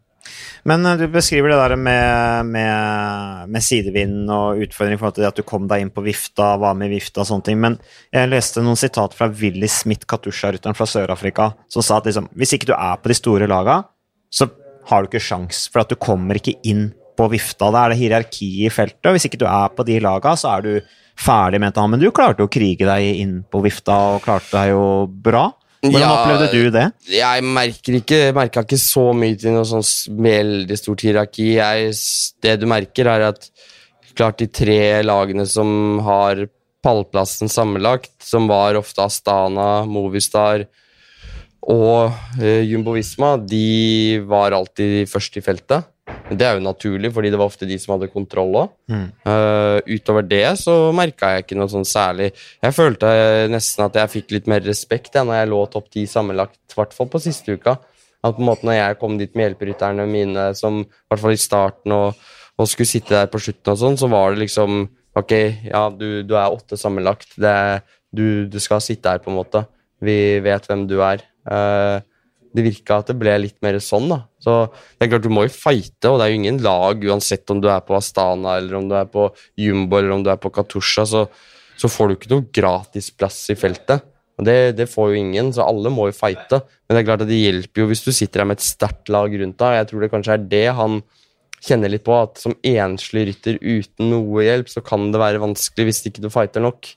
Men 0.68 0.84
eh, 0.86 0.98
du 1.00 1.06
beskriver 1.08 1.52
det 1.52 1.58
der 1.60 1.76
med, 1.80 2.46
med, 2.52 3.50
med 3.52 3.64
sidevind 3.64 4.30
og 4.32 4.60
utfordring 4.64 4.96
i 4.96 5.00
forhold 5.00 5.16
til 5.16 5.24
det 5.24 5.30
at 5.32 5.40
du 5.40 5.46
kom 5.48 5.68
deg 5.70 5.84
inn 5.84 5.92
på 5.94 6.04
vifta, 6.04 6.52
var 6.60 6.76
med 6.78 6.90
i 6.90 6.98
vifta 6.98 7.22
og 7.22 7.30
sånne 7.30 7.46
ting. 7.48 7.60
Men 7.62 7.78
jeg 8.14 8.30
leste 8.30 8.64
noen 8.64 8.80
sitat 8.80 9.16
fra 9.16 9.30
Willy 9.40 9.68
Smith, 9.70 10.08
Katusha-rytteren 10.10 10.76
fra 10.76 10.88
Sør-Afrika, 10.88 11.52
som 11.72 11.84
sa 11.84 12.00
at 12.00 12.10
liksom, 12.10 12.30
hvis 12.36 12.56
ikke 12.56 12.72
du 12.72 12.76
er 12.76 13.00
på 13.00 13.12
de 13.12 13.18
store 13.18 13.48
laga, 13.50 13.82
så 14.30 14.48
har 14.90 15.02
du 15.02 15.10
ikke 15.10 15.22
sjans, 15.22 15.66
for 15.70 15.84
at 15.84 15.92
du 15.92 15.98
kommer 16.00 16.38
ikke 16.38 16.58
inn 16.68 16.90
på 17.20 17.28
vifta. 17.34 17.68
Da 17.68 17.84
er 17.84 17.92
det 17.92 18.00
hierarki 18.00 18.50
i 18.64 18.72
feltet, 18.72 19.04
og 19.06 19.16
hvis 19.16 19.28
ikke 19.28 19.42
du 19.42 19.46
er 19.50 19.72
på 19.76 19.84
de 19.86 20.00
laga, 20.02 20.34
så 20.40 20.56
er 20.56 20.66
du 20.66 20.98
ferdig, 21.20 21.60
mente 21.60 21.82
han. 21.82 21.92
Men 21.92 22.00
du 22.00 22.08
klarte 22.16 22.46
å 22.46 22.52
krige 22.52 22.88
deg 22.88 23.20
inn 23.20 23.40
på 23.44 23.60
vifta, 23.64 23.96
og 24.14 24.22
klarte 24.24 24.54
deg 24.56 24.72
jo 24.72 24.84
bra. 25.28 25.50
Hvordan 25.80 26.02
Ja, 26.02 26.08
opplevde 26.12 26.48
du 26.52 26.70
det? 26.74 26.86
Jeg 27.08 27.44
merker 27.56 27.96
ikke, 27.96 28.20
merka 28.36 28.64
ikke 28.66 28.78
så 28.80 29.06
mye 29.16 29.36
til 29.40 29.54
noe 29.56 29.64
sånn 29.68 29.84
veldig 30.26 30.76
stort 30.76 31.04
hierarki. 31.06 31.54
Jeg, 31.56 31.94
det 32.44 32.58
du 32.60 32.66
merker, 32.68 33.08
er 33.08 33.30
at 33.30 33.48
klart 34.16 34.40
de 34.42 34.48
tre 34.52 35.00
lagene 35.06 35.46
som 35.48 36.02
har 36.04 36.44
pallplassen 36.84 37.48
sammenlagt, 37.52 38.12
som 38.24 38.48
var 38.50 38.76
ofte 38.76 39.04
Astana, 39.04 39.86
Movistar 39.88 40.66
og 41.60 42.12
uh, 42.40 42.60
Jumbo 42.64 42.94
Visma, 42.96 43.34
de 43.36 44.20
var 44.28 44.56
alltid 44.56 45.08
først 45.08 45.36
i 45.40 45.44
feltet. 45.44 45.88
Det 46.30 46.46
er 46.46 46.56
jo 46.56 46.62
naturlig, 46.62 47.10
fordi 47.14 47.30
det 47.32 47.38
var 47.40 47.50
ofte 47.50 47.66
de 47.66 47.76
som 47.80 47.96
hadde 47.96 48.10
kontroll 48.12 48.54
òg. 48.62 48.74
utover 49.90 50.26
det 50.26 50.44
så 50.60 50.74
merka 50.94 51.34
jeg 51.34 51.44
ikke 51.44 51.58
noe 51.58 51.70
sånn 51.72 51.86
særlig. 51.88 52.30
Jeg 52.62 52.76
følte 52.76 53.10
nesten 53.50 53.86
at 53.86 53.98
jeg 53.98 54.12
fikk 54.14 54.34
litt 54.36 54.50
mer 54.50 54.62
respekt 54.66 55.18
ja, 55.18 55.24
når 55.26 55.40
jeg 55.40 55.50
lå 55.52 55.62
topp 55.72 55.90
ti 55.90 56.06
sammenlagt, 56.10 56.60
i 56.70 56.78
hvert 56.78 56.94
fall 56.96 57.10
på 57.10 57.22
siste 57.22 57.56
uka. 57.58 57.78
At 58.20 58.36
på 58.36 58.44
en 58.44 58.50
måte 58.50 58.68
når 58.68 58.78
jeg 58.78 59.00
kom 59.00 59.16
dit 59.18 59.34
med 59.34 59.48
hjelperytterne 59.48 60.06
mine, 60.10 60.50
som 60.58 60.82
i 60.84 60.88
hvert 61.10 61.24
fall 61.24 61.34
i 61.34 61.40
starten 61.40 61.96
og, 61.96 62.20
og 62.60 62.68
skulle 62.68 62.90
sitte 62.90 63.16
der 63.16 63.30
på 63.32 63.40
slutten 63.40 63.74
og 63.74 63.80
sånn, 63.80 64.00
så 64.00 64.10
var 64.12 64.34
det 64.34 64.46
liksom 64.46 64.88
Ok, 65.18 65.32
ja, 65.66 65.88
du, 65.90 66.22
du 66.22 66.36
er 66.38 66.52
åtte 66.54 66.76
sammenlagt. 66.78 67.32
Det, 67.34 67.82
du, 68.14 68.46
du 68.46 68.60
skal 68.62 68.78
sitte 68.84 69.10
her, 69.10 69.18
på 69.18 69.32
en 69.32 69.40
måte. 69.40 69.64
Vi 69.98 70.38
vet 70.44 70.68
hvem 70.70 70.84
du 70.86 71.00
er. 71.02 71.24
Eh, 71.50 71.96
det 72.56 72.64
virka 72.66 73.00
at 73.00 73.10
det 73.10 73.18
ble 73.20 73.36
litt 73.42 73.58
mer 73.64 73.78
sånn, 73.82 74.08
da. 74.10 74.20
Så 74.42 74.54
det 74.70 75.06
er 75.06 75.12
klart, 75.12 75.26
du 75.26 75.32
må 75.32 75.44
jo 75.46 75.54
fighte, 75.54 76.10
og 76.10 76.18
det 76.18 76.26
er 76.26 76.32
jo 76.32 76.40
ingen 76.40 76.60
lag, 76.64 77.04
uansett 77.10 77.52
om 77.52 77.60
du 77.62 77.68
er 77.70 77.82
på 77.86 77.96
Astana, 77.98 78.56
eller 78.58 78.78
om 78.80 78.88
du 78.90 78.96
er 78.98 79.10
på 79.10 79.28
Jumbo, 79.60 80.00
eller 80.00 80.16
om 80.16 80.24
du 80.26 80.30
er 80.32 80.40
på 80.40 80.52
Katusha, 80.54 81.06
så, 81.06 81.26
så 81.78 81.90
får 81.92 82.08
du 82.08 82.16
ikke 82.16 82.32
noe 82.34 82.48
gratisplass 82.60 83.42
i 83.54 83.58
feltet. 83.58 84.06
Og 84.40 84.46
det, 84.48 84.58
det 84.78 84.88
får 84.88 85.12
jo 85.12 85.20
ingen, 85.20 85.50
så 85.52 85.66
alle 85.68 85.92
må 85.92 86.08
jo 86.08 86.16
fighte. 86.16 86.62
Men 86.88 86.96
det 86.96 87.02
er 87.02 87.08
klart 87.10 87.24
at 87.26 87.28
det 87.28 87.40
hjelper 87.42 87.82
jo 87.82 87.90
hvis 87.90 88.06
du 88.06 88.12
sitter 88.16 88.42
her 88.42 88.48
med 88.48 88.56
et 88.56 88.64
sterkt 88.64 89.10
lag 89.12 89.34
rundt 89.36 89.58
deg. 89.60 89.76
Jeg 89.76 89.90
tror 89.90 90.04
det 90.04 90.12
kanskje 90.14 90.36
er 90.38 90.46
det 90.54 90.68
han 90.78 91.02
kjenner 91.60 91.92
litt 91.92 92.06
på, 92.06 92.16
at 92.16 92.40
som 92.40 92.56
enslig 92.64 93.26
rytter 93.28 93.58
uten 93.60 94.08
noe 94.08 94.46
hjelp, 94.46 94.70
så 94.72 94.80
kan 94.84 95.10
det 95.12 95.20
være 95.20 95.42
vanskelig 95.42 95.90
hvis 95.90 96.00
ikke 96.08 96.24
du 96.24 96.30
fighter 96.32 96.64
nok. 96.64 96.88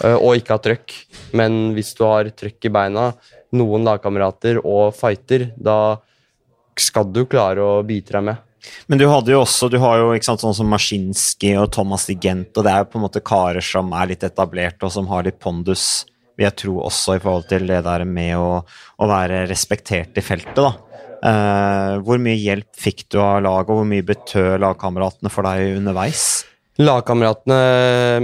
Eh, 0.00 0.16
og 0.16 0.38
ikke 0.38 0.56
har 0.56 0.64
trøkk. 0.64 0.96
Men 1.36 1.60
hvis 1.76 1.92
du 1.98 2.06
har 2.08 2.30
trøkk 2.32 2.70
i 2.70 2.72
beina, 2.72 3.10
noen 3.56 3.84
lagkamerater 3.86 4.60
og 4.62 4.94
fighter, 4.96 5.50
da 5.56 5.98
skal 6.78 7.08
du 7.12 7.24
klare 7.28 7.62
å 7.64 7.82
bite 7.86 8.16
deg 8.16 8.26
med. 8.30 8.48
Men 8.86 9.00
du 9.00 9.08
hadde 9.10 9.32
jo 9.34 9.40
også, 9.42 9.68
du 9.72 9.78
har 9.82 9.98
jo 9.98 10.12
ikke 10.14 10.28
sant, 10.28 10.42
sånn 10.44 10.54
som 10.54 10.70
Maskinski 10.70 11.56
og 11.58 11.72
Thomas 11.74 12.06
Digent, 12.08 12.54
og 12.54 12.66
det 12.66 12.72
er 12.72 12.84
jo 12.84 12.92
på 12.92 13.00
en 13.00 13.06
måte 13.08 13.24
karer 13.24 13.64
som 13.64 13.90
er 13.98 14.12
litt 14.12 14.24
etablert, 14.26 14.78
og 14.86 14.92
som 14.94 15.08
har 15.10 15.26
litt 15.26 15.40
pondus, 15.42 16.06
vil 16.38 16.46
jeg 16.46 16.58
tro 16.62 16.78
også 16.86 17.18
i 17.18 17.22
forhold 17.22 17.48
til 17.50 17.66
det 17.68 17.82
der 17.84 18.06
med 18.08 18.36
å, 18.38 18.62
å 18.62 19.10
være 19.10 19.44
respektert 19.50 20.16
i 20.18 20.24
feltet, 20.24 20.62
da. 20.62 20.72
Uh, 21.22 22.00
hvor 22.02 22.18
mye 22.18 22.34
hjelp 22.34 22.70
fikk 22.74 23.04
du 23.14 23.20
av 23.22 23.42
laget, 23.44 23.70
og 23.70 23.82
hvor 23.82 23.86
mye 23.86 24.06
betød 24.06 24.62
lagkameratene 24.62 25.30
for 25.30 25.46
deg 25.46 25.76
underveis? 25.78 26.24
Lagkameratene 26.82 27.58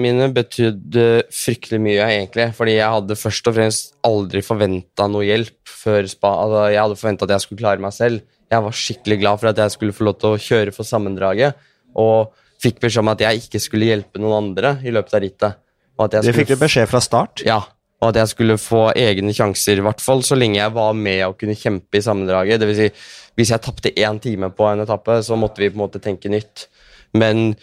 mine 0.01 0.29
betydde 0.35 1.07
fryktelig 1.35 1.81
mye, 1.85 2.03
egentlig. 2.05 2.49
Fordi 2.57 2.75
jeg 2.79 2.97
hadde 2.97 3.19
først 3.19 3.51
og 3.51 3.57
fremst 3.59 3.95
aldri 4.09 4.43
forventa 4.45 5.09
noe 5.11 5.27
hjelp 5.27 5.73
før 5.79 6.09
spa. 6.11 6.35
Altså, 6.45 6.67
jeg 6.73 6.83
hadde 6.83 6.99
forventa 7.01 7.29
at 7.29 7.35
jeg 7.37 7.47
skulle 7.47 7.63
klare 7.63 7.85
meg 7.85 7.95
selv. 7.97 8.27
Jeg 8.49 8.65
var 8.65 8.77
skikkelig 8.83 9.19
glad 9.23 9.41
for 9.41 9.53
at 9.53 9.63
jeg 9.63 9.77
skulle 9.77 9.97
få 9.97 10.09
lov 10.09 10.19
til 10.21 10.35
å 10.35 10.43
kjøre 10.49 10.75
for 10.77 10.89
sammendraget. 10.89 11.65
Og 11.99 12.35
fikk 12.63 12.83
beskjed 12.83 13.05
om 13.05 13.13
at 13.15 13.25
jeg 13.25 13.43
ikke 13.45 13.63
skulle 13.63 13.91
hjelpe 13.91 14.23
noen 14.23 14.39
andre 14.43 14.77
i 14.85 14.95
løpet 14.95 15.19
av 15.19 15.25
rittet. 15.25 15.65
Det 15.99 16.35
fikk 16.37 16.55
du 16.55 16.61
beskjed 16.61 16.87
fra 16.91 17.03
start. 17.03 17.43
Ja, 17.47 17.59
og 17.99 18.13
at 18.13 18.21
jeg 18.21 18.31
skulle 18.31 18.55
få 18.63 18.85
egne 18.95 19.33
sjanser, 19.35 19.81
i 19.81 19.83
hvert 19.83 20.03
fall 20.03 20.21
så 20.27 20.37
lenge 20.39 20.61
jeg 20.61 20.75
var 20.75 20.93
med 20.95 21.25
og 21.27 21.39
kunne 21.41 21.59
kjempe 21.59 21.99
i 21.99 22.03
sammendraget. 22.05 22.61
Det 22.63 22.69
vil 22.71 22.79
si, 22.79 22.91
hvis 23.39 23.51
jeg 23.51 23.63
tapte 23.65 23.91
én 23.91 24.21
time 24.23 24.53
på 24.55 24.69
en 24.71 24.85
etappe, 24.85 25.19
så 25.27 25.39
måtte 25.39 25.65
vi 25.65 25.71
på 25.73 25.79
en 25.79 25.83
måte 25.83 26.03
tenke 26.03 26.31
nytt. 26.31 26.69
Men 27.17 27.55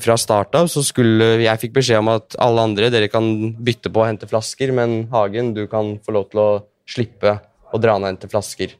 fra 0.00 0.16
start 0.16 0.56
av 0.56 0.70
så 0.72 0.80
skulle 0.86 1.34
Jeg 1.42 1.60
fikk 1.60 1.74
beskjed 1.76 2.00
om 2.00 2.08
at 2.14 2.38
alle 2.40 2.64
andre 2.70 2.88
dere 2.92 3.10
kan 3.12 3.26
bytte 3.52 3.92
på 3.92 4.00
å 4.00 4.08
hente 4.08 4.28
flasker, 4.30 4.72
men 4.72 5.02
Hagen, 5.12 5.52
du 5.56 5.66
kan 5.68 5.96
få 6.04 6.14
lov 6.16 6.30
til 6.32 6.40
å 6.40 6.48
slippe 6.88 7.36
å 7.68 7.80
dra 7.82 7.98
ned 7.98 8.06
og 8.06 8.12
hente 8.14 8.32
flasker. 8.32 8.72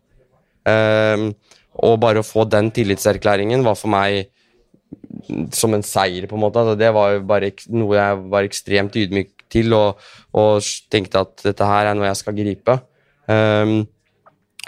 Um, 0.69 1.31
og 1.79 2.01
bare 2.03 2.23
å 2.23 2.27
få 2.27 2.47
den 2.49 2.73
tillitserklæringen 2.75 3.63
var 3.67 3.77
for 3.79 3.93
meg 3.93 4.31
som 5.55 5.75
en 5.77 5.85
seier, 5.85 6.27
på 6.29 6.37
en 6.37 6.43
måte. 6.43 6.63
Altså, 6.63 6.79
det 6.79 6.89
var 6.97 7.21
bare 7.29 7.53
noe 7.75 7.99
jeg 7.99 8.23
var 8.33 8.49
ekstremt 8.49 8.97
ydmyk 8.99 9.45
til, 9.53 9.73
og, 9.77 10.01
og 10.37 10.65
tenkte 10.93 11.23
at 11.25 11.45
dette 11.45 11.69
her 11.69 11.91
er 11.91 11.99
noe 11.99 12.09
jeg 12.09 12.21
skal 12.23 12.37
gripe. 12.37 12.79
Ehm, 13.33 13.83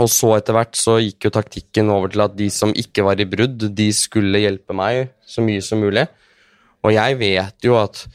og 0.01 0.09
så 0.09 0.33
etter 0.39 0.57
hvert 0.57 0.79
så 0.79 0.97
gikk 1.03 1.27
jo 1.27 1.35
taktikken 1.35 1.93
over 1.93 2.13
til 2.13 2.25
at 2.25 2.37
de 2.39 2.49
som 2.53 2.73
ikke 2.73 3.05
var 3.05 3.21
i 3.21 3.29
brudd, 3.29 3.69
de 3.77 3.89
skulle 3.97 4.41
hjelpe 4.41 4.77
meg 4.77 5.11
så 5.29 5.45
mye 5.45 5.63
som 5.65 5.83
mulig. 5.83 6.07
Og 6.81 6.95
jeg 6.95 7.19
vet 7.21 7.67
jo 7.67 7.77
at 7.77 8.07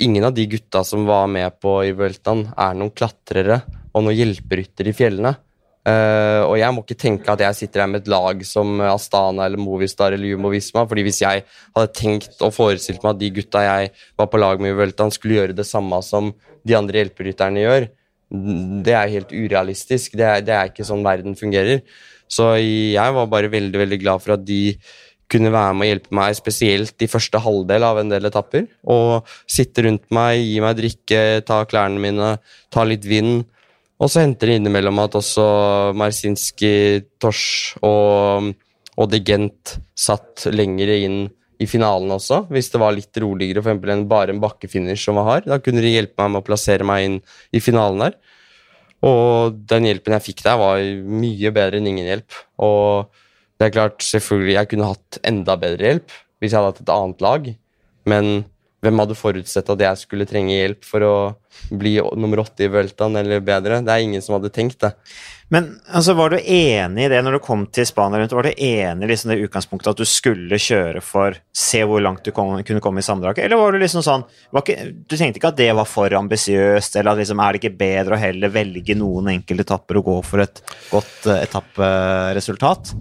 ingen 0.00 0.26
av 0.28 0.34
de 0.36 0.46
gutta 0.50 0.82
som 0.84 1.06
var 1.08 1.30
med 1.32 1.56
på 1.60 1.78
i 1.86 1.94
Vueltaen, 1.96 2.46
er 2.52 2.76
noen 2.76 2.92
klatrere 2.92 3.62
og 3.90 4.04
noen 4.04 4.16
hjelperytter 4.16 4.90
i 4.90 4.96
fjellene. 4.96 5.32
Uh, 5.80 6.44
og 6.44 6.58
jeg 6.60 6.76
må 6.76 6.82
ikke 6.84 6.98
tenke 7.00 7.32
at 7.32 7.40
jeg 7.40 7.56
sitter 7.56 7.80
her 7.80 7.88
med 7.88 8.02
et 8.02 8.10
lag 8.12 8.42
som 8.44 8.82
Astana 8.84 9.46
eller 9.48 9.60
Movistar 9.60 10.12
eller 10.12 10.28
Jumo 10.28 10.50
Visma, 10.52 10.84
fordi 10.88 11.06
hvis 11.06 11.22
jeg 11.22 11.46
hadde 11.48 11.94
tenkt 11.96 12.36
og 12.44 12.52
forestilt 12.52 13.00
meg 13.00 13.14
at 13.14 13.22
de 13.22 13.30
gutta 13.38 13.62
jeg 13.64 13.88
var 14.20 14.28
på 14.28 14.42
lag 14.42 14.60
med 14.60 14.74
i 14.74 14.76
Vueltaen, 14.76 15.12
skulle 15.14 15.38
gjøre 15.38 15.56
det 15.56 15.64
samme 15.68 16.02
som 16.04 16.34
de 16.68 16.76
andre 16.76 17.00
hjelperytterne 17.00 17.64
gjør, 17.64 17.88
det 18.30 18.94
er 18.94 19.12
helt 19.16 19.32
urealistisk. 19.34 20.16
Det 20.18 20.26
er, 20.26 20.42
det 20.46 20.54
er 20.54 20.70
ikke 20.70 20.86
sånn 20.86 21.04
verden 21.06 21.36
fungerer. 21.38 21.82
Så 22.30 22.52
jeg 22.62 23.14
var 23.16 23.30
bare 23.30 23.50
veldig, 23.50 23.78
veldig 23.82 23.98
glad 24.02 24.22
for 24.22 24.36
at 24.36 24.44
de 24.46 24.76
kunne 25.30 25.52
være 25.54 25.74
med 25.78 25.86
og 25.86 25.90
hjelpe 25.92 26.16
meg, 26.18 26.34
spesielt 26.38 27.04
i 27.04 27.08
første 27.10 27.38
halvdel 27.42 27.86
av 27.86 28.00
en 28.00 28.10
del 28.10 28.26
etapper. 28.26 28.66
Og 28.90 29.28
sitte 29.50 29.84
rundt 29.86 30.06
meg, 30.14 30.42
gi 30.42 30.58
meg 30.62 30.78
drikke, 30.78 31.22
ta 31.46 31.62
klærne 31.70 32.02
mine, 32.02 32.32
ta 32.70 32.86
litt 32.86 33.06
vind. 33.06 33.44
Og 34.00 34.10
så 34.10 34.24
henter 34.24 34.50
det 34.50 34.60
innimellom 34.60 35.02
at 35.02 35.18
også 35.18 35.44
Marsinski, 35.98 36.72
Tors 37.20 37.76
og, 37.84 38.50
og 38.96 39.18
satt 40.00 40.46
lengre 40.54 40.96
inn 41.04 41.20
i 41.60 41.68
finalen 41.68 42.12
også, 42.14 42.44
hvis 42.48 42.70
det 42.72 42.80
var 42.80 42.94
litt 42.96 43.20
roligere, 43.20 43.62
for 43.64 43.92
enn 43.92 44.06
bare 44.08 44.32
en 44.32 44.40
bakkefinish 44.42 45.04
som 45.04 45.18
var 45.20 45.26
hard. 45.28 45.48
Da 45.50 45.60
kunne 45.60 45.82
de 45.84 45.92
hjelpe 45.92 46.16
meg 46.22 46.32
med 46.32 46.42
å 46.42 46.46
plassere 46.46 46.86
meg 46.88 47.06
inn 47.06 47.18
i 47.52 47.60
finalen 47.60 48.06
der. 48.06 48.16
Og 49.06 49.58
den 49.68 49.88
hjelpen 49.88 50.16
jeg 50.16 50.26
fikk 50.30 50.44
der, 50.44 50.60
var 50.60 50.80
mye 50.80 51.52
bedre 51.56 51.80
enn 51.80 51.88
ingen 51.90 52.08
hjelp. 52.08 52.38
Og 52.64 53.10
det 53.60 53.68
er 53.68 53.76
klart, 53.76 54.00
selvfølgelig, 54.04 54.56
jeg 54.56 54.70
kunne 54.72 54.88
hatt 54.94 55.20
enda 55.28 55.56
bedre 55.60 55.92
hjelp 55.92 56.16
hvis 56.40 56.54
jeg 56.54 56.56
hadde 56.56 56.72
hatt 56.72 56.80
et 56.80 56.92
annet 56.94 57.18
lag, 57.20 57.48
men 58.08 58.30
hvem 58.80 59.02
hadde 59.02 59.16
forutsett 59.18 59.68
at 59.74 59.82
jeg 59.84 60.00
skulle 60.00 60.26
trenge 60.28 60.54
hjelp 60.54 60.86
for 60.88 61.04
å 61.04 61.16
bli 61.68 61.98
nummer 62.16 62.40
åtte 62.40 62.64
i 62.64 62.70
Vueltaen 62.72 63.18
eller 63.20 63.42
bedre? 63.44 63.82
Det 63.84 63.92
er 63.92 64.06
ingen 64.06 64.24
som 64.24 64.38
hadde 64.38 64.52
tenkt 64.54 64.80
det. 64.80 64.94
Men 65.50 65.66
altså, 65.90 66.14
var 66.14 66.30
du 66.30 66.38
enig 66.38 67.04
i 67.04 67.10
det 67.10 67.20
når 67.26 67.36
du 67.36 67.42
kom 67.42 67.64
til 67.74 67.86
Spania 67.88 68.20
rundt? 68.20 68.34
Var 68.36 68.46
du 68.46 68.52
enig 68.54 69.06
i 69.06 69.10
liksom 69.10 69.32
det 69.32 69.40
utgangspunktet 69.42 69.90
at 69.90 70.02
du 70.02 70.06
skulle 70.06 70.60
kjøre 70.62 71.02
for 71.02 71.34
se 71.50 71.80
hvor 71.90 72.02
langt 72.04 72.22
du 72.26 72.30
kom, 72.34 72.52
kunne 72.66 72.82
komme 72.84 73.02
i 73.02 73.06
sammendraget? 73.06 73.42
Eller 73.48 73.58
var 73.58 73.74
du 73.74 73.80
liksom 73.82 74.04
sånn 74.06 74.22
ikke, 74.60 74.76
Du 75.10 75.16
tenkte 75.16 75.40
ikke 75.40 75.50
at 75.50 75.58
det 75.58 75.72
var 75.74 75.90
for 75.90 76.14
ambisiøst, 76.20 76.94
eller 77.00 77.16
at 77.16 77.22
liksom, 77.24 77.42
er 77.42 77.50
det 77.50 77.62
ikke 77.64 77.80
bedre 77.82 78.14
å 78.14 78.22
heller 78.22 78.54
velge 78.54 78.94
noen 78.98 79.32
enkeltetapper 79.34 79.98
og 79.98 80.06
gå 80.12 80.16
for 80.28 80.46
et 80.46 80.62
godt 80.92 81.26
uh, 81.26 81.40
etapperesultat? 81.40 82.94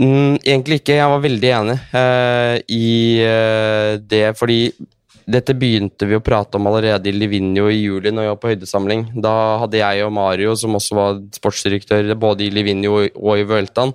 Mm, 0.00 0.40
egentlig 0.40 0.80
ikke. 0.80 0.96
Jeg 0.96 1.12
var 1.12 1.22
veldig 1.22 1.54
enig 1.60 1.78
uh, 1.92 2.56
i 2.64 2.88
uh, 3.28 4.00
det, 4.00 4.24
fordi 4.40 4.62
dette 5.24 5.54
begynte 5.56 6.06
vi 6.08 6.18
å 6.18 6.24
prate 6.24 6.58
om 6.58 6.68
allerede 6.68 7.08
i 7.08 7.14
Livigno 7.16 7.70
i 7.72 7.78
juli, 7.80 8.12
når 8.12 8.26
jeg 8.26 8.32
var 8.34 8.42
på 8.42 8.50
høydesamling. 8.52 9.06
Da 9.24 9.32
hadde 9.62 9.80
jeg 9.80 10.04
og 10.04 10.12
Mario, 10.16 10.52
som 10.60 10.76
også 10.76 10.98
var 10.98 11.22
sportsdirektør 11.38 12.12
både 12.20 12.46
i 12.46 12.52
Livigno 12.52 12.98
og 13.00 13.40
i 13.40 13.46
Vueltaen, 13.48 13.94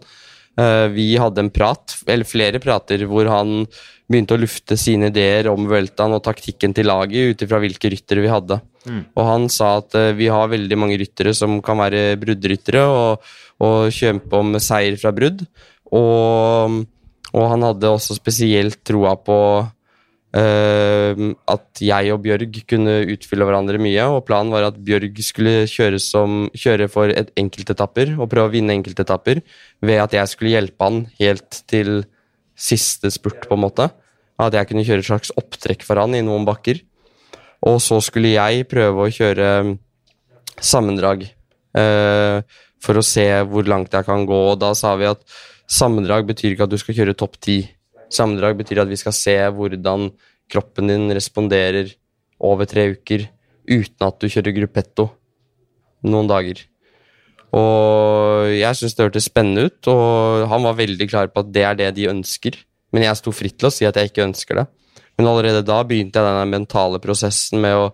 uh, 0.60 0.88
vi 0.96 1.12
hadde 1.22 1.46
en 1.46 1.54
prat, 1.54 2.00
eller 2.10 2.30
flere 2.30 2.62
prater, 2.64 3.06
hvor 3.10 3.30
han 3.30 3.62
begynte 4.10 4.34
å 4.34 4.42
lufte 4.42 4.74
sine 4.80 5.12
ideer 5.14 5.52
om 5.52 5.70
Vueltaen 5.70 6.18
og 6.18 6.24
taktikken 6.26 6.74
til 6.74 6.90
laget 6.90 7.36
ut 7.36 7.46
ifra 7.46 7.62
hvilke 7.62 7.92
ryttere 7.94 8.26
vi 8.26 8.34
hadde. 8.34 8.58
Mm. 8.90 9.04
Og 9.14 9.28
han 9.28 9.50
sa 9.54 9.76
at 9.84 9.94
vi 10.18 10.32
har 10.34 10.50
veldig 10.50 10.78
mange 10.82 10.98
ryttere 10.98 11.36
som 11.38 11.60
kan 11.62 11.78
være 11.78 12.16
bruddryttere 12.18 12.88
og, 12.90 13.28
og 13.62 13.94
kjempe 13.94 14.40
om 14.40 14.58
seier 14.58 14.98
fra 14.98 15.14
brudd. 15.14 15.44
Og, 15.94 16.80
og 17.36 17.46
han 17.54 17.68
hadde 17.70 17.94
også 17.94 18.18
spesielt 18.18 18.82
troa 18.88 19.14
på 19.22 19.38
uh, 20.38 21.22
at 21.50 21.82
jeg 21.84 22.14
og 22.14 22.22
Bjørg 22.26 22.60
kunne 22.70 22.96
utfylle 23.16 23.48
hverandre 23.48 23.82
mye. 23.82 24.06
Og 24.14 24.24
planen 24.28 24.54
var 24.54 24.68
at 24.70 24.78
Bjørg 24.86 25.20
skulle 25.26 25.64
kjøre, 25.70 26.02
som, 26.04 26.46
kjøre 26.58 26.90
for 26.92 27.14
et 27.14 27.32
enkeltetapper 27.40 28.16
og 28.18 28.30
prøve 28.32 28.52
å 28.52 28.54
vinne 28.54 28.76
enkeltetapper 28.78 29.42
ved 29.86 30.04
at 30.04 30.16
jeg 30.18 30.34
skulle 30.34 30.54
hjelpe 30.56 30.90
han 30.90 31.04
helt 31.20 31.64
til 31.70 32.04
siste 32.60 33.12
spurt, 33.14 33.48
på 33.48 33.58
en 33.58 33.66
måte. 33.66 33.90
At 34.40 34.56
jeg 34.56 34.70
kunne 34.70 34.86
kjøre 34.88 35.04
et 35.04 35.10
slags 35.10 35.36
opptrekk 35.40 35.84
for 35.88 36.00
han 36.00 36.16
i 36.16 36.24
noen 36.26 36.48
bakker. 36.48 36.82
Og 37.68 37.82
så 37.84 38.00
skulle 38.04 38.36
jeg 38.38 38.68
prøve 38.72 39.06
å 39.06 39.12
kjøre 39.12 39.52
sammendrag 40.64 41.26
uh, 41.76 42.40
for 42.80 43.00
å 43.00 43.04
se 43.04 43.26
hvor 43.52 43.68
langt 43.68 43.96
jeg 43.96 44.08
kan 44.08 44.28
gå. 44.28 44.44
Og 44.54 44.60
da 44.62 44.72
sa 44.78 44.96
vi 45.00 45.10
at 45.10 45.24
Sammendrag 45.70 46.26
betyr 46.26 46.56
ikke 46.56 46.66
at 46.66 46.74
du 46.74 46.80
skal 46.82 46.98
kjøre 46.98 47.14
topp 47.18 47.38
ti. 47.46 47.60
Sammendrag 48.14 48.58
betyr 48.60 48.84
at 48.84 48.90
vi 48.90 48.98
skal 49.00 49.16
se 49.16 49.36
hvordan 49.56 50.10
kroppen 50.50 50.90
din 50.90 51.10
responderer 51.14 51.94
over 52.40 52.66
tre 52.70 52.90
uker 52.96 53.28
uten 53.70 54.08
at 54.08 54.18
du 54.18 54.28
kjører 54.32 54.56
gruppetto 54.56 55.10
noen 56.10 56.30
dager. 56.30 56.64
Og 57.56 58.50
jeg 58.54 58.78
syns 58.78 58.96
det 58.96 59.08
hørtes 59.08 59.30
spennende 59.30 59.70
ut, 59.70 59.90
og 59.90 60.46
han 60.52 60.66
var 60.66 60.78
veldig 60.78 61.08
klar 61.10 61.30
på 61.34 61.44
at 61.44 61.54
det 61.54 61.66
er 61.66 61.78
det 61.78 61.94
de 61.98 62.10
ønsker. 62.12 62.58
Men 62.94 63.06
jeg 63.06 63.20
sto 63.20 63.34
fritt 63.34 63.58
til 63.60 63.70
å 63.70 63.74
si 63.74 63.86
at 63.86 63.98
jeg 63.98 64.12
ikke 64.12 64.26
ønsker 64.26 64.62
det. 64.62 64.68
Men 65.18 65.30
allerede 65.30 65.66
da 65.68 65.82
begynte 65.86 66.22
jeg 66.22 66.30
denne 66.30 66.48
mentale 66.50 67.02
prosessen 67.04 67.62
med 67.62 67.76
å 67.76 67.90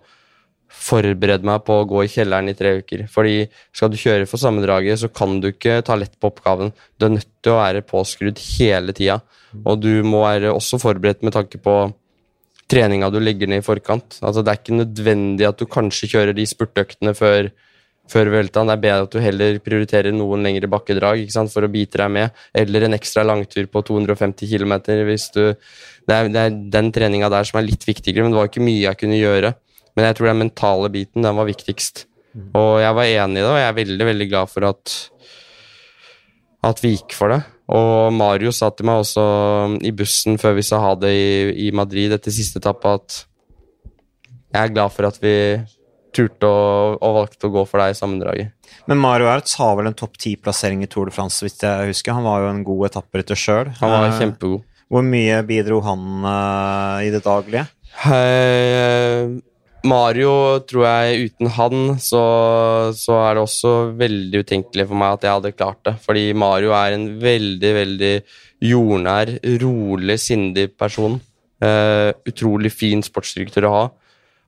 forberede 0.76 1.46
meg 1.46 1.64
på 1.66 1.80
å 1.80 1.86
gå 1.88 2.04
i 2.04 2.10
kjelleren 2.10 2.50
i 2.50 2.56
tre 2.56 2.76
uker. 2.80 3.06
Fordi 3.10 3.46
skal 3.74 3.90
du 3.92 3.98
kjøre 4.00 4.28
for 4.28 4.42
sammendraget, 4.42 5.00
så 5.02 5.10
kan 5.12 5.38
du 5.42 5.50
ikke 5.50 5.80
ta 5.86 5.96
lett 5.98 6.14
på 6.20 6.30
oppgaven. 6.30 6.72
Du 6.98 7.08
er 7.08 7.14
nødt 7.16 7.30
til 7.42 7.54
å 7.54 7.60
være 7.60 7.84
påskrudd 7.86 8.40
hele 8.58 8.94
tida. 8.96 9.20
Og 9.64 9.80
du 9.80 10.02
må 10.06 10.24
være 10.26 10.52
også 10.52 10.80
forberedt 10.82 11.24
med 11.26 11.34
tanke 11.36 11.60
på 11.62 11.78
treninga 12.70 13.10
du 13.14 13.20
legger 13.22 13.50
ned 13.50 13.62
i 13.62 13.66
forkant. 13.66 14.18
Altså 14.22 14.42
Det 14.42 14.52
er 14.52 14.60
ikke 14.60 14.80
nødvendig 14.80 15.48
at 15.48 15.60
du 15.60 15.66
kanskje 15.70 16.10
kjører 16.12 16.36
de 16.36 16.46
spurtøktene 16.48 17.14
før, 17.16 17.50
før 18.10 18.32
Vueltaen. 18.34 18.70
Det 18.70 18.76
er 18.76 18.84
bedre 18.84 19.06
at 19.06 19.14
du 19.14 19.20
heller 19.22 19.60
prioriterer 19.62 20.14
noen 20.14 20.46
lengre 20.46 20.70
bakkedrag 20.70 21.24
for 21.52 21.66
å 21.66 21.72
bite 21.72 22.02
deg 22.02 22.10
med, 22.18 22.40
eller 22.54 22.86
en 22.86 22.98
ekstra 22.98 23.24
langtur 23.26 23.70
på 23.70 23.84
250 23.86 24.50
km. 24.50 24.74
Hvis 25.08 25.30
du, 25.34 25.44
det, 25.54 26.14
er, 26.14 26.28
det 26.28 26.42
er 26.42 26.58
den 26.78 26.90
treninga 26.94 27.30
der 27.32 27.46
som 27.46 27.62
er 27.62 27.70
litt 27.70 27.86
viktigere, 27.86 28.26
men 28.26 28.34
det 28.34 28.42
var 28.42 28.50
ikke 28.50 28.66
mye 28.66 28.82
jeg 28.88 29.02
kunne 29.02 29.22
gjøre. 29.22 29.54
Men 29.96 30.08
jeg 30.10 30.18
tror 30.18 30.30
den 30.30 30.42
mentale 30.44 30.92
biten 30.92 31.24
den 31.24 31.38
var 31.38 31.48
viktigst. 31.48 32.04
Mm. 32.36 32.48
Og 32.58 32.72
jeg 32.82 32.96
var 32.98 33.10
enig 33.10 33.40
i 33.40 33.44
det, 33.44 33.50
og 33.50 33.60
jeg 33.60 33.68
er 33.68 33.78
veldig 33.78 34.08
veldig 34.10 34.26
glad 34.28 34.52
for 34.52 34.68
at, 34.68 34.96
at 36.70 36.82
vi 36.84 36.96
gikk 36.96 37.16
for 37.16 37.32
det. 37.32 37.40
Og 37.76 38.12
Mario 38.14 38.52
sa 38.54 38.68
til 38.70 38.86
meg 38.86 39.00
også 39.02 39.24
i 39.86 39.94
bussen 39.96 40.36
før 40.38 40.54
vi 40.58 40.66
sa 40.66 40.78
ha 40.84 40.92
det 41.00 41.14
i, 41.16 41.30
i 41.66 41.72
Madrid 41.74 42.14
etter 42.14 42.34
siste 42.34 42.60
etappe, 42.62 42.92
at 42.92 43.24
jeg 44.54 44.60
er 44.60 44.76
glad 44.76 44.92
for 44.94 45.08
at 45.08 45.18
vi 45.22 45.34
turte 46.16 46.48
og, 46.48 47.00
og 47.04 47.16
valgte 47.20 47.48
å 47.48 47.52
gå 47.56 47.64
for 47.68 47.82
deg 47.82 47.92
i 47.92 47.98
sammendraget. 47.98 48.52
Men 48.88 49.00
Mario 49.02 49.28
Ertz 49.30 49.56
har 49.60 49.74
vel 49.78 49.90
en 49.90 49.98
topp 49.98 50.16
ti-plassering 50.22 50.84
i 50.84 50.88
Tour 50.90 51.10
de 51.10 51.14
France, 51.14 51.42
hvis 51.44 51.58
jeg 51.60 51.90
husker. 51.90 52.16
Han 52.16 52.26
var 52.26 52.44
jo 52.44 52.52
en 52.52 52.62
god 52.66 52.88
etapperytter 52.90 53.38
sjøl. 53.38 53.72
Han 53.80 53.92
var 53.92 54.06
uh, 54.06 54.16
kjempegod. 54.20 54.64
Hvor 54.92 55.04
mye 55.04 55.42
bidro 55.48 55.82
han 55.84 56.06
uh, 56.22 57.04
i 57.04 57.10
det 57.12 57.20
daglige? 57.26 57.66
Uh, 58.06 59.36
Mario 59.86 60.32
tror 60.68 60.84
jeg 60.86 61.30
uten 61.30 61.50
han 61.56 61.84
så, 62.02 62.22
så, 62.96 63.16
er 63.22 63.36
det 63.36 63.44
også 63.44 63.72
veldig 63.98 64.42
utenkelig 64.44 64.86
for 64.88 65.00
meg 65.00 65.16
at 65.16 65.26
jeg 65.26 65.36
hadde 65.38 65.54
klart 65.56 65.80
det. 65.86 65.94
Fordi 66.04 66.26
Mario 66.36 66.74
er 66.76 66.96
en 66.96 67.06
veldig, 67.22 67.72
veldig 67.80 68.12
jordnær, 68.66 69.32
rolig, 69.62 70.18
sindig 70.22 70.68
person. 70.78 71.18
Uh, 71.62 72.12
utrolig 72.28 72.72
fin 72.74 73.04
sportsdirektør 73.04 73.68
å 73.68 73.74
ha. 73.74 73.84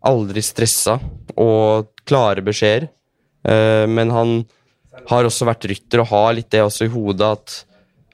Aldri 0.08 0.42
stressa 0.44 0.98
og 1.38 1.94
klare 2.08 2.44
beskjeder. 2.44 2.90
Uh, 3.46 3.86
men 3.88 4.12
han 4.14 4.38
har 5.08 5.24
også 5.24 5.46
vært 5.48 5.68
rytter 5.70 6.02
og 6.02 6.12
har 6.12 6.34
litt 6.36 6.50
det 6.52 6.64
også 6.64 6.88
i 6.88 6.92
hodet 6.92 7.32
at 7.38 7.58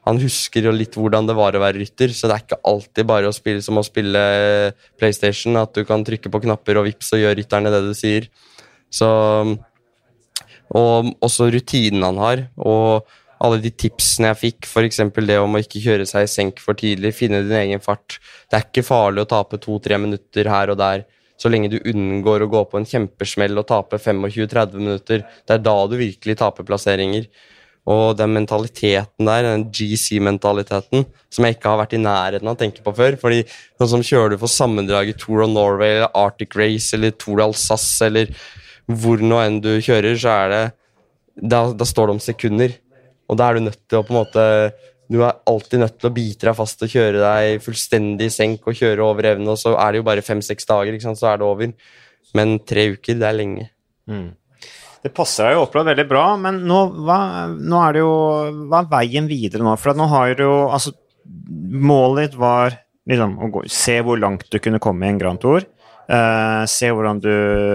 han 0.05 0.21
husker 0.21 0.67
jo 0.69 0.73
litt 0.75 0.97
hvordan 0.99 1.29
det 1.29 1.37
var 1.37 1.57
å 1.57 1.63
være 1.63 1.81
rytter, 1.81 2.13
så 2.13 2.29
det 2.29 2.37
er 2.37 2.45
ikke 2.45 2.61
alltid 2.69 3.09
bare 3.09 3.31
å 3.31 3.35
spille 3.35 3.65
som 3.65 3.81
å 3.81 3.85
spille 3.87 4.21
PlayStation, 5.01 5.57
at 5.57 5.73
du 5.77 5.85
kan 5.89 6.05
trykke 6.05 6.33
på 6.33 6.43
knapper 6.45 6.81
og 6.81 6.89
vips, 6.91 7.15
og 7.17 7.23
gjør 7.23 7.39
rytterne 7.41 7.73
det 7.73 7.81
du 7.87 7.95
sier. 7.97 8.29
Så 8.93 9.09
Og 10.75 11.11
også 11.23 11.51
rutinen 11.53 12.03
han 12.03 12.19
har, 12.19 12.41
og 12.57 13.05
alle 13.45 13.61
de 13.61 13.71
tipsene 13.71 14.31
jeg 14.31 14.41
fikk, 14.41 14.69
f.eks. 14.69 15.01
det 15.29 15.37
om 15.39 15.55
å 15.55 15.61
ikke 15.61 15.83
kjøre 15.85 16.07
seg 16.09 16.25
i 16.25 16.31
senk 16.31 16.63
for 16.63 16.77
tidlig, 16.79 17.13
finne 17.15 17.43
din 17.45 17.59
egen 17.59 17.83
fart. 17.85 18.19
Det 18.49 18.59
er 18.59 18.65
ikke 18.65 18.87
farlig 18.87 19.25
å 19.25 19.31
tape 19.31 19.61
to-tre 19.61 19.99
minutter 20.01 20.49
her 20.51 20.73
og 20.73 20.81
der, 20.81 21.05
så 21.37 21.51
lenge 21.51 21.69
du 21.73 21.77
unngår 21.83 22.45
å 22.45 22.51
gå 22.51 22.63
på 22.71 22.81
en 22.81 22.89
kjempesmell 22.89 23.59
og 23.61 23.69
tape 23.69 23.99
25-30 24.01 24.81
minutter. 24.81 25.25
Det 25.45 25.57
er 25.57 25.65
da 25.65 25.77
du 25.91 25.97
virkelig 26.01 26.39
taper 26.41 26.67
plasseringer. 26.67 27.29
Og 27.91 28.15
den 28.17 28.33
mentaliteten 28.33 29.29
der, 29.29 29.45
den 29.45 29.67
GC-mentaliteten, 29.69 31.05
som 31.29 31.45
jeg 31.45 31.59
ikke 31.59 31.69
har 31.69 31.83
vært 31.83 31.97
i 31.99 32.01
nærheten 32.01 32.49
av 32.49 32.57
å 32.57 32.61
tenke 32.63 32.85
på 32.85 32.95
før. 32.97 33.19
fordi 33.21 33.43
sånn 33.77 33.91
som 33.97 34.05
kjører 34.05 34.33
du 34.33 34.39
for 34.41 34.49
sammendraget 34.49 35.21
Tour 35.21 35.45
of 35.45 35.53
Norway 35.53 35.99
eller 35.99 36.15
Arctic 36.17 36.57
Race 36.57 36.97
eller 36.97 37.13
Tour 37.13 37.43
Alsace 37.45 38.07
eller 38.07 38.33
hvor 38.89 39.21
nå 39.21 39.37
enn 39.41 39.61
du 39.65 39.75
kjører, 39.85 40.17
så 40.17 40.33
er 40.45 40.49
det 40.53 40.65
da, 41.35 41.61
da, 41.73 41.85
står 41.85 42.09
det 42.09 42.17
om 42.17 42.23
sekunder. 42.23 42.75
Og 43.29 43.39
da 43.41 43.49
er 43.49 43.59
du 43.59 43.67
nødt 43.67 43.81
til 43.89 44.01
å 44.01 44.05
på 44.05 44.13
en 44.13 44.21
måte 44.21 44.45
Du 45.09 45.19
er 45.21 45.37
alltid 45.49 45.83
nødt 45.83 45.99
til 46.01 46.09
å 46.09 46.15
bite 46.17 46.47
deg 46.49 46.57
fast 46.57 46.81
og 46.85 46.89
kjøre 46.89 47.21
deg 47.21 47.61
fullstendig 47.61 48.31
i 48.31 48.33
senk 48.33 48.65
og 48.65 48.79
kjøre 48.79 49.05
over 49.05 49.27
evne, 49.35 49.53
og 49.53 49.61
så 49.61 49.75
er 49.77 49.93
det 49.93 50.01
jo 50.01 50.07
bare 50.07 50.25
fem-seks 50.25 50.65
dager, 50.65 50.97
så 51.05 51.29
er 51.29 51.43
det 51.43 51.45
over. 51.45 51.75
Men 52.35 52.55
tre 52.65 52.87
uker, 52.95 53.19
det 53.21 53.29
er 53.29 53.37
lenge. 53.37 53.67
Mm. 54.09 54.31
Det 55.05 55.13
passer 55.13 55.51
deg 55.51 55.59
jo 55.59 55.65
opplevd 55.67 55.91
veldig 55.91 56.07
bra, 56.09 56.25
men 56.41 56.63
nå, 56.65 56.79
hva, 57.05 57.19
nå, 57.53 57.81
er 57.85 57.97
det 57.97 58.01
jo 58.01 58.15
Hva 58.71 58.81
er 58.81 58.91
veien 58.95 59.29
videre 59.29 59.67
nå? 59.67 59.75
For 59.81 59.97
nå 59.97 60.07
har 60.09 60.33
du 60.39 60.47
jo 60.47 60.55
Altså, 60.71 60.95
målet 61.25 62.31
ditt 62.31 62.39
var 62.41 62.79
liksom 63.11 63.37
å 63.37 63.51
gå, 63.53 63.67
se 63.69 63.99
hvor 64.05 64.17
langt 64.17 64.47
du 64.49 64.57
kunne 64.65 64.81
komme 64.81 65.05
i 65.05 65.13
en 65.13 65.21
Grand 65.21 65.41
Tour. 65.41 65.67
Uh, 66.09 66.65
se 66.69 66.89
hvordan 66.89 67.21
du 67.21 67.33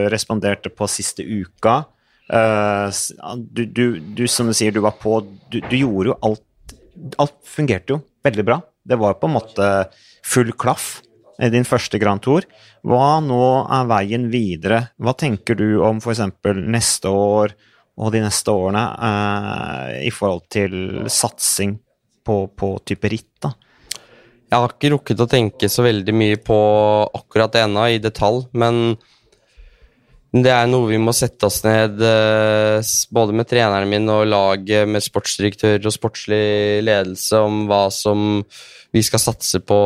responderte 0.09 0.71
på 0.73 0.87
siste 0.89 1.21
uka. 1.21 1.83
Uh, 2.29 2.89
du, 3.37 3.61
du, 3.65 3.83
du, 4.17 4.23
som 4.29 4.49
du 4.49 4.55
sier, 4.57 4.73
du 4.73 4.81
var 4.85 4.97
på 5.01 5.19
Du, 5.49 5.57
du 5.65 5.75
gjorde 5.79 6.11
jo 6.11 6.17
alt 6.27 6.75
Alt 7.21 7.37
fungerte 7.47 7.95
jo 7.95 8.01
veldig 8.25 8.45
bra. 8.45 8.59
Det 8.85 8.97
var 8.99 9.17
på 9.21 9.29
en 9.29 9.37
måte 9.37 9.69
full 10.25 10.49
klaff 10.57 10.99
din 11.53 11.67
første 11.67 11.99
Grand 12.01 12.21
Tour. 12.23 12.43
Hva 12.83 13.19
nå 13.23 13.43
er 13.71 13.89
veien 13.89 14.27
videre? 14.31 14.81
Hva 14.99 15.15
tenker 15.15 15.55
du 15.59 15.79
om 15.85 16.01
f.eks. 16.03 16.25
neste 16.59 17.11
år 17.11 17.55
og 17.99 18.13
de 18.15 18.23
neste 18.23 18.51
årene 18.51 18.83
eh, 19.07 19.95
i 20.07 20.11
forhold 20.15 20.45
til 20.51 20.75
satsing 21.11 21.77
på, 22.25 22.41
på 22.51 22.73
type 22.87 23.11
ritt? 23.11 23.31
da? 23.43 23.53
Jeg 24.49 24.57
har 24.57 24.73
ikke 24.73 24.91
rukket 24.95 25.21
å 25.21 25.29
tenke 25.29 25.69
så 25.69 25.85
veldig 25.85 26.15
mye 26.15 26.39
på 26.41 26.59
akkurat 27.05 27.53
det 27.53 27.63
ennå, 27.67 27.85
i 27.85 28.01
detalj, 28.01 28.47
men 28.57 28.97
det 30.29 30.51
er 30.53 30.67
noe 30.69 30.89
vi 30.91 30.99
må 31.01 31.13
sette 31.15 31.47
oss 31.47 31.63
ned 31.65 32.01
eh, 32.05 32.89
både 33.13 33.33
med 33.33 33.49
treneren 33.49 33.89
min 33.89 34.09
og 34.13 34.27
laget 34.29 34.89
med 34.89 35.01
sportsdirektør 35.01 35.87
og 35.89 35.95
sportslig 35.95 36.83
ledelse 36.85 37.39
om 37.45 37.63
hva 37.69 37.87
som 37.93 38.43
vi 38.95 39.03
skal 39.05 39.21
satse 39.21 39.61
på 39.61 39.77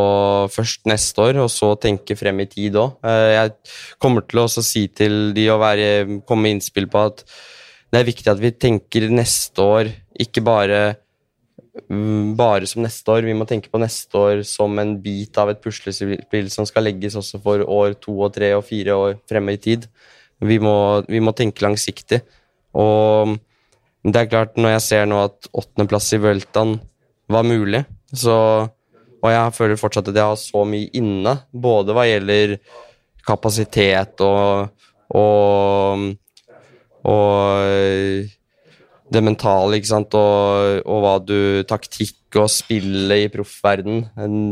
først 0.53 0.85
neste 0.87 1.25
år, 1.25 1.41
og 1.43 1.49
så 1.51 1.73
tenke 1.81 2.15
frem 2.15 2.39
i 2.43 2.47
tid 2.47 2.77
òg. 2.79 2.95
Jeg 3.03 3.51
kommer 4.01 4.23
til 4.23 4.43
å 4.45 4.47
si 4.51 4.85
til 4.87 5.33
de 5.35 5.49
å 5.51 5.59
være, 5.59 6.21
komme 6.27 6.47
med 6.47 6.57
innspill 6.57 6.87
på 6.91 7.01
at 7.09 7.25
det 7.93 7.99
er 7.99 8.07
viktig 8.07 8.31
at 8.31 8.39
vi 8.41 8.53
tenker 8.55 9.09
neste 9.11 9.61
år, 9.61 9.89
ikke 10.23 10.41
bare 10.45 10.77
mm, 11.91 12.33
bare 12.39 12.69
som 12.69 12.81
neste 12.81 13.11
år. 13.11 13.27
Vi 13.27 13.35
må 13.37 13.45
tenke 13.49 13.69
på 13.69 13.81
neste 13.81 14.17
år 14.17 14.41
som 14.47 14.79
en 14.81 14.95
bit 15.03 15.37
av 15.37 15.51
et 15.51 15.61
puslespill 15.61 16.49
som 16.53 16.65
skal 16.69 16.87
legges 16.87 17.19
også 17.19 17.41
for 17.43 17.61
år 17.61 17.97
to 18.01 18.15
og 18.15 18.33
tre 18.33 18.53
og 18.57 18.65
fire 18.65 18.95
år 18.97 19.19
fremme 19.29 19.53
i 19.53 19.61
tid. 19.61 19.85
Vi 20.43 20.57
må, 20.63 21.03
vi 21.05 21.21
må 21.23 21.35
tenke 21.37 21.65
langsiktig. 21.65 22.23
Og 22.73 23.35
det 24.03 24.23
er 24.23 24.31
klart, 24.31 24.57
når 24.57 24.77
jeg 24.77 24.85
ser 24.87 25.05
nå 25.11 25.19
at 25.27 25.51
åttendeplass 25.53 26.09
i 26.15 26.21
Vueltaen 26.23 26.79
var 27.31 27.45
mulig, 27.47 27.83
så 28.09 28.37
Og 29.23 29.31
jeg 29.31 29.55
føler 29.55 29.79
fortsatt 29.79 30.09
at 30.11 30.19
jeg 30.19 30.31
har 30.33 30.39
så 30.39 30.65
mye 30.67 30.91
inne, 30.99 31.37
både 31.51 31.95
hva 31.95 32.03
gjelder 32.09 32.57
kapasitet 33.23 34.19
og, 34.25 34.73
og 35.15 36.09
og 37.03 38.29
det 39.13 39.21
mentale, 39.21 39.77
ikke 39.77 39.89
sant, 39.89 40.15
og, 40.17 40.81
og 40.89 41.01
hva 41.03 41.13
du 41.21 41.37
Taktikk 41.69 42.37
og 42.39 42.49
spillet 42.49 43.27
i 43.27 43.29
proffverden. 43.29 43.99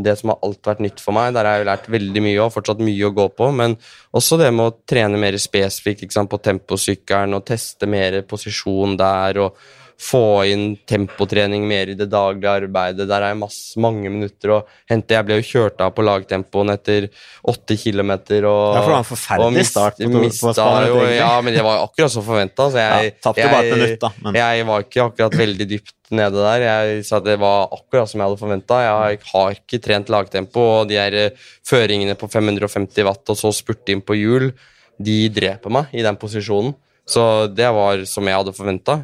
Det 0.06 0.14
som 0.20 0.34
har 0.34 0.42
alt 0.46 0.68
vært 0.68 0.84
nytt 0.86 1.02
for 1.02 1.18
meg. 1.18 1.32
Der 1.34 1.48
har 1.48 1.58
jeg 1.58 1.70
lært 1.70 1.88
veldig 1.90 2.22
mye 2.28 2.44
og 2.44 2.54
fortsatt 2.54 2.84
mye 2.84 3.08
å 3.08 3.16
gå 3.16 3.26
på. 3.34 3.48
Men 3.58 3.74
også 4.14 4.38
det 4.38 4.52
med 4.54 4.68
å 4.68 4.76
trene 4.86 5.18
mer 5.22 5.38
spesifikt 5.42 6.06
ikke 6.06 6.20
sant, 6.20 6.30
på 6.30 6.42
temposykkelen 6.46 7.40
og 7.40 7.48
teste 7.48 7.90
mer 7.90 8.20
posisjon 8.30 9.00
der. 9.00 9.42
og 9.48 9.58
få 10.02 10.22
inn 10.50 10.64
tempotrening 10.90 11.62
mer 11.70 11.92
i 11.92 11.96
det 11.98 12.08
daglige 12.10 12.50
arbeidet. 12.64 13.06
Der 13.10 13.22
er 13.28 13.36
masse, 13.38 13.78
mange 13.82 14.10
minutter 14.10 14.50
å 14.56 14.60
hente. 14.90 15.14
Jeg 15.14 15.28
ble 15.28 15.38
jo 15.38 15.46
kjørt 15.46 15.84
av 15.86 15.92
på 15.94 16.02
lagtempoen 16.08 16.72
etter 16.74 17.06
åtte 17.48 17.78
kilometer. 17.78 18.48
Og, 18.50 18.76
Ja, 18.76 18.82
for 18.82 18.90
det 18.90 18.96
var 18.96 19.04
en 19.04 19.10
forferdelig 19.12 19.46
og 19.46 19.54
mis- 19.60 19.70
start 19.70 20.02
på- 20.02 20.24
mista 20.26 20.68
jo. 20.88 20.98
Ja, 21.14 21.30
men 21.46 21.54
det 21.54 21.62
var 21.64 21.84
akkurat 21.86 22.10
som 22.12 22.24
forventa. 22.26 22.70
Så 22.74 22.82
jeg, 22.82 23.14
Ja, 23.14 23.18
tapte 23.22 23.52
bare 23.52 23.66
et 23.68 23.78
minutt, 23.78 24.00
da, 24.00 24.10
men- 24.24 24.34
jeg 24.42 24.66
var 24.66 24.84
ikke 24.88 25.06
akkurat 25.12 25.32
veldig 25.38 25.68
dypt 25.70 25.94
nede 26.12 26.34
der. 26.34 26.60
Jeg 26.66 27.06
sa 27.06 27.18
at 27.18 27.24
det 27.24 27.38
var 27.40 27.70
akkurat 27.72 28.10
som 28.10 28.20
jeg 28.20 28.28
hadde 28.28 28.40
forventa. 28.42 28.82
Jeg 28.82 29.20
har 29.32 29.52
ikke 29.54 29.82
trent 29.82 30.10
lagtempo, 30.10 30.60
og 30.82 30.88
de 30.90 30.96
her 30.96 31.14
eh, 31.14 31.30
føringene 31.64 32.16
på 32.18 32.28
550 32.28 33.04
watt 33.06 33.30
og 33.30 33.38
så 33.38 33.54
spurte 33.54 33.90
inn 33.94 34.02
på 34.02 34.18
hjul, 34.18 34.52
de 35.00 35.30
dreper 35.30 35.70
meg 35.70 35.88
i 35.94 36.02
den 36.02 36.18
posisjonen. 36.18 36.74
Så 37.12 37.24
det 37.52 37.68
var 37.76 38.06
som 38.08 38.28
jeg 38.30 38.40
hadde 38.40 38.56
forventa. 38.56 39.02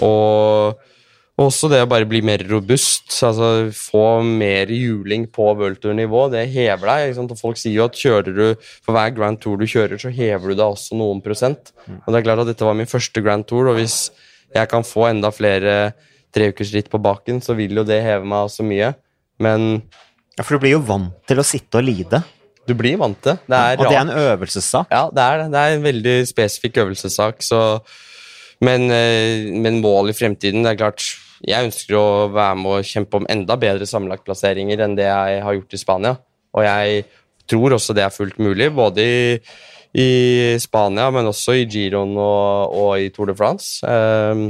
og 0.00 0.84
også 1.36 1.68
det 1.68 1.82
å 1.84 1.88
bare 1.88 2.08
bli 2.08 2.22
mer 2.24 2.40
robust, 2.48 3.10
altså 3.26 3.68
få 3.76 4.22
mer 4.24 4.70
juling 4.72 5.26
på 5.28 5.50
worldtour-nivå, 5.58 6.22
det 6.32 6.46
hever 6.54 6.88
deg. 6.88 7.02
Ikke 7.10 7.18
sant? 7.18 7.34
Og 7.34 7.40
folk 7.42 7.60
sier 7.60 7.74
jo 7.76 7.84
at 7.84 7.98
kjører 8.00 8.32
du 8.32 8.70
for 8.80 8.96
hver 8.96 9.12
Grand 9.12 9.40
Tour 9.42 9.60
du 9.60 9.66
kjører, 9.68 10.00
så 10.00 10.12
hever 10.16 10.48
du 10.48 10.54
deg 10.54 10.64
også 10.64 10.96
noen 10.96 11.20
prosent. 11.24 11.74
Og 11.92 12.08
det 12.08 12.22
er 12.22 12.26
klart 12.30 12.40
at 12.46 12.48
dette 12.48 12.64
var 12.64 12.78
min 12.78 12.88
første 12.88 13.20
Grand 13.24 13.44
Tour, 13.48 13.68
og 13.68 13.76
hvis 13.76 13.98
jeg 14.56 14.70
kan 14.72 14.86
få 14.86 15.10
enda 15.10 15.28
flere 15.34 15.76
treukersritt 16.32 16.88
på 16.92 17.02
baken, 17.04 17.42
så 17.44 17.56
vil 17.58 17.76
jo 17.82 17.84
det 17.84 18.00
heve 18.04 18.24
meg 18.24 18.48
også 18.48 18.64
mye. 18.64 18.94
Men 19.42 19.82
Ja, 20.36 20.44
For 20.44 20.56
du 20.56 20.64
blir 20.64 20.74
jo 20.74 20.82
vant 20.84 21.14
til 21.28 21.40
å 21.40 21.44
sitte 21.48 21.80
og 21.80 21.86
lide, 21.86 22.18
du 22.66 22.74
blir 22.78 22.98
vant 23.00 23.18
til 23.22 23.38
det. 23.38 23.58
Er 23.58 23.78
og 23.78 23.86
det 23.86 23.96
er 23.96 24.02
en 24.04 24.16
øvelsessak. 24.24 24.90
Ja, 24.90 25.06
det 25.14 25.22
er 25.22 25.42
det. 25.42 25.46
Det 25.52 25.62
er 25.62 25.76
en 25.76 25.86
veldig 25.86 26.16
spesifikk 26.28 26.82
øvelsessak, 26.84 27.44
så 27.46 27.60
men, 28.64 28.90
eh, 28.90 29.52
men 29.52 29.82
mål 29.84 30.10
i 30.10 30.16
fremtiden, 30.16 30.62
det 30.64 30.70
er 30.72 30.80
klart 30.80 31.04
Jeg 31.44 31.66
ønsker 31.66 31.98
å 32.00 32.32
være 32.32 32.56
med 32.56 32.78
og 32.78 32.86
kjempe 32.88 33.18
om 33.18 33.26
enda 33.28 33.58
bedre 33.60 33.84
sammenlagtplasseringer 33.84 34.80
enn 34.80 34.94
det 34.96 35.04
jeg 35.04 35.42
har 35.44 35.56
gjort 35.58 35.74
i 35.76 35.80
Spania. 35.80 36.12
Og 36.56 36.64
jeg 36.64 37.02
tror 37.46 37.76
også 37.76 37.92
det 37.94 38.06
er 38.06 38.14
fullt 38.14 38.38
mulig, 38.40 38.70
både 38.72 39.04
i, 39.04 39.36
i 40.00 40.08
Spania, 40.58 41.10
men 41.12 41.28
også 41.28 41.58
i 41.60 41.66
Giron 41.68 42.16
og, 42.16 42.72
og 42.72 43.04
i 43.04 43.10
Tour 43.12 43.28
de 43.28 43.36
France. 43.36 43.84
Um, 43.84 44.48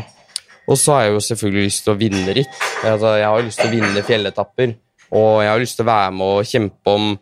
og 0.71 0.79
så 0.79 0.95
har 0.95 1.07
jeg 1.07 1.17
jo 1.17 1.25
selvfølgelig 1.27 1.69
lyst 1.69 1.85
til 1.87 1.95
å 1.97 1.99
vinne 1.99 2.39
ritt. 2.39 2.63
Altså, 2.83 3.17
jeg 3.19 3.27
har 3.27 3.41
jo 3.41 3.49
lyst 3.51 3.61
til 3.63 3.69
å 3.69 3.75
vinne 3.75 4.07
fjelletapper. 4.07 4.75
Og 5.15 5.43
jeg 5.45 5.51
har 5.53 5.63
lyst 5.63 5.79
til 5.79 5.87
å 5.87 5.91
være 5.91 6.15
med 6.17 6.39
og 6.39 6.49
kjempe 6.51 6.95
om, 6.99 7.13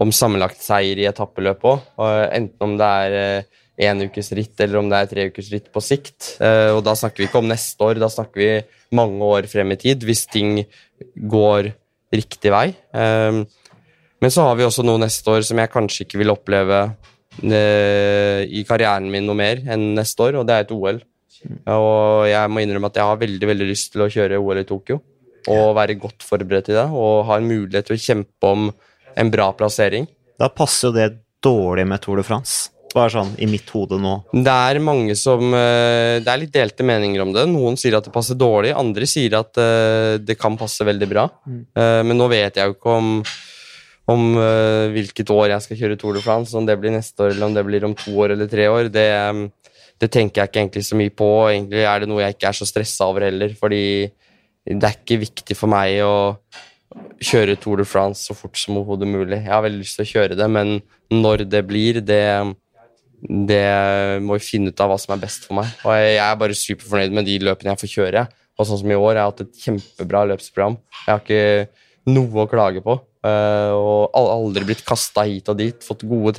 om 0.00 0.12
sammenlagt 0.14 0.62
seier 0.62 1.00
i 1.00 1.08
etappeløp 1.08 1.66
òg. 1.68 1.82
Enten 2.32 2.64
om 2.64 2.78
det 2.80 2.92
er 3.06 3.44
én 3.80 3.96
en 3.96 4.08
ukes 4.08 4.30
ritt 4.36 4.60
eller 4.60 4.80
om 4.80 4.88
det 4.90 4.98
er 4.98 5.10
tre 5.10 5.26
ukes 5.30 5.50
ritt 5.52 5.70
på 5.72 5.82
sikt. 5.84 6.36
Eh, 6.42 6.70
og 6.74 6.82
da 6.86 6.94
snakker 6.98 7.22
vi 7.22 7.28
ikke 7.28 7.40
om 7.40 7.48
neste 7.50 7.86
år, 7.86 8.00
da 8.00 8.10
snakker 8.12 8.42
vi 8.42 8.50
mange 8.96 9.24
år 9.24 9.48
frem 9.50 9.72
i 9.74 9.78
tid, 9.80 10.04
hvis 10.04 10.26
ting 10.30 10.60
går 11.16 11.72
riktig 12.12 12.52
vei. 12.52 12.68
Eh, 12.94 13.42
men 14.22 14.30
så 14.30 14.44
har 14.46 14.58
vi 14.58 14.66
også 14.66 14.84
noe 14.86 15.00
neste 15.02 15.32
år 15.32 15.46
som 15.46 15.58
jeg 15.58 15.72
kanskje 15.72 16.04
ikke 16.06 16.20
vil 16.20 16.34
oppleve 16.34 16.82
eh, 17.42 18.44
i 18.44 18.62
karrieren 18.68 19.08
min 19.10 19.26
noe 19.26 19.38
mer 19.38 19.64
enn 19.72 19.92
neste 19.96 20.28
år, 20.28 20.38
og 20.38 20.46
det 20.46 20.58
er 20.58 20.66
et 20.66 20.76
OL. 20.76 21.00
Og 21.72 22.28
jeg 22.30 22.50
må 22.54 22.62
innrømme 22.62 22.92
at 22.92 23.00
jeg 23.00 23.08
har 23.08 23.18
veldig 23.18 23.48
veldig 23.50 23.66
lyst 23.66 23.90
til 23.94 24.04
å 24.04 24.12
kjøre 24.12 24.38
OL 24.38 24.62
i 24.62 24.68
Tokyo. 24.68 25.00
Og 25.50 25.72
være 25.74 25.98
godt 25.98 26.22
forberedt 26.22 26.68
i 26.70 26.76
det, 26.76 26.86
og 26.86 27.24
ha 27.26 27.40
en 27.40 27.48
mulighet 27.48 27.88
til 27.88 27.96
å 27.96 28.02
kjempe 28.04 28.50
om 28.54 28.68
en 29.16 29.30
bra 29.32 29.50
plassering. 29.56 30.06
Da 30.40 30.48
passer 30.52 30.88
jo 30.88 30.96
det 30.96 31.08
dårlig 31.42 31.86
med 31.88 32.02
Tour 32.02 32.20
de 32.20 32.26
France. 32.26 32.72
Bare 32.92 33.12
sånn 33.14 33.30
i 33.40 33.46
mitt 33.48 33.70
hode 33.72 33.96
nå. 34.00 34.18
Det 34.34 34.52
er 34.52 34.80
mange 34.84 35.14
som 35.16 35.54
eh, 35.56 36.18
Det 36.20 36.28
er 36.28 36.40
litt 36.42 36.52
delte 36.52 36.84
meninger 36.84 37.22
om 37.24 37.32
det. 37.32 37.46
Noen 37.48 37.78
sier 37.80 37.96
at 37.96 38.04
det 38.04 38.12
passer 38.12 38.36
dårlig, 38.36 38.74
andre 38.76 39.08
sier 39.08 39.38
at 39.38 39.60
eh, 39.60 40.18
det 40.20 40.36
kan 40.40 40.58
passe 40.60 40.84
veldig 40.84 41.08
bra. 41.08 41.24
Eh, 41.48 42.02
Men 42.04 42.20
nå 42.20 42.28
vet 42.32 42.60
jeg 42.60 42.68
jo 42.68 42.76
ikke 42.76 42.96
om, 42.98 43.14
om 44.12 44.26
uh, 44.36 44.90
hvilket 44.92 45.30
år 45.32 45.54
jeg 45.54 45.64
skal 45.64 45.80
kjøre 45.80 45.96
Tour 46.00 46.18
de 46.18 46.24
France, 46.24 46.52
om 46.58 46.68
det 46.68 46.76
blir 46.80 46.92
neste 46.92 47.24
år 47.24 47.32
eller 47.32 47.48
om 47.48 47.56
det 47.56 47.64
blir 47.68 47.86
om 47.88 47.96
to 47.96 48.12
år 48.24 48.34
eller 48.34 48.50
tre 48.50 48.66
år. 48.68 48.90
Det, 48.92 49.08
det 50.02 50.10
tenker 50.12 50.42
jeg 50.42 50.50
ikke 50.50 50.60
egentlig 50.60 50.84
så 50.90 50.98
mye 50.98 51.14
på. 51.22 51.30
Egentlig 51.48 51.86
er 51.88 52.02
det 52.02 52.10
noe 52.10 52.24
jeg 52.24 52.36
ikke 52.36 52.50
er 52.50 52.58
så 52.60 52.68
stressa 52.68 53.08
over 53.08 53.28
heller, 53.30 53.56
fordi 53.56 53.84
det 54.68 54.84
er 54.84 54.98
ikke 54.98 55.22
viktig 55.22 55.56
for 55.58 55.72
meg 55.72 56.02
å 56.04 56.12
kjøre 57.22 57.56
Tour 57.60 57.80
de 57.80 57.86
France 57.88 58.26
så 58.28 58.36
fort 58.36 58.58
som 58.58 58.76
overhodet 58.80 59.08
mulig. 59.08 59.38
Jeg 59.38 59.52
har 59.52 59.62
veldig 59.64 59.82
lyst 59.82 59.98
til 59.98 60.06
å 60.06 60.10
kjøre 60.12 60.38
det, 60.38 60.48
men 60.50 60.80
når 61.12 61.46
det 61.52 61.62
blir, 61.68 62.00
det 62.04 62.24
det 63.22 63.62
må 64.24 64.34
vi 64.34 64.42
finne 64.42 64.72
ut 64.72 64.80
av 64.82 64.90
hva 64.90 64.98
som 64.98 65.12
er 65.14 65.20
best 65.22 65.44
for 65.46 65.54
meg. 65.60 65.70
Og 65.86 65.94
jeg 65.94 66.18
er 66.18 66.38
bare 66.40 66.58
superfornøyd 66.58 67.14
med 67.14 67.28
de 67.28 67.36
løpene 67.46 67.70
jeg 67.70 67.82
får 67.84 67.92
kjøre. 67.92 68.24
Og 68.58 68.66
sånn 68.68 68.80
som 68.82 68.90
i 68.90 68.98
år, 68.98 69.14
jeg 69.14 69.22
har 69.22 69.30
hatt 69.30 69.44
et 69.44 69.62
kjempebra 69.62 70.24
løpsprogram. 70.32 70.76
Jeg 71.04 71.12
har 71.12 71.22
ikke 71.22 72.12
noe 72.12 72.42
å 72.42 72.50
klage 72.50 72.82
på. 72.84 72.98
eh, 73.22 73.70
og 73.70 74.10
aldri 74.18 74.66
blitt 74.66 74.82
kasta 74.84 75.22
hit 75.28 75.48
og 75.52 75.60
dit. 75.60 75.86
Fått 75.86 76.02
gode 76.02 76.34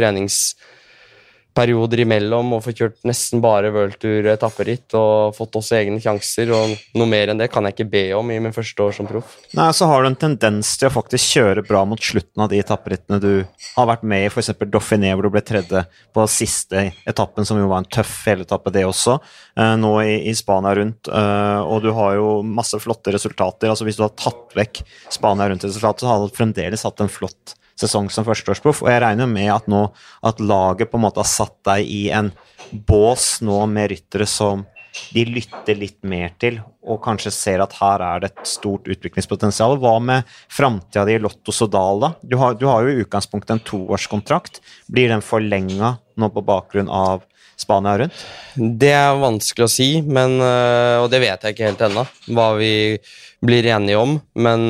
treningsperioder 1.53 2.01
imellom 2.03 2.53
og 2.55 2.63
fått 2.65 2.79
kjørt 2.81 3.05
nesten 3.05 3.41
bare 3.41 3.71
worldtour-etapperitt 3.71 4.93
og 4.97 5.35
fått 5.35 5.55
også 5.55 5.77
egne 5.77 5.99
sjanser. 6.01 6.51
Og 6.51 6.73
noe 6.97 7.07
mer 7.07 7.29
enn 7.29 7.37
det 7.37 7.49
kan 7.51 7.63
jeg 7.65 7.73
ikke 7.75 7.89
be 7.91 8.03
om 8.17 8.31
i 8.31 8.39
min 8.39 8.53
første 8.53 8.81
år 8.81 8.93
som 8.93 9.07
proff. 9.07 9.37
Nei, 9.53 9.71
så 9.73 9.85
har 9.89 10.03
du 10.03 10.09
en 10.09 10.19
tendens 10.19 10.75
til 10.77 10.89
å 10.89 10.93
faktisk 10.93 11.37
kjøre 11.37 11.65
bra 11.67 11.83
mot 11.85 12.01
slutten 12.01 12.43
av 12.43 12.49
de 12.49 12.59
etapperittene 12.61 13.21
du 13.21 13.45
har 13.75 13.87
vært 13.87 14.03
med 14.03 14.25
i, 14.25 14.31
f.eks. 14.31 14.53
Dauphiné, 14.63 15.13
hvor 15.13 15.27
du 15.27 15.33
ble 15.33 15.43
tredje 15.45 15.85
på 16.13 16.27
siste 16.31 16.89
etappen, 17.09 17.45
som 17.45 17.59
jo 17.59 17.69
var 17.69 17.83
en 17.83 17.91
tøff 17.91 18.23
heletappe, 18.27 18.73
det 18.73 18.85
også, 18.87 19.19
eh, 19.57 19.75
nå 19.79 19.93
i, 20.03 20.15
i 20.29 20.35
Spania 20.37 20.73
rundt. 20.77 21.07
eh, 21.07 21.61
og 21.63 21.83
du 21.83 21.91
har 21.93 22.17
jo 22.17 22.41
masse 22.43 22.77
flotte 22.81 23.13
resultater. 23.13 23.69
altså 23.69 23.85
Hvis 23.85 23.99
du 23.99 24.05
har 24.05 24.15
tatt 24.17 24.55
vekk 24.57 24.83
Spania 25.13 25.49
rundt-resultatet, 25.51 26.05
så 26.05 26.09
har 26.09 26.23
du 26.23 26.33
fremdeles 26.35 26.85
hatt 26.87 27.03
en 27.03 27.11
flott 27.11 27.57
sesong 27.79 28.09
som 28.13 28.25
førsteårsproff. 28.27 28.83
Og 28.85 28.91
jeg 28.91 29.03
regner 29.03 29.29
med 29.29 29.51
at 29.53 29.69
nå 29.71 29.85
at 30.25 30.43
laget 30.43 30.91
på 30.91 30.99
en 30.99 31.05
måte 31.07 31.23
har 31.23 31.29
satt 31.29 31.57
deg 31.69 31.87
i 31.89 32.03
en 32.13 32.31
bås 32.87 33.37
nå 33.45 33.63
med 33.69 33.91
ryttere 33.93 34.27
som 34.29 34.65
de 35.13 35.23
lytter 35.25 35.77
litt 35.77 35.99
mer 36.05 36.33
til, 36.41 36.59
og 36.85 36.99
kanskje 37.01 37.31
ser 37.33 37.63
at 37.63 37.73
her 37.79 38.01
er 38.05 38.21
det 38.21 38.29
et 38.29 38.47
stort 38.49 38.85
utviklingspotensial. 38.91 39.79
Hva 39.81 39.95
med 40.03 40.29
framtida 40.53 41.05
di 41.09 41.15
i 41.17 41.21
Lotto 41.21 41.53
Sodal, 41.55 42.01
da? 42.03 42.11
Du 42.21 42.37
har, 42.37 42.57
du 42.59 42.67
har 42.69 42.85
jo 42.85 42.93
i 42.93 43.01
utgangspunktet 43.01 43.55
en 43.55 43.63
toårskontrakt. 43.65 44.61
Blir 44.93 45.09
den 45.09 45.25
forlenga 45.25 45.95
nå 46.19 46.29
på 46.33 46.45
bakgrunn 46.45 46.91
av 46.93 47.25
Spania 47.59 47.95
rundt? 48.03 48.21
Det 48.53 48.91
er 48.93 49.21
vanskelig 49.21 49.65
å 49.65 49.71
si, 49.71 49.89
men, 50.05 50.37
øh, 50.41 51.03
og 51.03 51.09
det 51.13 51.23
vet 51.23 51.41
jeg 51.45 51.55
ikke 51.55 51.71
helt 51.71 51.85
ennå, 51.89 52.05
hva 52.35 52.51
vi 52.59 52.73
blir 53.45 53.69
enige 53.73 54.01
om. 54.01 54.19
Men 54.37 54.67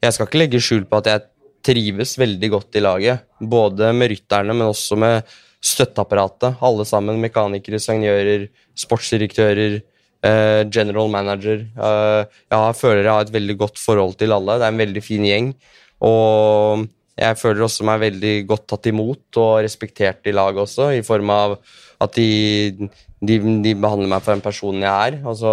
jeg 0.00 0.16
skal 0.16 0.28
ikke 0.28 0.44
legge 0.44 0.64
skjul 0.64 0.86
på 0.88 1.02
at 1.02 1.10
jeg 1.10 1.26
trives 1.64 2.16
veldig 2.20 2.50
godt 2.54 2.78
i 2.78 2.82
laget. 2.84 3.24
Både 3.40 3.92
med 3.96 4.12
rytterne, 4.12 4.56
men 4.56 4.70
også 4.70 4.98
med 5.00 5.26
støtteapparatet. 5.60 6.60
Alle 6.64 6.86
sammen. 6.88 7.20
Mekanikere, 7.20 7.80
sangjører, 7.82 8.46
sportsdirektører, 8.78 9.80
eh, 10.24 10.62
general 10.72 11.10
manager. 11.12 11.66
Eh, 11.76 12.24
jeg 12.50 12.76
føler 12.76 13.04
jeg 13.04 13.12
har 13.12 13.26
et 13.26 13.36
veldig 13.36 13.58
godt 13.58 13.78
forhold 13.78 14.16
til 14.16 14.32
alle. 14.32 14.58
Det 14.58 14.66
er 14.66 14.72
en 14.72 14.84
veldig 14.86 15.02
fin 15.04 15.24
gjeng. 15.24 15.54
Og 16.00 16.88
jeg 17.20 17.36
føler 17.36 17.66
også 17.66 17.84
meg 17.84 18.00
veldig 18.00 18.34
godt 18.48 18.66
tatt 18.72 18.86
imot 18.86 19.36
og 19.36 19.60
respektert 19.60 20.24
i 20.24 20.32
laget 20.32 20.62
også, 20.62 20.96
i 20.96 21.02
form 21.04 21.28
av 21.34 21.58
at 22.00 22.14
de, 22.16 22.88
de, 23.20 23.36
de 23.36 23.74
behandler 23.76 24.08
meg 24.08 24.22
for 24.24 24.32
den 24.32 24.44
personen 24.44 24.86
jeg 24.86 25.10
er. 25.10 25.18
Altså, 25.28 25.52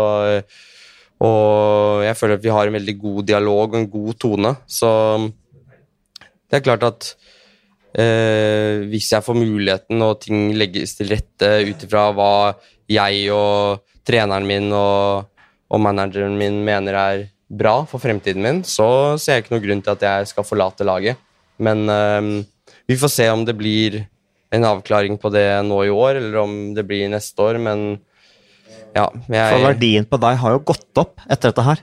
og 1.28 2.06
jeg 2.06 2.16
føler 2.16 2.38
at 2.38 2.46
vi 2.46 2.54
har 2.54 2.70
en 2.70 2.78
veldig 2.78 2.96
god 3.02 3.28
dialog 3.28 3.74
og 3.74 3.78
en 3.82 3.90
god 3.90 4.14
tone. 4.22 4.54
Så 4.70 4.90
det 6.48 6.60
er 6.60 6.66
klart 6.66 6.86
at 6.88 7.10
eh, 7.98 8.88
hvis 8.88 9.12
jeg 9.14 9.26
får 9.26 9.38
muligheten 9.38 10.04
og 10.06 10.20
ting 10.24 10.52
legges 10.58 10.98
til 10.98 11.12
rette 11.12 11.52
ut 11.68 11.88
ifra 11.88 12.10
hva 12.16 12.34
jeg 12.92 13.28
og 13.36 13.84
treneren 14.08 14.48
min 14.48 14.72
og, 14.72 15.28
og 15.68 15.84
manageren 15.84 16.38
min 16.40 16.62
mener 16.66 17.00
er 17.00 17.26
bra 17.48 17.82
for 17.88 18.04
fremtiden 18.04 18.44
min, 18.44 18.62
så 18.68 19.16
ser 19.20 19.38
jeg 19.38 19.46
ikke 19.46 19.56
noen 19.56 19.66
grunn 19.66 19.84
til 19.84 19.96
at 19.96 20.06
jeg 20.08 20.30
skal 20.32 20.48
forlate 20.48 20.88
laget. 20.88 21.20
Men 21.64 21.88
eh, 21.92 22.30
vi 22.88 23.00
får 23.00 23.12
se 23.12 23.28
om 23.32 23.44
det 23.48 23.58
blir 23.60 24.02
en 24.56 24.68
avklaring 24.68 25.18
på 25.20 25.32
det 25.34 25.48
nå 25.68 25.82
i 25.84 25.92
år, 25.92 26.22
eller 26.22 26.40
om 26.44 26.58
det 26.76 26.86
blir 26.88 27.10
neste 27.12 27.44
år, 27.44 27.60
men 27.60 27.88
ja, 28.96 29.06
jeg, 29.28 29.52
For 29.52 29.66
verdien 29.68 30.08
på 30.08 30.20
deg 30.22 30.40
har 30.42 30.56
jo 30.56 30.64
gått 30.72 31.02
opp 31.02 31.20
etter 31.28 31.52
dette 31.52 31.66
her. 31.66 31.82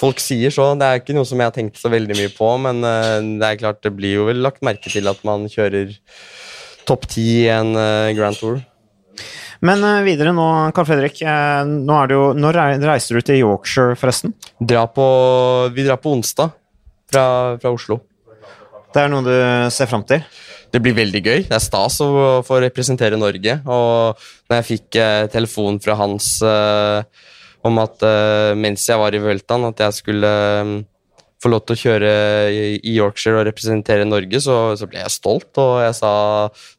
Folk 0.00 0.20
sier 0.20 0.52
så. 0.52 0.70
Det 0.76 0.86
er 0.86 1.00
ikke 1.00 1.16
noe 1.16 1.28
som 1.28 1.40
jeg 1.40 1.48
har 1.48 1.56
tenkt 1.56 1.80
så 1.80 1.90
veldig 1.92 2.16
mye 2.18 2.32
på, 2.36 2.48
men 2.62 2.82
uh, 2.84 3.18
det 3.40 3.48
er 3.48 3.60
klart 3.62 3.82
det 3.84 3.94
blir 3.96 4.18
jo 4.18 4.26
vel 4.28 4.42
lagt 4.44 4.64
merke 4.66 4.92
til 4.92 5.08
at 5.08 5.22
man 5.26 5.46
kjører 5.52 5.94
topp 6.88 7.06
ti 7.10 7.26
i 7.44 7.46
en 7.52 7.72
uh, 7.76 8.12
Grand 8.16 8.36
Tour. 8.36 8.60
Men 9.64 9.80
uh, 9.80 10.04
videre 10.04 10.34
nå, 10.36 10.48
Carl 10.76 10.88
Fredrik. 10.88 11.22
nå 11.24 12.00
er 12.00 12.10
det 12.10 12.18
jo, 12.18 12.26
når 12.36 12.60
reiser 12.84 13.16
du 13.16 13.24
til 13.24 13.40
Yorkshire, 13.40 13.96
forresten? 13.96 14.36
Dra 14.60 14.84
på, 14.92 15.06
vi 15.72 15.86
drar 15.88 16.02
på 16.02 16.12
onsdag 16.12 16.52
fra, 17.08 17.26
fra 17.62 17.72
Oslo. 17.72 18.02
Det 18.92 19.00
er 19.02 19.10
noe 19.12 19.24
du 19.24 19.32
ser 19.72 19.88
fram 19.88 20.04
til? 20.08 20.22
det 20.76 20.82
blir 20.84 20.96
veldig 20.96 21.22
gøy. 21.22 21.40
Det 21.48 21.56
er 21.56 21.62
stas 21.62 21.98
å 22.04 22.42
få 22.46 22.60
representere 22.64 23.18
Norge. 23.20 23.58
Og 23.64 24.26
når 24.50 24.60
jeg 24.60 24.68
fikk 24.70 24.98
eh, 25.00 25.24
telefon 25.32 25.80
fra 25.82 25.96
Hans 26.00 26.36
eh, 26.44 27.26
om 27.64 27.80
at 27.82 28.04
eh, 28.04 28.52
mens 28.58 28.84
jeg 28.88 29.00
var 29.00 29.14
i 29.16 29.22
Vueltaen, 29.22 29.68
at 29.70 29.80
jeg 29.86 29.96
skulle 30.00 30.32
eh, 30.32 30.76
få 31.42 31.52
lov 31.52 31.64
til 31.66 31.76
å 31.76 31.80
kjøre 31.82 32.10
i 32.80 32.96
Yorkshire 32.96 33.40
og 33.40 33.46
representere 33.48 34.08
Norge, 34.08 34.40
så, 34.42 34.56
så 34.78 34.88
ble 34.90 35.02
jeg 35.02 35.14
stolt. 35.14 35.50
Og 35.60 35.78
jeg 35.84 35.94
sa, 35.98 36.12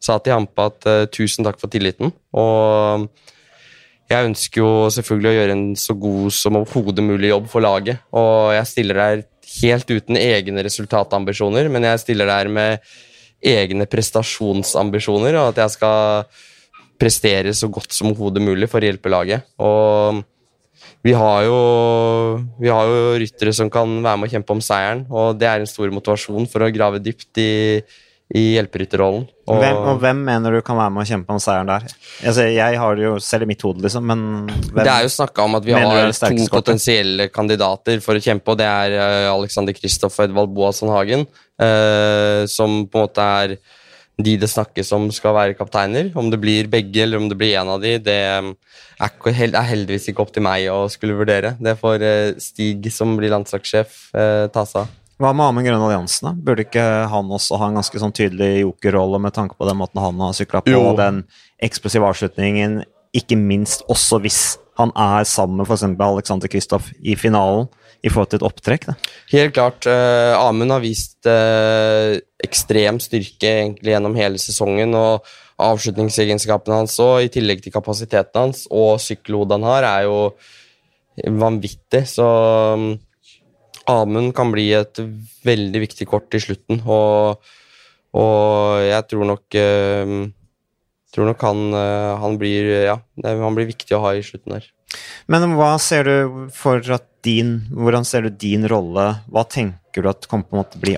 sa 0.02 0.18
til 0.18 0.34
Hampa 0.34 0.68
at 0.72 0.88
uh, 0.90 1.04
tusen 1.14 1.46
takk 1.46 1.60
for 1.62 1.70
tilliten. 1.72 2.10
Og 2.36 3.06
jeg 4.10 4.30
ønsker 4.30 4.62
jo 4.62 4.70
selvfølgelig 4.92 5.30
å 5.30 5.36
gjøre 5.36 5.56
en 5.56 5.66
så 5.78 5.94
god 6.00 6.34
som 6.34 6.58
overhodet 6.60 7.04
mulig 7.06 7.30
jobb 7.30 7.46
for 7.52 7.64
laget. 7.64 8.02
Og 8.16 8.54
jeg 8.56 8.70
stiller 8.72 9.02
der 9.02 9.24
helt 9.48 9.92
uten 9.92 10.18
egne 10.20 10.64
resultatambisjoner, 10.66 11.70
men 11.72 11.86
jeg 11.88 12.02
stiller 12.04 12.28
der 12.28 12.50
med 12.52 12.88
egne 13.38 13.86
prestasjonsambisjoner, 13.86 15.36
og 15.38 15.52
at 15.52 15.62
jeg 15.62 15.76
skal 15.76 16.26
prestere 16.98 17.52
så 17.54 17.68
godt 17.70 17.94
som 17.94 18.10
overhodet 18.10 18.42
mulig 18.42 18.66
for 18.70 18.82
å 18.82 18.90
hjelpe 18.90 19.12
laget. 19.12 19.46
Og 19.62 20.24
vi 21.06 21.14
har, 21.14 21.44
jo, 21.46 21.58
vi 22.58 22.70
har 22.72 22.90
jo 22.90 23.14
ryttere 23.22 23.54
som 23.54 23.70
kan 23.70 24.00
være 24.02 24.18
med 24.18 24.28
å 24.28 24.32
kjempe 24.34 24.54
om 24.56 24.60
seieren, 24.64 25.06
og 25.08 25.38
det 25.38 25.46
er 25.46 25.62
en 25.62 25.70
stor 25.70 25.92
motivasjon 25.94 26.48
for 26.50 26.66
å 26.66 26.70
grave 26.74 26.98
dypt 27.02 27.38
i, 27.38 27.52
i 28.34 28.42
hjelperytterrollen. 28.56 29.28
Og, 29.48 29.60
hvem, 29.62 29.78
og 29.92 30.02
hvem 30.02 30.24
mener 30.26 30.58
du 30.58 30.60
kan 30.66 30.76
være 30.80 30.92
med 30.96 31.06
å 31.06 31.08
kjempe 31.08 31.36
om 31.36 31.40
seieren 31.40 31.70
der? 31.70 31.86
Altså, 32.26 32.48
jeg 32.50 32.82
har 32.82 32.98
det 32.98 33.06
jo 33.06 33.14
selv 33.22 33.46
i 33.46 33.50
mitt 33.52 33.62
hode, 33.64 33.84
liksom, 33.86 34.10
men 34.10 34.26
hvem 34.50 34.82
Det 34.82 34.92
er 34.96 35.06
jo 35.06 35.14
snakka 35.14 35.46
om 35.46 35.58
at 35.60 35.68
vi 35.68 35.76
har 35.78 36.12
to 36.18 36.50
potensielle 36.52 37.30
kandidater 37.32 38.02
for 38.04 38.18
å 38.18 38.24
kjempe, 38.24 38.52
og 38.52 38.60
det 38.60 38.68
er 38.68 38.98
uh, 38.98 39.36
Alexander 39.36 39.78
Kristoff 39.78 40.18
og 40.18 40.26
Edvald 40.26 40.52
Boasson 40.56 40.92
Hagen. 40.92 41.28
Uh, 41.58 42.42
som 42.50 42.84
på 42.90 42.98
en 43.00 43.06
måte 43.06 43.30
er 43.42 43.56
de 44.18 44.34
det 44.40 44.48
snakkes 44.50 44.90
om 44.96 45.06
skal 45.14 45.36
være 45.36 45.56
kapteiner. 45.58 46.10
Om 46.18 46.30
det 46.32 46.40
blir 46.42 46.70
begge 46.70 47.04
eller 47.04 47.20
om 47.20 47.28
det 47.30 47.38
blir 47.38 47.54
én 47.58 47.70
av 47.70 47.82
de, 47.82 47.94
det 48.02 48.16
er, 48.26 48.48
er, 48.98 49.58
heldigvis 49.70 50.08
ikke 50.10 50.24
opp 50.24 50.32
til 50.34 50.44
meg 50.46 50.66
å 50.72 50.88
skulle 50.90 51.16
vurdere. 51.18 51.54
Det 51.62 51.76
får 51.78 52.02
uh, 52.02 52.40
Stig, 52.42 52.90
som 52.94 53.14
blir 53.18 53.32
landslagssjef, 53.34 54.08
uh, 54.16 54.46
ta 54.54 54.66
seg 54.66 54.82
av. 54.82 54.94
Hva 55.18 55.32
med 55.34 55.48
Amund 55.50 55.66
Grønn 55.66 55.82
Alliansen? 55.82 56.36
Burde 56.46 56.62
ikke 56.62 56.84
han 57.10 57.30
også 57.34 57.58
ha 57.58 57.70
en 57.70 57.78
ganske 57.80 57.98
sånn 57.98 58.14
tydelig 58.14 58.60
jokerrolle 58.60 59.18
med 59.22 59.34
tanke 59.34 59.58
på 59.58 59.66
den 59.66 59.80
måten 59.80 59.98
han 60.02 60.20
har 60.22 60.36
sykla 60.38 60.62
på, 60.62 60.70
jo. 60.70 60.92
den 60.98 61.24
eksplosive 61.62 62.06
avslutningen, 62.06 62.84
ikke 63.18 63.38
minst 63.40 63.82
også 63.90 64.20
hvis 64.22 64.42
han 64.78 64.92
er 64.94 65.26
sammen 65.26 65.58
med 65.58 65.66
f.eks. 65.66 65.82
Alexander 65.90 66.50
Kristoff 66.50 66.92
i 67.02 67.16
finalen 67.18 67.66
i 68.02 68.10
forhold 68.10 68.30
til 68.30 68.40
et 68.40 68.46
opptrekk? 68.46 68.86
Da. 68.90 68.94
Helt 69.32 69.54
klart. 69.56 69.88
Eh, 69.90 70.34
Amund 70.38 70.74
har 70.74 70.82
vist 70.84 71.26
eh, 71.28 72.18
ekstrem 72.44 73.00
styrke 73.02 73.50
egentlig 73.64 73.94
gjennom 73.94 74.16
hele 74.18 74.40
sesongen. 74.42 74.94
og 74.94 75.26
Avslutningsegenskapene 75.58 76.84
hans 76.84 76.94
og 77.02 77.24
i 77.24 77.32
tillegg 77.34 77.64
til 77.64 77.74
kapasiteten 77.74 78.44
hans 78.44 78.66
og 78.70 79.00
sykkelhodet 79.02 79.58
han 79.58 79.66
har, 79.66 79.86
er 79.88 80.06
jo 80.06 80.18
vanvittig. 81.40 82.04
Så 82.06 82.26
um, 82.78 82.92
Amund 83.90 84.30
kan 84.38 84.52
bli 84.54 84.68
et 84.78 85.00
veldig 85.48 85.82
viktig 85.82 86.06
kort 86.06 86.36
i 86.36 86.42
slutten, 86.44 86.84
og, 86.86 87.42
og 88.14 88.84
jeg 88.84 89.06
tror 89.10 89.26
nok 89.32 89.58
uh, 89.58 90.14
tror 91.10 91.30
nok 91.32 91.42
han, 91.48 91.62
han, 92.22 92.38
blir, 92.38 92.68
ja, 92.84 92.98
han 93.24 93.56
blir 93.56 93.72
viktig 93.72 93.96
å 93.96 94.02
ha 94.04 94.14
i 94.14 94.22
slutten 94.22 94.60
der. 94.60 94.70
Men 95.26 95.56
hva 95.58 95.72
ser 95.82 96.06
du 96.06 96.48
for 96.54 96.84
at 96.94 97.17
din, 97.26 97.56
hvordan 97.74 98.06
ser 98.06 98.26
du 98.26 98.34
din 98.34 98.66
rolle? 98.70 99.06
Hva 99.30 99.44
tenker 99.48 100.04
du 100.04 100.10
at 100.10 100.28
kommer 100.30 100.48
en 100.52 100.62
måte 100.62 100.80
bli 100.82 100.96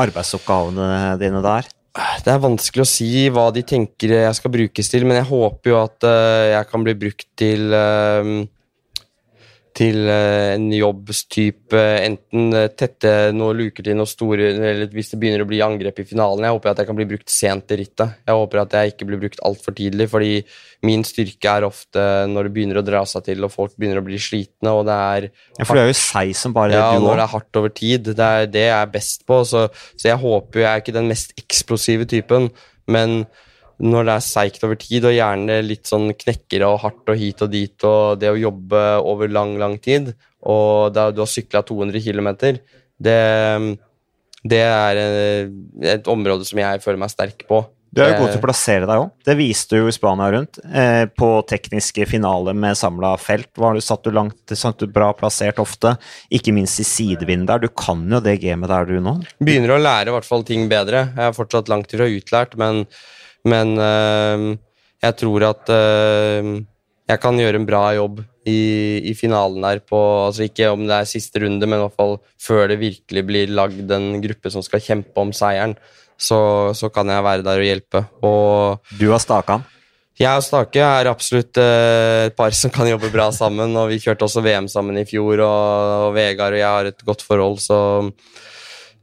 arbeidsoppgavene 0.00 1.18
dine 1.20 1.42
der? 1.44 1.68
Det 2.22 2.30
er 2.30 2.42
vanskelig 2.42 2.84
å 2.84 2.88
si 2.88 3.26
hva 3.34 3.48
de 3.54 3.64
tenker 3.66 4.14
jeg 4.14 4.38
skal 4.38 4.52
brukes 4.54 4.90
til, 4.92 5.06
men 5.08 5.18
jeg 5.18 5.30
håper 5.30 5.72
jo 5.72 5.78
at 5.80 6.06
uh, 6.06 6.46
jeg 6.52 6.68
kan 6.70 6.86
bli 6.86 6.94
brukt 7.00 7.26
til 7.40 7.74
uh, 7.74 8.30
til 9.80 10.08
eh, 10.12 10.54
en 10.56 10.66
jobbstype, 10.74 11.80
enten 12.04 12.56
eh, 12.56 12.68
tette 12.76 13.12
noen 13.32 13.62
luker 13.62 13.86
til 13.86 13.96
noen 13.96 14.08
store 14.08 14.50
Eller 14.52 14.90
hvis 14.92 15.12
det 15.12 15.20
begynner 15.22 15.44
å 15.44 15.48
bli 15.48 15.62
angrep 15.64 16.02
i 16.02 16.06
finalen. 16.08 16.44
Jeg 16.44 16.56
håper 16.56 16.72
at 16.72 16.82
jeg 16.82 16.90
kan 16.90 16.98
bli 16.98 17.06
brukt 17.08 17.32
sent 17.32 17.72
i 17.72 17.78
rittet. 17.80 18.18
Jeg 18.28 18.36
håper 18.36 18.62
at 18.62 18.76
jeg 18.76 18.92
ikke 18.92 19.08
blir 19.08 19.22
brukt 19.22 19.40
altfor 19.46 19.76
tidlig, 19.76 20.10
fordi 20.12 20.32
min 20.86 21.04
styrke 21.06 21.56
er 21.56 21.68
ofte 21.68 22.04
når 22.28 22.48
det 22.48 22.54
begynner 22.56 22.80
å 22.80 22.84
dra 22.84 23.02
seg 23.08 23.24
til 23.30 23.44
og 23.46 23.52
folk 23.54 23.76
begynner 23.76 24.02
å 24.02 24.06
bli 24.06 24.20
slitne, 24.20 24.72
og 24.72 24.86
det 24.88 24.96
er 24.96 25.28
Ja, 25.30 25.64
for 25.64 25.76
du 25.76 25.84
er 25.84 25.92
jo 25.92 25.98
seig 26.00 26.34
som 26.36 26.56
bare 26.56 26.76
ja, 26.76 26.88
òg. 26.92 27.04
Når 27.04 27.20
det 27.20 27.26
er 27.26 27.34
hardt 27.34 27.60
over 27.62 27.76
tid. 27.82 28.10
Det 28.10 28.32
er 28.40 28.50
det 28.52 28.66
jeg 28.66 28.76
er 28.78 28.96
best 28.98 29.24
på. 29.28 29.42
Så, 29.48 29.68
så 29.96 30.12
jeg 30.12 30.20
håper 30.20 30.64
jeg 30.64 30.70
er 30.72 30.84
ikke 30.84 30.98
den 30.98 31.08
mest 31.08 31.32
eksplosive 31.40 32.08
typen, 32.10 32.50
men 32.90 33.22
når 33.80 34.06
det 34.06 34.14
er 34.14 34.24
seigt 34.26 34.64
over 34.66 34.78
tid, 34.80 35.06
og 35.08 35.16
gjerne 35.16 35.60
litt 35.64 35.88
sånn 35.88 36.10
knekkere 36.18 36.68
og 36.68 36.82
hardt 36.84 37.12
og 37.12 37.20
hit 37.20 37.44
og 37.44 37.52
dit, 37.52 37.86
og 37.88 38.20
det 38.20 38.32
å 38.32 38.38
jobbe 38.40 38.84
over 39.08 39.32
lang, 39.32 39.56
lang 39.60 39.78
tid, 39.82 40.12
og 40.40 40.92
da 40.96 41.08
du 41.12 41.22
har 41.22 41.30
sykla 41.30 41.64
200 41.66 42.04
km, 42.04 42.30
det, 43.00 43.18
det 44.44 44.62
er 44.64 45.02
et 45.96 46.10
område 46.12 46.48
som 46.48 46.60
jeg 46.60 46.82
føler 46.84 47.00
meg 47.00 47.12
sterk 47.12 47.46
på. 47.48 47.64
Du 47.90 47.98
er 48.04 48.12
jo 48.12 48.20
god 48.20 48.30
til 48.30 48.38
å 48.38 48.44
plassere 48.44 48.86
deg 48.86 49.00
òg. 49.02 49.08
Det 49.26 49.34
viste 49.34 49.74
du 49.74 49.88
i 49.90 49.94
Spania 49.94 50.28
rundt. 50.30 50.60
Eh, 50.62 51.08
på 51.10 51.30
tekniske 51.50 52.04
finaler 52.06 52.54
med 52.54 52.78
samla 52.78 53.16
felt 53.18 53.50
var 53.58 53.74
du, 53.74 53.82
satt 53.82 54.04
du 54.06 54.12
langt, 54.14 54.54
satt 54.54 54.78
du 54.78 54.86
bra 54.94 55.08
plassert 55.18 55.58
ofte. 55.58 55.96
Ikke 56.30 56.54
minst 56.54 56.78
i 56.78 56.86
sidevind 56.86 57.48
der. 57.50 57.64
Du 57.64 57.66
kan 57.74 58.04
jo 58.06 58.22
det 58.22 58.36
gamet 58.44 58.70
der 58.70 58.86
du 58.86 59.00
nå. 59.02 59.16
Begynner 59.42 59.74
å 59.74 59.80
lære 59.82 60.12
i 60.12 60.14
hvert 60.14 60.28
fall 60.28 60.46
ting 60.46 60.68
bedre. 60.70 61.08
Jeg 61.16 61.32
er 61.32 61.34
fortsatt 61.34 61.72
langt 61.72 61.90
ifra 61.90 62.06
utlært, 62.06 62.54
men 62.60 62.84
men 63.48 63.72
uh, 63.78 64.50
jeg 65.00 65.16
tror 65.20 65.46
at 65.48 65.72
uh, 65.72 66.50
jeg 67.10 67.22
kan 67.22 67.40
gjøre 67.40 67.60
en 67.60 67.68
bra 67.68 67.84
jobb 67.96 68.20
i, 68.48 68.60
i, 69.10 69.14
finalen 69.18 69.64
der 69.64 69.82
på 69.84 69.98
altså 70.26 70.46
Ikke 70.46 70.70
om 70.72 70.86
det 70.88 70.96
er 70.96 71.08
siste 71.08 71.42
runde, 71.42 71.66
men 71.66 71.80
i 71.80 71.82
hvert 71.82 71.98
fall 71.98 72.16
før 72.40 72.70
det 72.70 72.80
virkelig 72.80 73.24
blir 73.26 73.52
lagd 73.52 73.90
en 73.92 74.14
gruppe 74.22 74.52
som 74.52 74.64
skal 74.64 74.82
kjempe 74.84 75.20
om 75.20 75.34
seieren. 75.36 75.76
Så, 76.20 76.38
så 76.76 76.90
kan 76.92 77.08
jeg 77.08 77.24
være 77.24 77.44
der 77.44 77.60
og 77.62 77.68
hjelpe. 77.68 78.04
Og 78.26 78.96
du 79.00 79.08
har 79.12 79.22
staka? 79.22 79.60
Jeg 80.20 80.36
og 80.36 80.44
Stake 80.44 80.82
er 80.84 81.08
absolutt 81.08 81.56
uh, 81.56 82.26
et 82.28 82.34
par 82.36 82.52
som 82.52 82.72
kan 82.72 82.88
jobbe 82.90 83.08
bra 83.12 83.30
sammen. 83.32 83.72
og 83.72 83.88
Vi 83.88 84.00
kjørte 84.02 84.26
også 84.26 84.42
VM 84.44 84.68
sammen 84.68 84.98
i 85.00 85.06
fjor, 85.08 85.40
og, 85.40 86.08
og 86.08 86.16
Vegard 86.16 86.56
og 86.56 86.60
jeg 86.60 86.68
har 86.68 86.90
et 86.90 87.06
godt 87.06 87.24
forhold, 87.24 87.56
så 87.64 87.78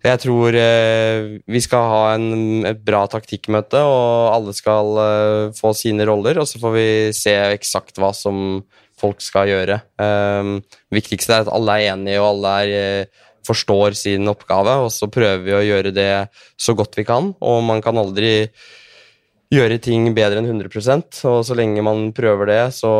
Jeg 0.07 0.21
tror 0.23 0.55
eh, 0.55 1.37
vi 1.49 1.59
skal 1.63 1.87
ha 1.91 2.01
en, 2.15 2.65
et 2.69 2.79
bra 2.85 3.03
taktikkmøte, 3.11 3.81
og 3.83 4.31
alle 4.31 4.55
skal 4.55 4.99
eh, 5.03 5.55
få 5.57 5.73
sine 5.75 6.07
roller. 6.07 6.39
Og 6.39 6.47
så 6.49 6.61
får 6.61 6.75
vi 6.75 6.89
se 7.17 7.33
eksakt 7.57 7.99
hva 7.99 8.13
som 8.15 8.61
folk 8.97 9.21
skal 9.21 9.51
gjøre. 9.51 9.79
Um, 10.01 10.57
viktigste 10.93 11.35
er 11.35 11.45
at 11.45 11.53
alle 11.53 11.75
er 11.77 11.91
enige 11.93 12.21
og 12.21 12.31
alle 12.31 12.53
er, 12.63 12.73
eh, 13.03 13.25
forstår 13.47 13.95
sin 13.99 14.27
oppgave, 14.31 14.73
og 14.85 14.91
så 14.91 15.09
prøver 15.11 15.43
vi 15.45 15.55
å 15.55 15.63
gjøre 15.65 15.93
det 15.95 16.11
så 16.59 16.75
godt 16.77 16.97
vi 16.97 17.05
kan. 17.07 17.31
Og 17.39 17.61
man 17.67 17.83
kan 17.85 17.99
aldri 17.99 18.49
gjøre 19.53 19.79
ting 19.79 20.09
bedre 20.15 20.41
enn 20.41 20.49
100% 20.49 21.21
og 21.29 21.39
så 21.47 21.55
lenge 21.55 21.83
man 21.85 22.09
prøver 22.15 22.49
det, 22.49 22.63
så 22.75 22.91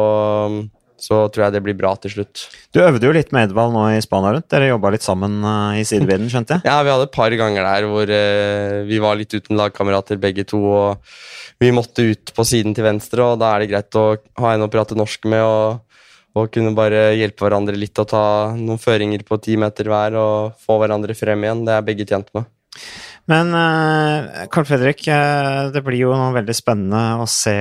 så 1.01 1.23
tror 1.31 1.47
jeg 1.47 1.55
det 1.57 1.61
blir 1.65 1.77
bra 1.77 1.93
til 2.01 2.13
slutt. 2.13 2.47
Du 2.75 2.81
øvde 2.83 3.07
jo 3.07 3.13
litt 3.15 3.33
med 3.35 3.49
Edvald 3.49 3.73
nå 3.75 3.85
i 3.93 4.03
Spania 4.03 4.33
rundt. 4.35 4.49
Dere 4.51 4.69
jobba 4.71 4.91
litt 4.93 5.05
sammen 5.05 5.39
uh, 5.45 5.77
i 5.77 5.85
sidevinden, 5.87 6.29
skjønte 6.33 6.57
jeg? 6.57 6.67
Ja, 6.69 6.77
vi 6.85 6.93
hadde 6.93 7.07
et 7.09 7.15
par 7.15 7.33
ganger 7.39 7.67
der 7.67 7.89
hvor 7.91 8.13
eh, 8.17 8.77
vi 8.87 9.01
var 9.03 9.19
litt 9.19 9.33
uten 9.35 9.59
lagkamerater 9.59 10.19
begge 10.21 10.47
to. 10.47 10.61
og 10.65 11.17
Vi 11.63 11.73
måtte 11.75 12.05
ut 12.11 12.33
på 12.35 12.45
siden 12.47 12.77
til 12.77 12.87
venstre, 12.87 13.33
og 13.33 13.41
da 13.41 13.53
er 13.53 13.63
det 13.63 13.71
greit 13.73 13.99
å 13.99 14.07
ha 14.41 14.53
en 14.53 14.65
å 14.65 14.71
prate 14.73 14.97
norsk 14.97 15.29
med. 15.29 15.43
og, 15.43 15.83
og 16.37 16.51
kunne 16.53 16.75
bare 16.77 17.15
hjelpe 17.17 17.47
hverandre 17.47 17.77
litt 17.79 17.97
og 17.97 18.11
ta 18.11 18.23
noen 18.53 18.77
føringer 18.77 19.23
på 19.25 19.39
ti 19.41 19.55
meter 19.57 19.89
hver 19.89 20.17
og 20.21 20.59
få 20.61 20.77
hverandre 20.81 21.15
frem 21.17 21.45
igjen. 21.45 21.65
Det 21.65 21.73
er 21.73 21.87
begge 21.87 22.05
tjent 22.09 22.29
med. 22.37 22.45
Men 23.27 23.51
Carl 24.47 24.63
eh, 24.63 24.67
Fredrik, 24.69 25.01
eh, 25.11 25.67
det 25.73 25.81
blir 25.83 25.99
jo 25.99 26.13
noe 26.15 26.31
veldig 26.37 26.53
spennende 26.55 27.01
å 27.19 27.25
se, 27.27 27.55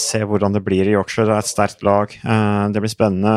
se, 0.00 0.22
hvordan 0.26 0.56
det 0.56 0.64
blir 0.66 0.88
i 0.88 0.96
Yorkshire. 0.96 1.28
Det 1.28 1.36
er 1.36 1.44
et 1.44 1.50
sterkt 1.50 1.84
lag. 1.86 2.10
Eh, 2.10 2.62
det 2.74 2.82
blir 2.82 2.90
spennende. 2.90 3.34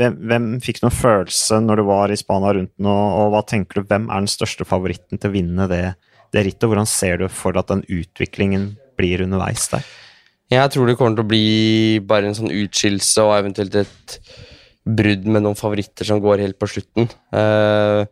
Hvem, 0.00 0.16
hvem 0.32 0.48
fikk 0.64 0.82
noen 0.82 0.96
følelse 0.96 1.60
når 1.62 1.78
du 1.78 1.84
var 1.86 2.10
i 2.10 2.18
Spania 2.18 2.54
rundt 2.56 2.74
nå, 2.82 2.96
og 3.22 3.30
hva 3.34 3.44
tenker 3.46 3.78
du, 3.78 3.86
hvem 3.86 4.08
er 4.10 4.24
den 4.24 4.32
største 4.32 4.66
favoritten 4.66 5.22
til 5.22 5.30
å 5.30 5.36
vinne 5.36 5.68
det, 5.70 5.84
det 6.34 6.46
rittet? 6.48 6.66
Hvordan 6.66 6.90
ser 6.90 7.22
du 7.22 7.28
for 7.30 7.54
deg 7.54 7.62
at 7.62 7.70
den 7.76 7.86
utviklingen 8.00 8.72
blir 8.98 9.22
underveis 9.22 9.68
der? 9.70 9.86
Jeg 10.50 10.74
tror 10.74 10.90
det 10.90 10.98
kommer 10.98 11.14
til 11.14 11.24
å 11.24 11.30
bli 11.30 11.46
bare 12.04 12.28
en 12.28 12.36
sånn 12.36 12.50
utskillelse 12.50 13.22
og 13.22 13.36
eventuelt 13.38 13.78
et 13.84 14.18
brudd 14.82 15.30
med 15.30 15.46
noen 15.46 15.56
favoritter 15.56 16.10
som 16.10 16.18
går 16.20 16.42
helt 16.42 16.58
på 16.58 16.68
slutten. 16.74 17.06
Uh, 17.30 18.02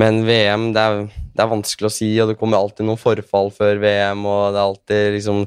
men 0.00 0.22
VM, 0.24 0.70
det 0.72 0.82
er, 0.82 0.98
det 1.34 1.42
er, 1.44 1.50
vanskelig 1.50 1.88
å 1.88 1.92
si, 1.92 2.08
og 2.22 2.30
det 2.30 2.38
kommer 2.40 2.62
alltid 2.62 2.88
noen 2.88 3.00
forfall 3.00 3.50
før 3.52 3.80
VM. 3.82 4.24
og 4.24 4.54
Det 4.54 4.60
er 4.60 4.66
alltid 4.66 5.16
liksom 5.18 5.46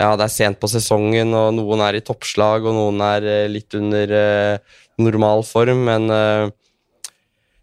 Ja, 0.00 0.14
det 0.18 0.24
er 0.24 0.34
sent 0.34 0.58
på 0.58 0.70
sesongen, 0.70 1.34
og 1.36 1.52
noen 1.54 1.82
er 1.84 1.98
i 1.98 2.02
toppslag, 2.02 2.64
og 2.66 2.74
noen 2.74 3.02
er 3.06 3.26
eh, 3.28 3.50
litt 3.50 3.74
under 3.78 4.14
eh, 4.16 4.78
normal 4.98 5.44
form, 5.46 5.84
men 5.86 6.08
eh, 6.10 6.46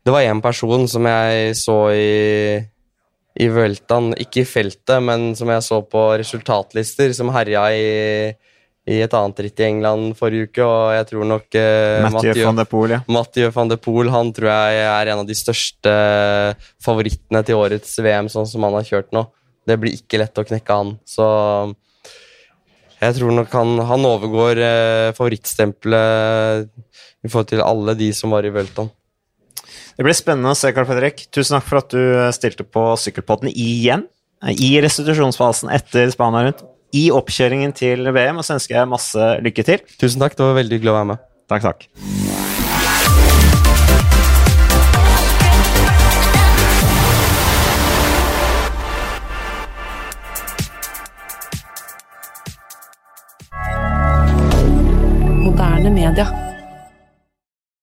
det 0.05 0.13
var 0.13 0.23
én 0.23 0.39
person 0.39 0.85
som 0.87 1.07
jeg 1.09 1.57
så 1.59 1.75
i, 1.91 2.61
i 3.43 3.49
Vueltaen, 3.51 4.13
ikke 4.23 4.45
i 4.45 4.47
feltet, 4.47 4.95
men 5.03 5.33
som 5.35 5.51
jeg 5.51 5.65
så 5.65 5.81
på 5.83 6.05
resultatlister, 6.21 7.11
som 7.17 7.33
herja 7.35 7.65
i 7.75 7.89
i 8.89 8.99
et 9.05 9.13
annet 9.13 9.41
ritt 9.45 9.61
i 9.61 9.67
England 9.67 10.15
forrige 10.17 10.49
uke, 10.49 10.65
og 10.65 10.93
jeg 10.95 11.07
tror 11.11 11.27
nok 11.29 11.57
uh, 11.59 12.07
Mathieu 12.07 12.45
van 12.47 12.57
de 12.57 12.65
Poel, 12.69 12.93
ja. 12.95 13.01
Mathieu 13.11 13.51
van 13.53 13.69
de 13.69 13.77
Poel 13.81 14.09
han 14.13 14.31
tror 14.35 14.49
jeg 14.49 14.79
er 14.85 15.11
en 15.11 15.21
av 15.21 15.29
de 15.29 15.37
største 15.37 15.93
favorittene 16.83 17.43
til 17.45 17.59
årets 17.59 17.93
VM, 18.01 18.31
sånn 18.33 18.49
som 18.49 18.65
han 18.65 18.79
har 18.79 18.87
kjørt 18.87 19.13
nå. 19.15 19.27
Det 19.69 19.77
blir 19.77 19.99
ikke 19.99 20.21
lett 20.23 20.41
å 20.41 20.45
knekke 20.47 20.79
han. 20.81 20.95
Så 21.05 21.25
jeg 22.99 23.15
tror 23.19 23.35
nok 23.35 23.53
han, 23.55 23.75
han 23.91 24.07
overgår 24.09 24.63
uh, 24.63 25.09
favorittstempelet 25.17 26.71
i 27.23 27.29
forhold 27.29 27.51
til 27.51 27.61
alle 27.63 27.95
de 27.99 28.09
som 28.15 28.33
var 28.33 28.47
i 28.47 28.53
Welton. 28.53 28.89
Det 29.99 30.05
blir 30.07 30.15
spennende 30.15 30.53
å 30.53 30.57
se, 30.57 30.71
Carl 30.71 30.87
Fredrik. 30.87 31.25
Tusen 31.35 31.57
takk 31.57 31.65
for 31.67 31.81
at 31.81 31.91
du 31.91 31.99
eh, 31.99 32.29
stilte 32.31 32.63
på 32.63 32.85
Sykkelpotten 32.95 33.51
igjen. 33.51 34.05
I 34.47 34.69
restitusjonsfasen 34.79 35.67
etter 35.75 36.07
Spania 36.13 36.45
rundt 36.45 36.61
i 36.95 37.09
oppkjøringen 37.13 37.73
til 37.77 38.09
VM, 38.13 38.41
og 38.41 38.45
så 38.45 38.57
ønsker 38.57 38.79
jeg 38.79 38.89
masse 38.89 39.31
lykke 39.45 39.65
til. 39.65 39.83
Tusen 40.01 40.21
takk, 40.23 40.37
det 40.37 40.45
var 40.45 40.57
veldig 40.61 40.79
hyggelig 40.79 40.93
å 40.93 40.99
være 40.99 41.11
med. 41.13 41.27
Takk, 41.49 41.65
takk. 41.69 41.87
Moderne 55.39 55.89
media. 55.89 56.48